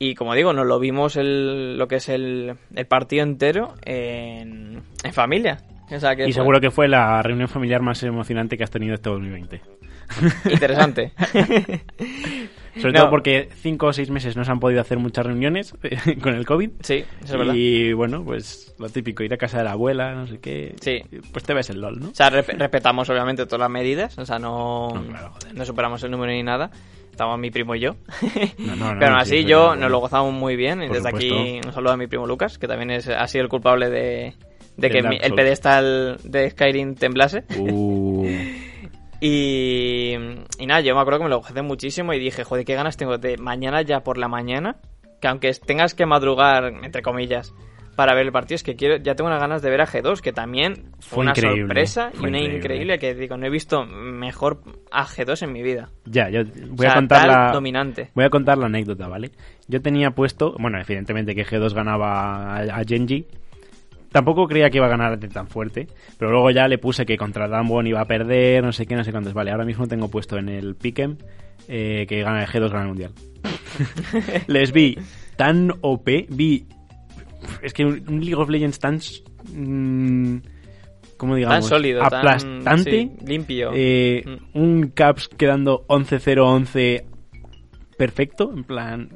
Y 0.00 0.14
como 0.16 0.34
digo, 0.34 0.52
nos 0.52 0.66
lo 0.66 0.80
vimos 0.80 1.16
el, 1.16 1.78
lo 1.78 1.86
que 1.86 1.96
es 1.96 2.08
el, 2.08 2.56
el 2.74 2.86
partido 2.86 3.22
entero 3.22 3.74
en, 3.84 4.82
en 5.04 5.12
familia. 5.12 5.58
O 5.90 6.00
sea, 6.00 6.16
que 6.16 6.22
Y 6.22 6.32
fue 6.32 6.32
seguro 6.32 6.60
que 6.60 6.70
fue 6.70 6.88
la 6.88 7.22
reunión 7.22 7.48
familiar 7.48 7.82
más 7.82 8.02
emocionante 8.02 8.56
que 8.56 8.64
has 8.64 8.70
tenido 8.70 8.94
este 8.94 9.10
2020. 9.10 9.60
interesante. 10.50 11.12
Sobre 12.78 12.92
No. 12.92 13.00
todo 13.00 13.10
porque 13.10 13.48
cinco 13.60 13.86
o 13.88 13.92
seis 13.92 14.10
meses 14.10 14.36
no 14.36 14.44
se 14.44 14.50
han 14.50 14.60
podido 14.60 14.80
hacer 14.80 14.98
muchas 14.98 15.26
reuniones 15.26 15.74
con 16.22 16.34
el 16.34 16.46
COVID. 16.46 16.70
sí, 16.80 17.04
eso 17.22 17.32
es 17.32 17.38
verdad. 17.38 17.54
Y 17.54 17.92
bueno, 17.92 18.24
pues 18.24 18.74
lo 18.78 18.88
típico, 18.88 19.22
ir 19.22 19.32
a 19.34 19.36
casa 19.36 19.58
de 19.58 19.64
la 19.64 19.72
abuela, 19.72 20.14
no 20.14 20.26
sé 20.26 20.38
qué. 20.38 20.74
Sí. 20.80 21.00
Pues 21.32 21.44
te 21.44 21.54
ves 21.54 21.70
el 21.70 21.80
LOL, 21.80 21.98
¿no? 22.00 22.08
O 22.10 22.14
sea, 22.14 22.30
respe- 22.30 22.56
respetamos 22.56 23.08
obviamente 23.10 23.44
todas 23.46 23.60
las 23.60 23.70
medidas, 23.70 24.16
o 24.18 24.24
sea, 24.26 24.38
no, 24.38 24.88
No, 24.94 25.02
claro, 25.08 25.30
joder. 25.32 25.54
no 25.54 25.64
superamos 25.64 26.02
el 26.04 26.10
número 26.10 26.32
ni 26.32 26.42
nada. 26.42 26.70
Estábamos 27.10 27.40
mi 27.40 27.50
primo 27.50 27.74
y 27.74 27.80
yo. 27.80 27.96
No, 28.58 28.76
no, 28.76 28.92
no, 28.94 29.00
Pero 29.00 29.16
aún 29.16 29.26
sí, 29.26 29.38
así 29.38 29.44
yo 29.44 29.74
nos 29.74 29.90
lo 29.90 29.98
gozamos 29.98 30.32
muy 30.32 30.54
bien. 30.54 30.82
Y 30.84 30.88
desde 30.88 31.08
aquí 31.08 31.60
un 31.66 31.72
saludo 31.72 31.92
a 31.92 31.96
mi 31.96 32.06
primo 32.06 32.26
Lucas, 32.28 32.58
que 32.58 32.68
también 32.68 32.92
es, 32.92 33.08
ha 33.08 33.26
sido 33.26 33.42
el 33.42 33.48
culpable 33.50 33.90
de, 33.90 34.34
de 34.76 34.90
que 34.90 35.02
mi- 35.02 35.18
el 35.20 35.34
pedestal 35.34 36.18
de 36.22 36.50
Skyrim 36.50 36.94
temblase. 36.94 37.42
Uh, 37.58 38.24
Y, 39.20 40.14
y 40.58 40.66
nada, 40.66 40.80
yo 40.80 40.94
me 40.94 41.00
acuerdo 41.00 41.18
que 41.20 41.24
me 41.24 41.30
lo 41.30 41.38
gocé 41.40 41.62
muchísimo 41.62 42.12
y 42.12 42.18
dije, 42.18 42.44
joder, 42.44 42.64
qué 42.64 42.74
ganas 42.74 42.96
tengo 42.96 43.18
de 43.18 43.36
mañana 43.36 43.82
ya 43.82 44.00
por 44.00 44.16
la 44.18 44.28
mañana, 44.28 44.76
que 45.20 45.28
aunque 45.28 45.52
tengas 45.54 45.94
que 45.94 46.06
madrugar, 46.06 46.72
entre 46.84 47.02
comillas, 47.02 47.52
para 47.96 48.14
ver 48.14 48.26
el 48.26 48.32
partido, 48.32 48.54
es 48.54 48.62
que 48.62 48.76
quiero, 48.76 48.98
ya 48.98 49.16
tengo 49.16 49.26
unas 49.26 49.40
ganas 49.40 49.60
de 49.60 49.70
ver 49.70 49.80
a 49.80 49.86
G2, 49.86 50.20
que 50.20 50.32
también 50.32 50.92
fue, 51.00 51.22
una 51.22 51.32
increíble, 51.32 51.62
sorpresa 51.62 52.10
y 52.14 52.18
una 52.18 52.38
increíble. 52.38 52.56
increíble. 52.58 52.98
que 53.00 53.14
digo, 53.16 53.36
no 53.36 53.44
he 53.46 53.50
visto 53.50 53.84
mejor 53.86 54.60
a 54.92 55.04
G2 55.04 55.42
en 55.42 55.52
mi 55.52 55.64
vida. 55.64 55.88
ya, 56.04 56.30
yo 56.30 56.44
voy 56.44 56.74
O 56.74 56.82
sea, 56.82 56.92
a 56.92 56.94
contar 56.94 57.26
la... 57.26 57.50
dominante. 57.52 58.10
Voy 58.14 58.24
a 58.24 58.30
contar 58.30 58.56
la 58.56 58.66
anécdota, 58.66 59.08
¿vale? 59.08 59.32
Yo 59.66 59.82
tenía 59.82 60.12
puesto, 60.12 60.54
bueno, 60.60 60.80
evidentemente 60.80 61.34
que 61.34 61.44
G2 61.44 61.74
ganaba 61.74 62.54
a, 62.54 62.60
a 62.60 62.84
Genji. 62.84 63.26
Tampoco 64.10 64.46
creía 64.48 64.70
que 64.70 64.78
iba 64.78 64.86
a 64.86 64.90
ganar 64.90 65.18
tan 65.18 65.48
fuerte, 65.48 65.86
pero 66.18 66.30
luego 66.30 66.50
ya 66.50 66.66
le 66.66 66.78
puse 66.78 67.04
que 67.04 67.16
contra 67.18 67.46
Damwon 67.48 67.86
iba 67.86 68.00
a 68.00 68.06
perder, 68.06 68.64
no 68.64 68.72
sé 68.72 68.86
qué, 68.86 68.96
no 68.96 69.04
sé 69.04 69.10
cuántos. 69.12 69.34
Vale, 69.34 69.50
ahora 69.50 69.64
mismo 69.66 69.86
tengo 69.86 70.08
puesto 70.08 70.38
en 70.38 70.48
el 70.48 70.74
Pick'em 70.76 71.16
eh, 71.68 72.06
que 72.08 72.22
gana 72.22 72.46
G2 72.46 72.70
gana 72.70 72.82
el 72.82 72.88
mundial. 72.88 73.12
Les 74.46 74.72
vi 74.72 74.96
tan 75.36 75.72
OP, 75.82 76.08
vi. 76.30 76.66
Es 77.62 77.72
que 77.72 77.84
un, 77.84 78.02
League 78.20 78.34
of 78.34 78.48
Legends 78.48 78.78
tan. 78.78 78.98
mm, 79.52 80.36
¿Cómo 81.16 81.34
digamos? 81.34 81.60
Tan 81.60 81.62
sólido, 81.78 82.00
tan- 82.08 82.18
aplastante. 82.18 82.90
sí, 82.90 83.10
limpio. 83.26 83.70
Eh, 83.74 84.24
Mm. 84.54 84.58
Un 84.60 84.88
Caps 84.94 85.28
quedando 85.28 85.84
11-0-11 85.88 87.04
perfecto, 87.98 88.50
en 88.54 88.64
plan. 88.64 89.10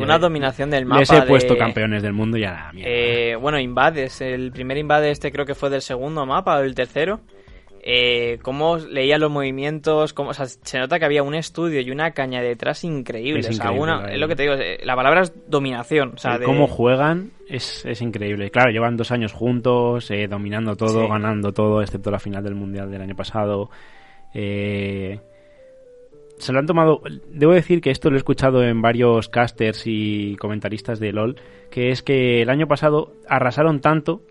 Una 0.00 0.18
dominación 0.18 0.70
del 0.70 0.86
mapa. 0.86 1.00
Les 1.00 1.10
he 1.12 1.16
de- 1.20 1.26
puesto 1.26 1.58
campeones 1.58 2.02
del 2.02 2.14
mundo 2.14 2.38
y 2.38 2.44
a 2.44 2.52
la 2.52 2.72
mierda. 2.72 2.90
Eh, 2.90 3.36
bueno, 3.36 3.58
Invades. 3.60 4.22
El 4.22 4.50
primer 4.52 4.78
Invade 4.78 5.10
este 5.10 5.30
creo 5.30 5.44
que 5.44 5.54
fue 5.54 5.68
del 5.68 5.82
segundo 5.82 6.24
mapa 6.24 6.56
o 6.58 6.60
el 6.62 6.74
tercero. 6.74 7.20
Eh, 7.82 8.38
cómo 8.42 8.76
leía 8.76 9.16
los 9.16 9.30
movimientos, 9.30 10.12
cómo, 10.12 10.30
o 10.30 10.34
sea, 10.34 10.44
se 10.44 10.78
nota 10.78 10.98
que 10.98 11.06
había 11.06 11.22
un 11.22 11.34
estudio 11.34 11.80
y 11.80 11.90
una 11.90 12.10
caña 12.10 12.42
detrás 12.42 12.84
increíble. 12.84 13.40
Es 13.40 13.48
o 13.48 13.52
sea, 13.54 13.72
increíble, 13.72 13.82
una- 13.94 14.12
es 14.12 14.18
lo 14.20 14.28
que 14.28 14.36
te 14.36 14.42
digo, 14.42 14.54
eh, 14.54 14.78
la 14.84 14.94
palabra 14.94 15.22
es 15.22 15.32
dominación. 15.50 16.12
O 16.14 16.18
sea, 16.18 16.34
El 16.34 16.40
de- 16.40 16.44
cómo 16.46 16.66
juegan 16.66 17.30
es, 17.48 17.84
es 17.86 18.02
increíble. 18.02 18.50
Claro, 18.50 18.70
llevan 18.70 18.98
dos 18.98 19.10
años 19.12 19.32
juntos, 19.32 20.10
eh, 20.10 20.28
dominando 20.28 20.76
todo, 20.76 21.04
Sí. 21.04 21.08
ganando 21.08 21.52
todo, 21.52 21.80
excepto 21.80 22.10
la 22.10 22.18
final 22.18 22.44
del 22.44 22.54
Mundial 22.54 22.90
del 22.90 23.00
año 23.00 23.16
pasado. 23.16 23.70
Eh, 24.34 25.18
se 26.40 26.52
lo 26.52 26.58
han 26.58 26.66
tomado... 26.66 27.00
Debo 27.28 27.52
decir 27.52 27.80
que 27.80 27.90
esto 27.90 28.10
lo 28.10 28.16
he 28.16 28.18
escuchado 28.18 28.62
en 28.64 28.82
varios 28.82 29.28
casters 29.28 29.82
y 29.86 30.36
comentaristas 30.36 30.98
de 31.00 31.12
LOL, 31.12 31.36
que 31.70 31.90
es 31.90 32.02
que 32.02 32.42
el 32.42 32.50
año 32.50 32.66
pasado 32.66 33.12
arrasaron 33.28 33.80
tanto 33.80 34.22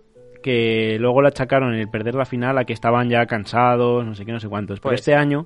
que 0.43 0.97
luego 0.99 1.22
le 1.22 1.28
achacaron 1.30 1.74
el 1.74 1.89
perder 1.89 2.16
la 2.16 2.26
final 2.26 2.57
a 2.57 2.66
que 2.66 2.74
estaban 2.74 3.10
ya 3.10 3.26
cansados, 3.26 4.05
no 4.05 4.16
sé 4.16 4.26
qué, 4.26 4.32
no 4.32 4.39
sé 4.39 4.47
cuántos. 4.49 4.80
Pero 4.80 4.91
Pues- 4.91 5.01
este 5.01 5.16
año 5.16 5.45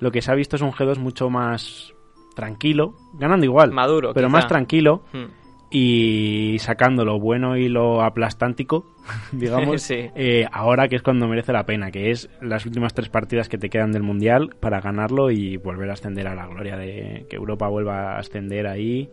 lo 0.00 0.10
que 0.10 0.22
se 0.22 0.30
ha 0.30 0.34
visto 0.34 0.56
es 0.56 0.62
un 0.62 0.72
G2 0.72 0.98
mucho 0.98 1.28
más 1.30 1.92
tranquilo, 2.34 2.94
ganando 3.14 3.44
igual, 3.44 3.70
Maduro, 3.72 4.12
pero 4.14 4.28
quizá. 4.28 4.36
más 4.36 4.48
tranquilo 4.48 5.02
Hmm. 5.12 5.24
Y 5.70 6.56
sacando 6.58 7.04
lo 7.04 7.20
bueno 7.20 7.56
y 7.56 7.68
lo 7.68 8.02
aplastántico, 8.02 8.86
digamos, 9.32 9.82
Sí. 9.82 10.10
eh, 10.16 10.46
ahora 10.52 10.88
que 10.88 10.96
es 10.96 11.02
cuando 11.02 11.28
merece 11.28 11.52
la 11.52 11.64
pena, 11.64 11.90
que 11.90 12.10
es 12.10 12.28
las 12.40 12.66
últimas 12.66 12.92
tres 12.94 13.08
partidas 13.08 13.48
que 13.48 13.58
te 13.58 13.70
quedan 13.70 13.92
del 13.92 14.02
Mundial 14.02 14.50
para 14.58 14.80
ganarlo 14.80 15.30
y 15.30 15.56
volver 15.56 15.90
a 15.90 15.92
ascender 15.94 16.26
a 16.26 16.34
la 16.34 16.46
gloria 16.46 16.76
de 16.76 17.26
que 17.30 17.36
Europa 17.36 17.68
vuelva 17.68 18.14
a 18.14 18.18
ascender 18.18 18.66
ahí 18.66 19.08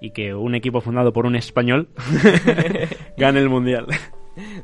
y 0.00 0.10
que 0.10 0.34
un 0.34 0.54
equipo 0.54 0.80
fundado 0.82 1.12
por 1.12 1.24
un 1.24 1.34
español 1.36 1.88
gane 3.16 3.40
el 3.40 3.48
Mundial. 3.48 3.86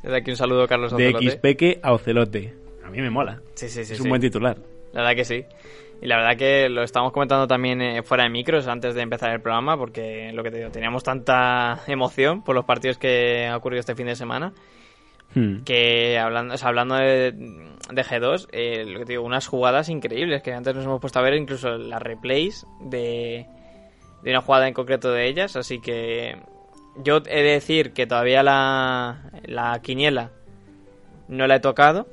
Desde 0.03 0.17
aquí 0.17 0.31
un 0.33 0.37
saludo, 0.37 0.67
Carlos 0.67 0.95
De 0.97 1.09
Ocelote. 1.09 1.31
Xpeque 1.31 1.81
a 1.83 1.93
Ocelote. 1.93 2.53
A 2.85 2.91
mí 2.91 3.01
me 3.01 3.09
mola. 3.11 3.41
Sí, 3.55 3.69
sí, 3.69 3.85
sí. 3.85 3.93
es 3.93 3.99
sí. 3.99 4.03
un 4.03 4.09
buen 4.09 4.21
titular. 4.21 4.57
La 4.93 5.03
verdad 5.03 5.15
que 5.17 5.25
sí. 5.25 5.45
Y 6.03 6.07
la 6.07 6.17
verdad 6.17 6.37
que 6.37 6.69
lo 6.69 6.83
estamos 6.83 7.13
comentando 7.13 7.47
también 7.47 7.83
eh, 7.83 8.03
fuera 8.03 8.25
de 8.25 8.31
micros 8.31 8.67
antes 8.67 8.95
de 8.95 9.03
empezar 9.03 9.31
el 9.33 9.41
programa, 9.41 9.77
porque 9.77 10.33
lo 10.33 10.43
que 10.43 10.51
te 10.51 10.59
digo, 10.59 10.71
teníamos 10.71 11.03
tanta 11.03 11.81
emoción 11.87 12.43
por 12.43 12.55
los 12.55 12.65
partidos 12.65 12.97
que 12.99 13.47
ha 13.47 13.57
ocurrido 13.57 13.81
este 13.81 13.95
fin 13.95 14.07
de 14.07 14.17
semana, 14.17 14.53
Hmm. 15.33 15.63
que 15.63 16.19
hablando, 16.19 16.55
o 16.55 16.57
sea, 16.57 16.69
hablando 16.69 16.97
de, 16.97 17.31
de 17.31 18.05
G2, 18.05 18.49
eh, 18.51 18.85
lo 18.85 18.99
que 18.99 19.05
te 19.05 19.13
digo, 19.13 19.23
unas 19.23 19.47
jugadas 19.47 19.89
increíbles 19.89 20.43
que 20.43 20.53
antes 20.53 20.75
nos 20.75 20.85
hemos 20.85 21.01
puesto 21.01 21.21
a 21.21 21.23
ver, 21.23 21.35
incluso 21.35 21.79
las 21.79 22.03
replays 22.03 22.67
de, 22.81 23.47
de 24.23 24.31
una 24.31 24.41
jugada 24.41 24.67
en 24.67 24.75
concreto 24.75 25.13
de 25.13 25.29
ellas, 25.29 25.55
así 25.55 25.81
que 25.81 26.37
yo 26.97 27.19
he 27.27 27.43
de 27.45 27.53
decir 27.53 27.93
que 27.93 28.09
todavía 28.09 28.43
la, 28.43 29.31
la 29.45 29.81
quiniela 29.81 30.33
no 31.29 31.47
la 31.47 31.57
he 31.57 31.61
tocado. 31.61 32.09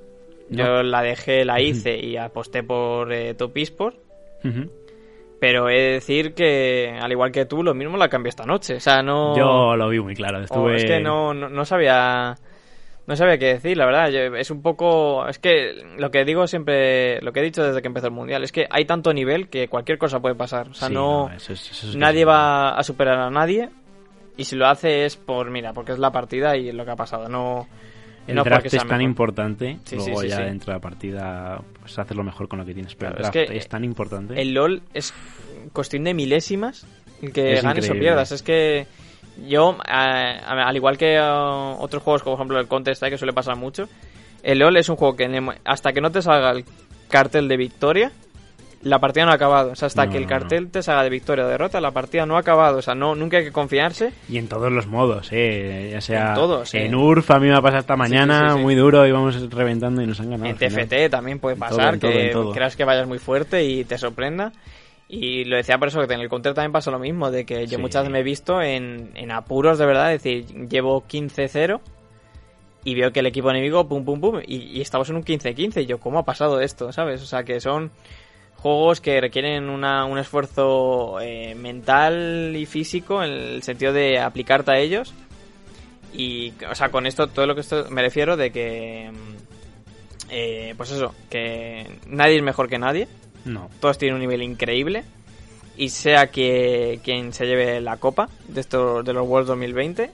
Yo 0.49 0.63
No. 0.65 0.83
la 0.83 1.01
dejé, 1.01 1.43
la 1.45 1.59
hice 1.61 1.97
y 1.97 2.17
aposté 2.17 2.63
por 2.63 3.11
eh, 3.13 3.33
Top 3.33 3.55
Esport. 3.57 3.97
Ujú. 4.43 4.71
Pero 5.39 5.69
he 5.69 5.75
de 5.79 5.91
decir 5.93 6.33
que, 6.33 6.97
al 6.99 7.11
igual 7.11 7.31
que 7.31 7.45
tú, 7.45 7.61
lo 7.63 7.73
mismo 7.75 7.95
la 7.97 8.09
cambié 8.09 8.29
esta 8.29 8.45
noche. 8.45 8.75
O 8.75 8.79
sea, 8.79 9.01
no. 9.03 9.35
Yo 9.37 9.75
lo 9.75 9.89
vi 9.89 9.99
muy 9.99 10.15
claro. 10.15 10.39
Oh, 10.39 10.41
Estuve... 10.41 10.75
es 10.77 10.85
que 10.85 10.99
no, 10.99 11.33
no, 11.33 11.47
no 11.49 11.63
sabía. 11.65 12.35
No 13.05 13.15
sabía 13.15 13.37
qué 13.37 13.45
decir, 13.53 13.77
la 13.77 13.85
verdad. 13.85 14.09
Yo- 14.09 14.35
es 14.35 14.49
un 14.51 14.61
poco. 14.63 15.27
Es 15.27 15.37
que 15.37 15.73
lo 15.97 16.09
que 16.11 16.25
digo 16.25 16.47
siempre. 16.47 17.21
Lo 17.21 17.31
que 17.33 17.41
he 17.41 17.43
dicho 17.43 17.63
desde 17.63 17.81
que 17.81 17.87
empezó 17.87 18.07
el 18.07 18.13
mundial. 18.13 18.43
Es 18.43 18.51
que 18.51 18.65
hay 18.69 18.85
tanto 18.85 19.13
nivel 19.13 19.47
que 19.49 19.67
cualquier 19.67 19.97
cosa 19.99 20.19
puede 20.19 20.33
pasar. 20.35 20.69
O 20.69 20.73
sea, 20.73 20.87
Sí, 20.87 20.93
no. 20.95 21.29
eso 21.29 21.53
es- 21.53 21.69
eso 21.71 21.87
es 21.87 21.93
que 21.93 21.99
nadie 21.99 22.25
va 22.25 22.69
a 22.75 22.81
superar 22.83 23.19
a 23.19 23.29
nadie. 23.29 23.69
Y 24.37 24.43
si 24.45 24.55
lo 24.55 24.67
hace 24.67 25.05
es 25.05 25.17
por, 25.17 25.49
mira, 25.51 25.73
porque 25.73 25.91
es 25.91 25.99
la 25.99 26.11
partida 26.11 26.57
y 26.57 26.69
es 26.69 26.75
lo 26.75 26.83
que 26.83 26.91
ha 26.91 26.95
pasado. 26.95 27.29
No. 27.29 27.67
El 28.27 28.35
no 28.35 28.43
draft 28.43 28.65
es 28.65 28.73
tan 28.73 28.87
mejor. 28.87 29.01
importante, 29.01 29.79
Sí, 29.85 29.95
luego 29.95 30.21
sí, 30.21 30.27
sí, 30.27 30.27
ya 30.29 30.41
dentro 30.41 30.73
de 30.73 30.77
la 30.77 30.81
partida 30.81 31.61
pues 31.79 31.97
haces 31.97 32.15
lo 32.15 32.23
mejor 32.23 32.47
con 32.47 32.59
lo 32.59 32.65
que 32.65 32.73
tienes. 32.73 32.93
Pero 32.95 33.11
Claro, 33.11 33.17
el 33.17 33.25
es 33.25 33.33
draft 33.33 33.49
que 33.51 33.57
es, 33.57 33.67
tan 33.69 33.83
importante. 33.83 34.41
El 34.41 34.53
LOL 34.53 34.81
es 34.93 35.13
cuestión 35.73 36.03
de 36.03 36.13
milésimas 36.13 36.85
que 37.33 37.53
Es 37.53 37.63
ganes 37.63 37.89
o 37.89 37.93
pierdas. 37.93 38.31
Es 38.31 38.41
que 38.43 38.85
yo, 39.47 39.77
al 39.85 40.75
igual 40.75 40.97
que 40.97 41.19
uh, 41.19 41.81
otros 41.81 42.03
juegos, 42.03 42.23
como 42.23 42.35
por 42.35 42.41
ejemplo 42.41 42.59
el 42.59 42.67
Counter 42.67 42.93
Strike, 42.93 43.13
que 43.13 43.17
suele 43.17 43.33
pasar 43.33 43.55
mucho, 43.55 43.87
el 44.43 44.59
LOL 44.59 44.77
es 44.77 44.89
un 44.89 44.95
juego 44.95 45.15
que 45.15 45.55
hasta 45.65 45.93
que 45.93 46.01
no 46.01 46.11
te 46.11 46.21
salga 46.21 46.51
el 46.51 46.65
cartel 47.09 47.47
de 47.47 47.57
victoria, 47.57 48.11
la 48.81 48.99
partida 48.99 49.25
no 49.25 49.31
ha 49.31 49.35
acabado. 49.35 49.71
O 49.71 49.75
sea, 49.75 49.87
hasta 49.87 50.05
No, 50.05 50.11
que 50.11 50.17
el 50.17 50.23
no, 50.23 50.29
cartel 50.29 50.69
te 50.69 50.81
salga 50.83 51.03
de 51.03 51.09
victoria 51.09 51.45
o 51.45 51.47
derrota, 51.47 51.81
la 51.81 51.91
partida 51.91 52.25
no 52.25 52.37
ha 52.37 52.39
acabado. 52.39 52.77
O 52.77 52.81
sea, 52.81 52.95
no, 52.95 53.15
nunca 53.15 53.37
hay 53.37 53.45
que 53.45 53.51
confiarse. 53.51 54.13
Y 54.29 54.37
en 54.37 54.47
todos 54.47 54.71
los 54.71 54.87
modos, 54.87 55.29
eh, 55.31 55.89
ya 55.91 56.01
sea 56.01 56.29
En 56.29 56.33
todos, 56.35 56.73
eh. 56.73 56.85
en 56.85 56.95
URF, 56.95 57.31
a 57.31 57.39
mí 57.39 57.47
me 57.47 57.55
ha 57.55 57.61
pasado 57.61 57.79
esta 57.79 57.95
mañana, 57.95 58.51
sí, 58.51 58.57
sí. 58.57 58.63
muy 58.63 58.75
duro, 58.75 59.05
íbamos 59.07 59.49
reventando 59.49 60.01
y 60.01 60.07
nos 60.07 60.19
han 60.19 60.29
ganado. 60.31 60.49
en. 60.49 60.57
TFT 60.57 61.09
también 61.09 61.39
puede 61.39 61.55
En 61.55 61.59
todo, 61.59 61.69
pasar, 61.69 61.93
en 61.95 61.99
todo, 62.31 62.51
que 62.51 62.55
creas 62.57 62.75
que 62.75 62.85
vayas 62.85 63.07
muy 63.07 63.19
fuerte 63.19 63.63
y 63.63 63.83
te 63.83 63.97
sorprenda. 63.97 64.51
Y 65.09 65.45
lo 65.45 65.55
decía 65.55 65.77
por 65.77 65.87
eso 65.87 66.05
que 66.05 66.13
en 66.13 66.19
el 66.19 66.27
Counter 66.29 66.53
también 66.53 66.73
pasa 66.73 66.91
lo 66.91 66.99
mismo, 66.99 67.31
de 67.31 67.45
que 67.45 67.65
yo 67.65 67.79
muchas 67.79 68.01
veces 68.01 68.11
me 68.11 68.19
he 68.19 68.23
visto 68.23 68.61
en, 68.61 69.11
en 69.15 69.31
apuros 69.31 69.77
de 69.77 69.85
verdad, 69.85 70.13
es 70.13 70.21
decir, 70.21 70.67
llevo 70.67 71.01
15-0 71.07 71.79
y 72.83 72.95
veo 72.95 73.11
que 73.13 73.21
el 73.21 73.25
equipo 73.25 73.49
enemigo, 73.49 73.87
pum, 73.87 74.03
pum, 74.03 74.19
pum, 74.19 74.39
y, 74.45 74.55
y 74.57 74.81
estamos 74.81 75.09
en 75.09 75.15
un 75.15 75.23
15-15. 75.23 75.83
Y 75.83 75.85
yo, 75.85 75.99
¿cómo 75.99 76.19
ha 76.19 76.23
pasado 76.23 76.59
esto? 76.59 76.91
¿Sabes? 76.91 77.21
O 77.21 77.25
sea, 77.25 77.43
que 77.43 77.61
son 77.61 77.91
juegos 78.57 79.01
que 79.01 79.21
requieren 79.21 79.69
una, 79.69 80.05
un 80.05 80.17
esfuerzo 80.17 81.19
eh, 81.21 81.55
mental 81.55 82.53
y 82.55 82.65
físico 82.65 83.23
en 83.23 83.31
el 83.31 83.63
sentido 83.63 83.93
de 83.93 84.19
aplicarte 84.19 84.71
a 84.71 84.77
ellos. 84.79 85.13
Y, 86.13 86.53
o 86.69 86.75
sea, 86.75 86.89
con 86.89 87.05
esto, 87.05 87.27
todo 87.27 87.45
lo 87.45 87.55
que 87.55 87.61
esto 87.61 87.85
me 87.89 88.01
refiero 88.01 88.37
de 88.37 88.51
que. 88.51 89.11
eh, 90.29 90.73
pues 90.75 90.91
eso, 90.91 91.13
que 91.29 91.99
nadie 92.07 92.37
es 92.37 92.43
mejor 92.43 92.69
que 92.69 92.79
nadie. 92.79 93.07
No. 93.45 93.69
Todos 93.79 93.97
tienen 93.97 94.15
un 94.15 94.21
nivel 94.21 94.41
increíble. 94.41 95.03
Y 95.77 95.89
sea 95.89 96.27
que 96.31 96.99
quien 97.03 97.33
se 97.33 97.45
lleve 97.45 97.79
la 97.81 97.97
copa 97.97 98.29
de 98.47 98.61
estos 98.61 99.05
de 99.05 99.13
los 99.13 99.27
Worlds 99.27 99.47
2020, 99.47 100.09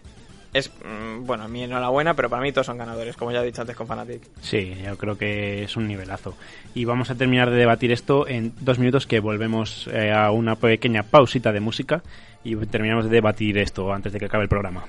es. 0.53 0.71
mm, 0.83 1.25
Bueno, 1.25 1.43
a 1.43 1.47
mí 1.47 1.63
enhorabuena, 1.63 2.13
pero 2.15 2.29
para 2.29 2.41
mí 2.41 2.51
todos 2.51 2.67
son 2.67 2.77
ganadores, 2.77 3.15
como 3.15 3.31
ya 3.31 3.41
he 3.41 3.45
dicho 3.45 3.61
antes 3.61 3.75
con 3.75 3.87
Fnatic. 3.87 4.21
Sí, 4.41 4.75
yo 4.83 4.97
creo 4.97 5.17
que 5.17 5.63
es 5.63 5.75
un 5.77 5.87
nivelazo. 5.87 6.35
Y 6.73 6.85
vamos 6.85 7.09
a 7.09 7.15
terminar 7.15 7.49
de 7.49 7.57
debatir 7.57 7.91
esto 7.91 8.27
en 8.27 8.53
dos 8.59 8.79
minutos 8.79 9.07
que 9.07 9.19
volvemos 9.19 9.87
eh, 9.93 10.11
a 10.11 10.31
una 10.31 10.55
pequeña 10.55 11.03
pausita 11.03 11.51
de 11.51 11.59
música 11.59 12.03
y 12.43 12.55
terminamos 12.55 13.05
de 13.05 13.11
debatir 13.11 13.57
esto 13.57 13.93
antes 13.93 14.11
de 14.11 14.19
que 14.19 14.25
acabe 14.25 14.43
el 14.43 14.49
programa. 14.49 14.83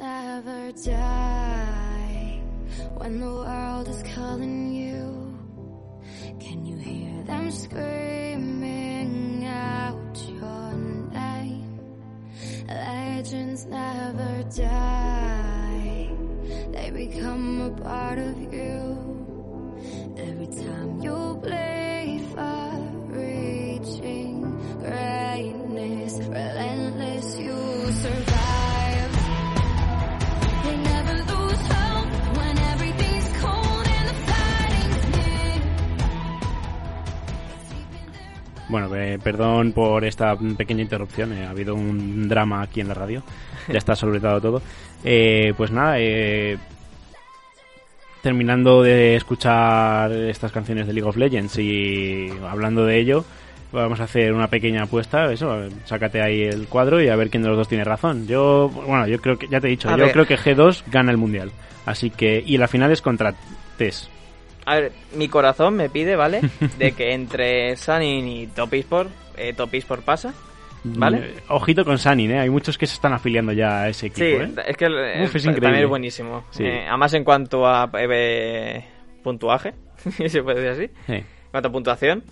Never 0.00 0.72
die 0.72 2.40
when 2.96 3.20
the 3.20 3.26
world 3.26 3.86
is 3.86 4.02
calling 4.14 4.72
you. 4.72 5.36
Can 6.40 6.64
you 6.64 6.78
hear 6.78 7.22
them 7.24 7.50
screaming 7.50 9.44
out 9.44 10.16
your 10.26 10.72
name? 11.12 11.80
Legends 12.66 13.66
never 13.66 14.42
die, 14.56 16.10
they 16.72 16.90
become 16.90 17.60
a 17.60 17.70
part 17.82 18.18
of 18.18 18.40
you. 18.40 18.96
Every 20.16 20.46
time 20.46 21.00
you 21.02 21.38
bleed 21.42 22.24
for 22.32 22.72
reaching 23.12 24.40
greatness, 24.80 26.14
relentless, 26.26 26.89
Bueno, 38.70 38.94
eh, 38.94 39.18
perdón 39.22 39.72
por 39.72 40.04
esta 40.04 40.36
pequeña 40.56 40.82
interrupción, 40.82 41.32
eh, 41.32 41.44
ha 41.44 41.50
habido 41.50 41.74
un 41.74 42.28
drama 42.28 42.62
aquí 42.62 42.80
en 42.80 42.86
la 42.86 42.94
radio, 42.94 43.22
ya 43.68 43.78
está 43.78 43.96
solucionado 43.96 44.40
todo. 44.40 44.62
Eh, 45.02 45.54
pues 45.56 45.72
nada, 45.72 45.96
eh, 45.98 46.56
terminando 48.22 48.82
de 48.82 49.16
escuchar 49.16 50.12
estas 50.12 50.52
canciones 50.52 50.86
de 50.86 50.92
League 50.92 51.08
of 51.08 51.16
Legends 51.16 51.58
y 51.58 52.30
hablando 52.48 52.84
de 52.84 53.00
ello, 53.00 53.24
vamos 53.72 53.98
a 53.98 54.04
hacer 54.04 54.32
una 54.32 54.46
pequeña 54.46 54.84
apuesta, 54.84 55.32
eso, 55.32 55.64
sácate 55.84 56.22
ahí 56.22 56.42
el 56.42 56.68
cuadro 56.68 57.02
y 57.02 57.08
a 57.08 57.16
ver 57.16 57.28
quién 57.28 57.42
de 57.42 57.48
los 57.48 57.58
dos 57.58 57.68
tiene 57.68 57.82
razón. 57.82 58.28
Yo, 58.28 58.68
bueno, 58.68 59.08
yo 59.08 59.20
creo 59.20 59.36
que, 59.36 59.48
ya 59.48 59.60
te 59.60 59.66
he 59.66 59.70
dicho, 59.70 59.88
A 59.88 59.96
yo 59.96 60.04
ver. 60.04 60.12
creo 60.12 60.26
que 60.26 60.38
G2 60.38 60.84
gana 60.86 61.10
el 61.10 61.16
mundial. 61.16 61.50
Así 61.86 62.10
que, 62.10 62.40
y 62.46 62.56
la 62.56 62.68
final 62.68 62.92
es 62.92 63.02
contra 63.02 63.34
TES. 63.78 64.10
A 64.70 64.74
ver, 64.76 64.92
mi 65.16 65.28
corazón 65.28 65.74
me 65.74 65.88
pide, 65.90 66.14
¿vale? 66.16 66.40
De 66.78 66.92
que 66.92 67.12
entre 67.12 67.76
Sunny 67.76 68.42
y 68.42 68.46
Top 68.46 68.72
Esport, 68.74 69.10
eh, 69.36 69.52
Top 69.52 69.74
Esport 69.74 70.02
pasa. 70.04 70.32
¿Vale? 70.84 71.18
Eh, 71.18 71.34
Ojito 71.48 71.84
con 71.84 71.98
Sanin, 71.98 72.30
¿eh? 72.30 72.38
Hay 72.38 72.50
muchos 72.50 72.78
que 72.78 72.86
se 72.86 72.94
están 72.94 73.12
afiliando 73.12 73.52
ya 73.52 73.82
a 73.82 73.88
ese 73.88 74.06
equipo, 74.06 74.24
Sí, 74.24 74.32
¿eh? 74.32 74.54
es 74.68 74.76
que 74.76 74.86
Uf, 75.24 75.34
es 75.36 75.42
también 75.44 75.74
es 75.74 75.88
buenísimo. 75.88 76.44
Sí. 76.50 76.64
Eh, 76.64 76.86
además, 76.88 77.12
en 77.14 77.24
cuanto 77.24 77.66
a 77.66 77.90
eh, 77.98 78.84
puntuaje, 79.24 79.74
si 80.16 80.28
se 80.28 80.42
puede 80.42 80.62
decir 80.62 80.84
así, 80.84 80.92
Sí. 81.06 81.12
en 81.14 81.26
cuanto 81.50 81.68
a 81.68 81.72
puntuación, 81.72 82.22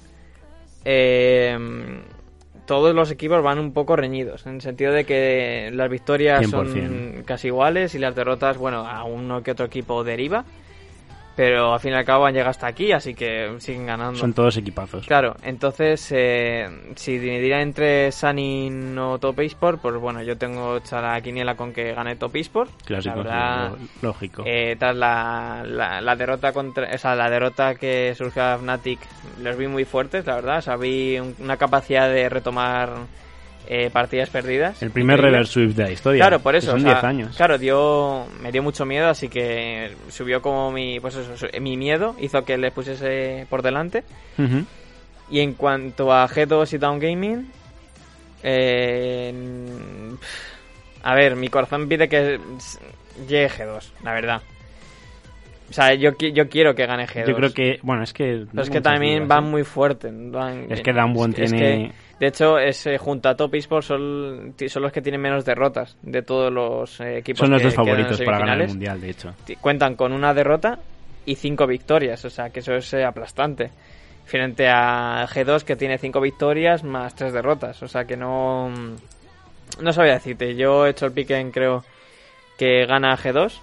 eh, 0.84 1.58
todos 2.66 2.94
los 2.94 3.10
equipos 3.10 3.42
van 3.42 3.58
un 3.58 3.72
poco 3.72 3.96
reñidos, 3.96 4.46
en 4.46 4.56
el 4.56 4.60
sentido 4.60 4.92
de 4.92 5.04
que 5.04 5.70
las 5.72 5.90
victorias 5.90 6.42
100%. 6.46 6.50
son 6.50 7.22
casi 7.24 7.48
iguales 7.48 7.94
y 7.94 7.98
las 7.98 8.14
derrotas, 8.14 8.56
bueno, 8.58 8.86
a 8.86 9.04
uno 9.04 9.42
que 9.42 9.50
otro 9.50 9.66
equipo 9.66 10.04
deriva, 10.04 10.44
pero 11.38 11.72
al 11.72 11.78
fin 11.78 11.92
y 11.92 11.94
al 11.94 12.04
cabo 12.04 12.26
han 12.26 12.32
llegado 12.34 12.50
hasta 12.50 12.66
aquí, 12.66 12.90
así 12.90 13.14
que 13.14 13.54
siguen 13.60 13.86
ganando. 13.86 14.18
Son 14.18 14.32
todos 14.32 14.56
equipazos. 14.56 15.06
Claro, 15.06 15.36
entonces, 15.44 16.10
eh, 16.10 16.68
si 16.96 17.16
dividiera 17.16 17.62
entre 17.62 18.10
Sunny 18.10 18.96
o 18.98 19.20
Top 19.20 19.38
Esport, 19.38 19.80
pues 19.80 19.94
bueno, 20.00 20.20
yo 20.24 20.36
tengo 20.36 20.78
hecha 20.78 21.00
la 21.00 21.20
quiniela 21.20 21.54
con 21.54 21.72
que 21.72 21.92
gane 21.94 22.16
Top 22.16 22.34
Esport. 22.34 22.70
Clásico, 22.84 23.14
La 23.18 23.22
verdad, 23.22 23.72
sí, 23.78 23.88
lógico. 24.02 24.42
eh, 24.44 24.74
tras 24.80 24.96
la, 24.96 25.62
la, 25.64 26.00
la 26.00 26.16
derrota 26.16 26.52
contra, 26.52 26.92
o 26.92 26.98
sea, 26.98 27.14
la 27.14 27.30
derrota 27.30 27.76
que 27.76 28.12
surgió 28.16 28.42
a 28.42 28.58
Fnatic, 28.58 28.98
los 29.40 29.56
vi 29.56 29.68
muy 29.68 29.84
fuertes, 29.84 30.26
la 30.26 30.34
verdad. 30.34 30.58
O 30.58 30.62
sea, 30.62 30.74
vi 30.76 31.20
un- 31.20 31.36
una 31.38 31.56
capacidad 31.56 32.08
de 32.08 32.28
retomar 32.28 32.90
eh, 33.70 33.90
partidas 33.92 34.30
perdidas. 34.30 34.82
el 34.82 34.90
primer 34.90 35.16
Increíble. 35.18 35.30
reverse 35.38 35.52
swift 35.52 35.76
de 35.76 35.82
la 35.84 35.90
historia. 35.90 36.20
Claro, 36.22 36.40
por 36.40 36.56
eso. 36.56 36.70
Son 36.70 36.80
o 36.80 36.82
sea, 36.82 36.92
10 36.94 37.04
años. 37.04 37.36
Claro, 37.36 37.58
dio, 37.58 38.26
me 38.40 38.50
dio 38.50 38.62
mucho 38.62 38.86
miedo, 38.86 39.08
así 39.08 39.28
que 39.28 39.92
subió 40.08 40.40
como 40.40 40.72
mi, 40.72 40.98
pues 41.00 41.16
eso, 41.16 41.46
mi 41.60 41.76
miedo, 41.76 42.16
hizo 42.18 42.44
que 42.44 42.56
le 42.56 42.70
pusiese 42.70 43.46
por 43.50 43.60
delante. 43.62 44.04
Y 45.30 45.40
en 45.40 45.52
cuanto 45.52 46.10
a 46.12 46.26
G2 46.26 46.72
y 46.72 46.78
Down 46.78 46.98
Gaming, 46.98 47.50
eh, 48.42 49.34
A 51.02 51.14
ver, 51.14 51.36
mi 51.36 51.48
corazón 51.48 51.88
pide 51.88 52.08
que 52.08 52.38
llegue 53.28 53.48
G2, 53.50 53.92
la 54.02 54.12
verdad. 54.14 54.42
O 55.70 55.72
sea, 55.72 55.92
yo, 55.94 56.12
yo 56.16 56.48
quiero 56.48 56.74
que 56.74 56.86
gane 56.86 57.06
G2. 57.06 57.26
Yo 57.28 57.36
creo 57.36 57.52
que, 57.52 57.78
bueno, 57.82 58.02
es 58.02 58.12
que... 58.14 58.46
Pero 58.50 58.62
es 58.62 58.70
que 58.70 58.80
también 58.80 59.28
van 59.28 59.44
muy 59.44 59.64
fuerte. 59.64 60.08
van- 60.10 60.66
Es 60.70 60.80
que 60.80 60.90
es 60.90 61.52
que- 61.52 61.58
tiene- 61.58 61.92
de 62.18 62.26
hecho, 62.26 62.58
es, 62.58 62.84
eh, 62.86 62.98
junto 62.98 63.28
a 63.28 63.36
Top 63.36 63.54
Esports 63.54 63.86
son, 63.86 64.54
son 64.66 64.82
los 64.82 64.92
que 64.92 65.00
tienen 65.00 65.20
menos 65.20 65.44
derrotas 65.44 65.96
de 66.02 66.22
todos 66.22 66.52
los 66.52 67.00
eh, 67.00 67.18
equipos 67.18 67.40
Son 67.40 67.50
los 67.50 67.60
que 67.60 67.66
dos 67.66 67.74
favoritos 67.74 68.20
para 68.22 68.38
ganar 68.40 68.60
el. 68.60 68.68
Mundial, 68.68 69.00
de 69.00 69.10
hecho. 69.10 69.34
Cuentan 69.60 69.94
con 69.94 70.12
una 70.12 70.34
derrota 70.34 70.80
y 71.24 71.36
cinco 71.36 71.66
victorias, 71.66 72.24
o 72.24 72.30
sea 72.30 72.50
que 72.50 72.60
eso 72.60 72.74
es 72.74 72.92
eh, 72.94 73.04
aplastante. 73.04 73.70
Frente 74.24 74.68
a 74.68 75.26
G2 75.28 75.62
que 75.62 75.76
tiene 75.76 75.96
cinco 75.96 76.20
victorias 76.20 76.82
más 76.82 77.14
tres 77.14 77.32
derrotas, 77.32 77.82
o 77.82 77.88
sea 77.88 78.04
que 78.04 78.16
no... 78.16 78.70
No 79.80 79.92
sabía 79.92 80.14
decirte, 80.14 80.56
yo 80.56 80.86
he 80.86 80.90
hecho 80.90 81.06
el 81.06 81.12
pick 81.12 81.30
en 81.30 81.50
creo 81.50 81.84
que 82.58 82.84
gana 82.86 83.16
G2 83.16 83.60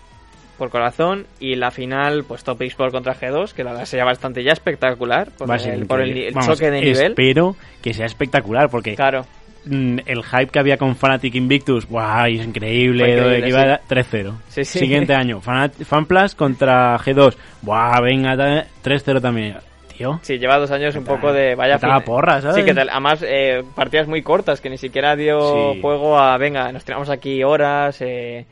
por 0.55 0.69
corazón 0.69 1.25
y 1.39 1.55
la 1.55 1.71
final 1.71 2.23
pues 2.27 2.43
Top 2.43 2.61
Esports 2.61 2.93
contra 2.93 3.15
G2 3.15 3.53
que 3.53 3.63
la 3.63 3.71
verdad 3.71 3.85
sería 3.85 4.05
bastante 4.05 4.43
ya 4.43 4.51
espectacular 4.53 5.29
por, 5.37 5.49
Va 5.49 5.55
a 5.55 5.59
ser 5.59 5.73
el, 5.75 5.85
por 5.85 6.01
el, 6.01 6.17
el 6.17 6.33
Vamos, 6.33 6.47
choque 6.47 6.71
de 6.71 6.81
nivel. 6.81 7.11
Espero 7.11 7.55
que 7.81 7.93
sea 7.93 8.05
espectacular, 8.05 8.69
porque 8.69 8.95
Claro, 8.95 9.25
mm, 9.65 9.99
el 10.05 10.23
hype 10.23 10.47
que 10.47 10.59
había 10.59 10.77
con 10.77 10.95
Fnatic 10.95 11.35
Invictus, 11.35 11.87
¡guau! 11.87 12.25
Es 12.27 12.45
increíble, 12.45 13.09
increíble, 13.09 13.49
iba 13.49 13.61
sí. 13.63 13.67
a 13.69 13.81
3-0. 13.87 14.33
Sí, 14.49 14.65
sí. 14.65 14.79
Siguiente 14.79 15.13
año, 15.15 15.41
FanPlus 15.41 16.35
contra 16.35 16.97
G2, 16.99 17.35
¡buah! 17.61 17.99
Venga, 18.01 18.35
ta- 18.37 18.65
3-0 18.83 19.21
también. 19.21 19.57
Tío, 19.97 20.19
sí, 20.23 20.37
lleva 20.37 20.57
dos 20.57 20.71
años 20.71 20.93
un 20.97 21.05
poco 21.05 21.31
de 21.31 21.55
vaya 21.55 21.79
fin- 21.79 21.89
porra, 22.03 22.41
¿sabes? 22.41 22.57
Sí, 22.57 22.63
que 22.65 22.73
te- 22.73 22.81
además 22.81 23.23
eh, 23.25 23.63
partidas 23.75 24.07
muy 24.09 24.21
cortas 24.21 24.59
que 24.59 24.69
ni 24.69 24.77
siquiera 24.77 25.15
dio 25.15 25.73
juego 25.81 26.19
a 26.19 26.37
venga, 26.37 26.69
nos 26.73 26.83
tiramos 26.83 27.09
aquí 27.09 27.41
horas 27.45 28.01
eh, 28.01 28.45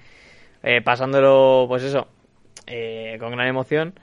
eh, 0.64 0.82
pasándolo 0.82 1.66
pues 1.68 1.84
eso 1.84 2.08
eh, 2.68 3.18
con 3.20 3.32
gran 3.32 3.48
emoción 3.48 3.94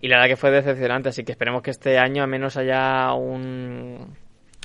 y 0.00 0.08
la 0.08 0.16
verdad 0.16 0.30
que 0.30 0.36
fue 0.36 0.50
decepcionante, 0.50 1.08
así 1.10 1.24
que 1.24 1.32
esperemos 1.32 1.62
que 1.62 1.70
este 1.70 1.98
año 1.98 2.22
al 2.22 2.28
menos 2.28 2.56
haya 2.56 3.12
un 3.14 4.16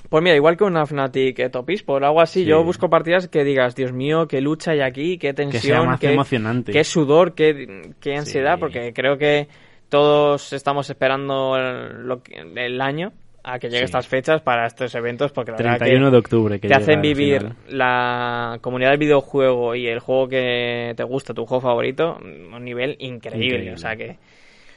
pues 0.10 0.22
mira, 0.22 0.36
igual 0.36 0.58
que 0.58 0.64
una 0.66 0.86
Fnatic 0.86 1.39
eh, 1.39 1.49
Top 1.49 1.70
Esport, 1.70 2.04
algo 2.04 2.22
así, 2.22 2.41
Sí. 2.41 2.45
yo 2.45 2.64
busco 2.64 2.89
partidas 2.89 3.28
que 3.30 3.43
digas, 3.43 3.74
Dios 3.74 3.93
mío, 3.93 4.28
qué 4.28 4.41
lucha 4.41 4.72
hay 4.72 4.82
aquí, 4.82 5.18
qué 5.18 5.34
tensión, 5.34 5.62
que 5.62 5.68
sea 5.68 5.82
más 5.84 5.99
qué- 5.99 6.14
emocionante. 6.14 6.72
qué 6.72 6.84
sudor, 6.84 7.34
qué, 7.34 7.93
qué 7.99 8.16
ansiedad, 8.16 8.56
Sí. 8.56 8.60
porque 8.60 8.93
creo 8.93 9.18
que 9.18 9.47
todos 9.89 10.54
estamos 10.54 10.89
esperando 10.89 11.56
el 11.58 12.82
año 12.82 13.12
a 13.43 13.59
que 13.59 13.67
lleguen 13.67 13.81
Sí. 13.81 13.85
estas 13.85 14.07
fechas 14.07 14.41
para 14.41 14.65
estos 14.65 14.95
eventos, 14.95 15.31
porque 15.31 15.51
la 15.51 15.57
verdad 15.57 15.77
31 15.79 16.05
que 16.07 16.11
de 16.11 16.17
octubre. 16.17 16.59
Que 16.59 16.67
te 16.67 16.73
hacen 16.73 17.01
vivir 17.01 17.39
final. 17.39 17.57
la 17.67 18.57
comunidad 18.61 18.91
del 18.91 18.99
videojuego 18.99 19.75
y 19.75 19.87
el 19.87 19.99
juego 19.99 20.29
que 20.29 20.93
te 20.95 21.03
gusta, 21.03 21.33
tu 21.33 21.45
juego 21.45 21.61
favorito, 21.61 22.17
a 22.17 22.55
un 22.55 22.63
nivel 22.63 22.95
increíble. 22.99 23.45
Increíble. 23.45 23.73
O 23.73 23.77
sea 23.77 23.95
que 23.95 24.17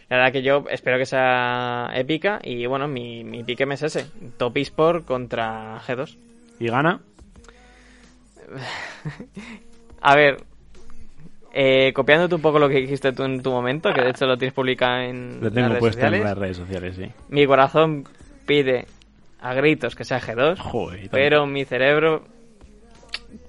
la 0.08 0.18
verdad 0.18 0.32
que 0.32 0.42
yo 0.42 0.64
espero 0.70 0.98
que 0.98 1.06
sea 1.06 1.90
épica 1.94 2.40
y 2.42 2.66
bueno, 2.66 2.86
mi, 2.88 3.24
mi 3.24 3.44
pique 3.44 3.64
es 3.70 3.82
ese, 3.82 4.06
Top 4.36 4.56
Esport 4.56 5.04
contra 5.04 5.80
G2. 5.80 6.16
¿Y 6.60 6.68
gana? 6.68 7.00
A 10.00 10.14
ver, 10.14 10.36
eh, 11.52 11.92
copiándote 11.94 12.34
un 12.34 12.42
poco 12.42 12.58
lo 12.58 12.68
que 12.68 12.76
dijiste 12.76 13.12
tú 13.12 13.24
en 13.24 13.42
tu 13.42 13.50
momento, 13.50 13.92
que 13.92 14.02
de 14.02 14.10
hecho 14.10 14.26
lo 14.26 14.36
tienes 14.36 14.54
publicado 14.54 15.00
en 15.00 15.40
Lo 15.40 15.50
tengo 15.50 15.68
las 15.68 15.70
redes 15.70 15.80
puesto 15.80 15.96
sociales, 15.96 16.20
en 16.20 16.26
las 16.26 16.38
redes 16.38 16.56
sociales, 16.56 16.96
sí. 16.96 17.06
mi 17.28 17.46
corazón 17.46 18.04
pide 18.46 18.86
a 19.40 19.54
gritos 19.54 19.94
que 19.94 20.04
sea 20.04 20.20
G2, 20.20 20.58
Joder, 20.58 20.98
y 20.98 21.02
tanto. 21.02 21.16
pero 21.16 21.46
mi 21.46 21.64
cerebro 21.64 22.24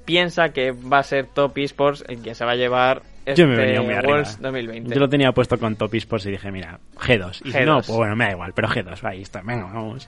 piensa 0.05 0.49
que 0.49 0.71
va 0.71 0.99
a 0.99 1.03
ser 1.03 1.27
Top 1.27 1.57
Esports 1.57 2.03
el 2.07 2.21
que 2.21 2.35
se 2.35 2.45
va 2.45 2.51
a 2.51 2.55
llevar 2.55 3.01
este 3.25 3.41
Yo 3.41 3.47
me 3.47 3.57
venía 3.57 3.81
muy 3.81 3.93
arriba. 3.93 4.13
Worlds 4.13 4.41
2020. 4.41 4.93
Yo 4.93 4.99
lo 5.01 5.09
tenía 5.09 5.31
puesto 5.33 5.57
con 5.57 5.75
Top 5.75 5.93
Esports 5.93 6.25
y 6.27 6.31
dije, 6.31 6.49
mira, 6.49 6.79
G2. 6.95 7.41
Y 7.45 7.51
si 7.51 7.57
G2. 7.57 7.65
no, 7.65 7.75
pues 7.75 7.97
bueno, 7.97 8.15
me 8.15 8.25
da 8.25 8.31
igual, 8.31 8.53
pero 8.53 8.69
G2, 8.69 9.03
ahí 9.03 9.21
está, 9.21 9.41
venga, 9.41 9.65
vamos. 9.65 10.07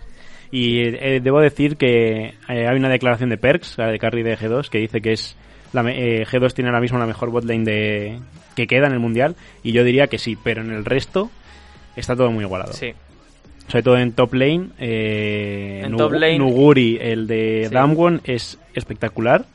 Y 0.52 0.80
eh, 0.80 1.20
debo 1.22 1.42
decir 1.42 1.76
que 1.78 2.34
eh, 2.50 2.68
hay 2.68 2.78
una 2.78 2.90
declaración 2.90 3.30
de 3.30 3.38
Perks, 3.38 3.78
la 3.78 3.88
de 3.88 4.00
Carry 4.00 4.24
de 4.24 4.38
G2, 4.38 4.70
que 4.70 4.80
dice 4.80 5.02
que 5.02 5.12
es 5.12 5.36
la 5.74 5.82
eh, 5.92 6.26
G2 6.26 6.54
tiene 6.54 6.70
ahora 6.70 6.82
mismo 6.82 6.98
la 6.98 7.06
mejor 7.06 7.30
botlane 7.30 7.64
de 7.64 8.20
que 8.56 8.68
queda 8.68 8.88
en 8.88 8.94
el 8.94 9.00
mundial, 9.00 9.36
y 9.64 9.74
yo 9.74 9.84
diría 9.84 10.08
que 10.08 10.18
sí, 10.18 10.38
pero 10.42 10.62
en 10.62 10.72
el 10.72 10.86
resto 10.86 11.30
está 11.96 12.16
todo 12.16 12.32
muy 12.32 12.44
igualado. 12.44 12.74
Sí, 12.74 12.94
Sobre 13.70 13.84
todo 13.84 13.98
en 13.98 14.14
top 14.14 14.34
lane, 14.34 14.70
eh, 14.80 15.82
En 15.86 15.96
top 15.96 16.14
lane- 16.14 16.40
Nuguri, 16.40 16.98
el 17.00 17.28
de 17.28 17.66
Sí. 17.68 17.74
Damwon, 17.74 18.22
es 18.24 18.58
espectacular, 18.74 19.46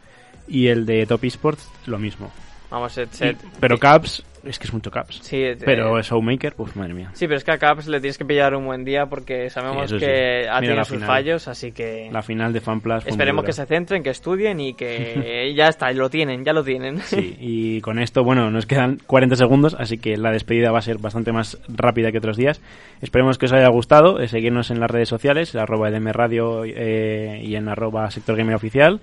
y 0.49 0.69
el 0.69 0.87
de 0.87 1.05
Top 1.07 1.25
Esports, 1.25 1.69
lo 1.87 1.99
mismo. 1.99 2.31
vamos, 2.71 2.93
set, 2.93 3.09
Y- 3.12 3.17
set- 3.17 3.39
pero 3.61 3.79
Caps, 3.79 4.25
es 4.47 4.59
que 4.59 4.66
es 4.66 4.72
mucho 4.72 4.90
Caps. 4.90 5.20
sí, 5.22 5.36
eh, 5.36 5.57
Pero 5.64 6.01
Showmaker, 6.01 6.55
pues 6.55 6.76
madre 6.76 6.95
mía. 6.95 7.11
Sí, 7.14 7.26
pero 7.26 7.36
es 7.38 7.45
que 7.45 7.53
a 7.53 7.59
Caps 7.59 7.86
le 7.88 8.01
tienes 8.01 8.18
que 8.18 8.24
pillar 8.24 8.55
un 8.55 8.66
buen 8.66 8.84
día 8.84 9.07
porque 9.07 9.51
sabemos 9.51 9.90
Sí, 9.90 9.97
eso 9.97 9.99
sí. 9.99 10.05
que 10.07 10.49
ha 10.49 10.61
Mira 10.61 10.72
tenido 10.72 10.84
sus 10.84 10.95
final. 10.97 11.07
fallos, 11.09 11.49
así 11.49 11.72
que 11.72 12.09
La 12.12 12.22
final 12.22 12.53
de 12.53 12.61
FanPlus 12.61 13.07
esperemos 13.07 13.45
que 13.45 13.53
se 13.53 13.66
centren, 13.66 14.03
que 14.03 14.11
estudien 14.11 14.61
y 14.61 14.74
que 14.74 15.53
ya 15.57 15.68
está, 15.68 15.90
lo 15.92 16.11
tienen, 16.11 16.45
ya 16.45 16.53
lo 16.53 16.62
tienen. 16.64 16.99
Sí, 16.99 17.36
y 17.40 17.80
con 17.80 17.99
esto, 17.99 18.22
bueno, 18.24 18.51
nos 18.51 18.66
quedan 18.66 18.99
40 19.07 19.36
segundos, 19.36 19.76
así 19.78 19.99
que 19.99 20.16
la 20.16 20.30
despedida 20.30 20.70
va 20.72 20.78
a 20.78 20.82
ser 20.82 20.99
bastante 20.99 21.32
más 21.32 21.59
rápida 21.68 22.11
que 22.12 22.18
otros 22.18 22.36
días. 22.36 22.61
Esperemos 23.01 23.38
que 23.38 23.47
os 23.47 23.53
haya 23.53 23.68
gustado, 23.68 24.20
eh, 24.20 24.28
seguirnos 24.28 24.70
en 24.70 24.80
las 24.80 24.90
redes 24.90 25.09
sociales, 25.09 25.55
en 25.55 25.61
arroba 25.61 25.88
EDM 25.88 26.09
Radio 26.12 26.64
eh, 26.64 27.40
y 27.42 27.57
en 27.57 27.68
arroba 27.68 28.11
Sector 28.11 28.36
Gamer 28.36 28.55
Oficial. 28.57 29.01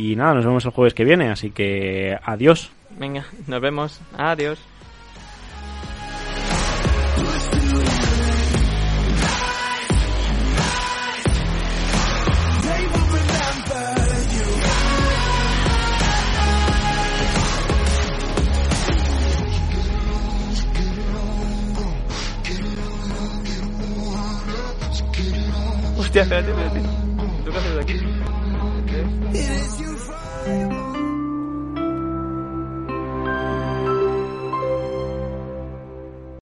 Y 0.00 0.14
nada, 0.14 0.34
nos 0.34 0.44
vemos 0.44 0.64
el 0.64 0.70
jueves 0.70 0.94
que 0.94 1.02
viene, 1.02 1.28
así 1.28 1.50
que 1.50 2.16
adiós. 2.22 2.70
Venga, 3.00 3.26
nos 3.48 3.60
vemos. 3.60 4.00
Adiós. 4.16 4.60
Hostia, 25.98 26.22
espérate, 26.22 26.50
espérate. 26.50 26.97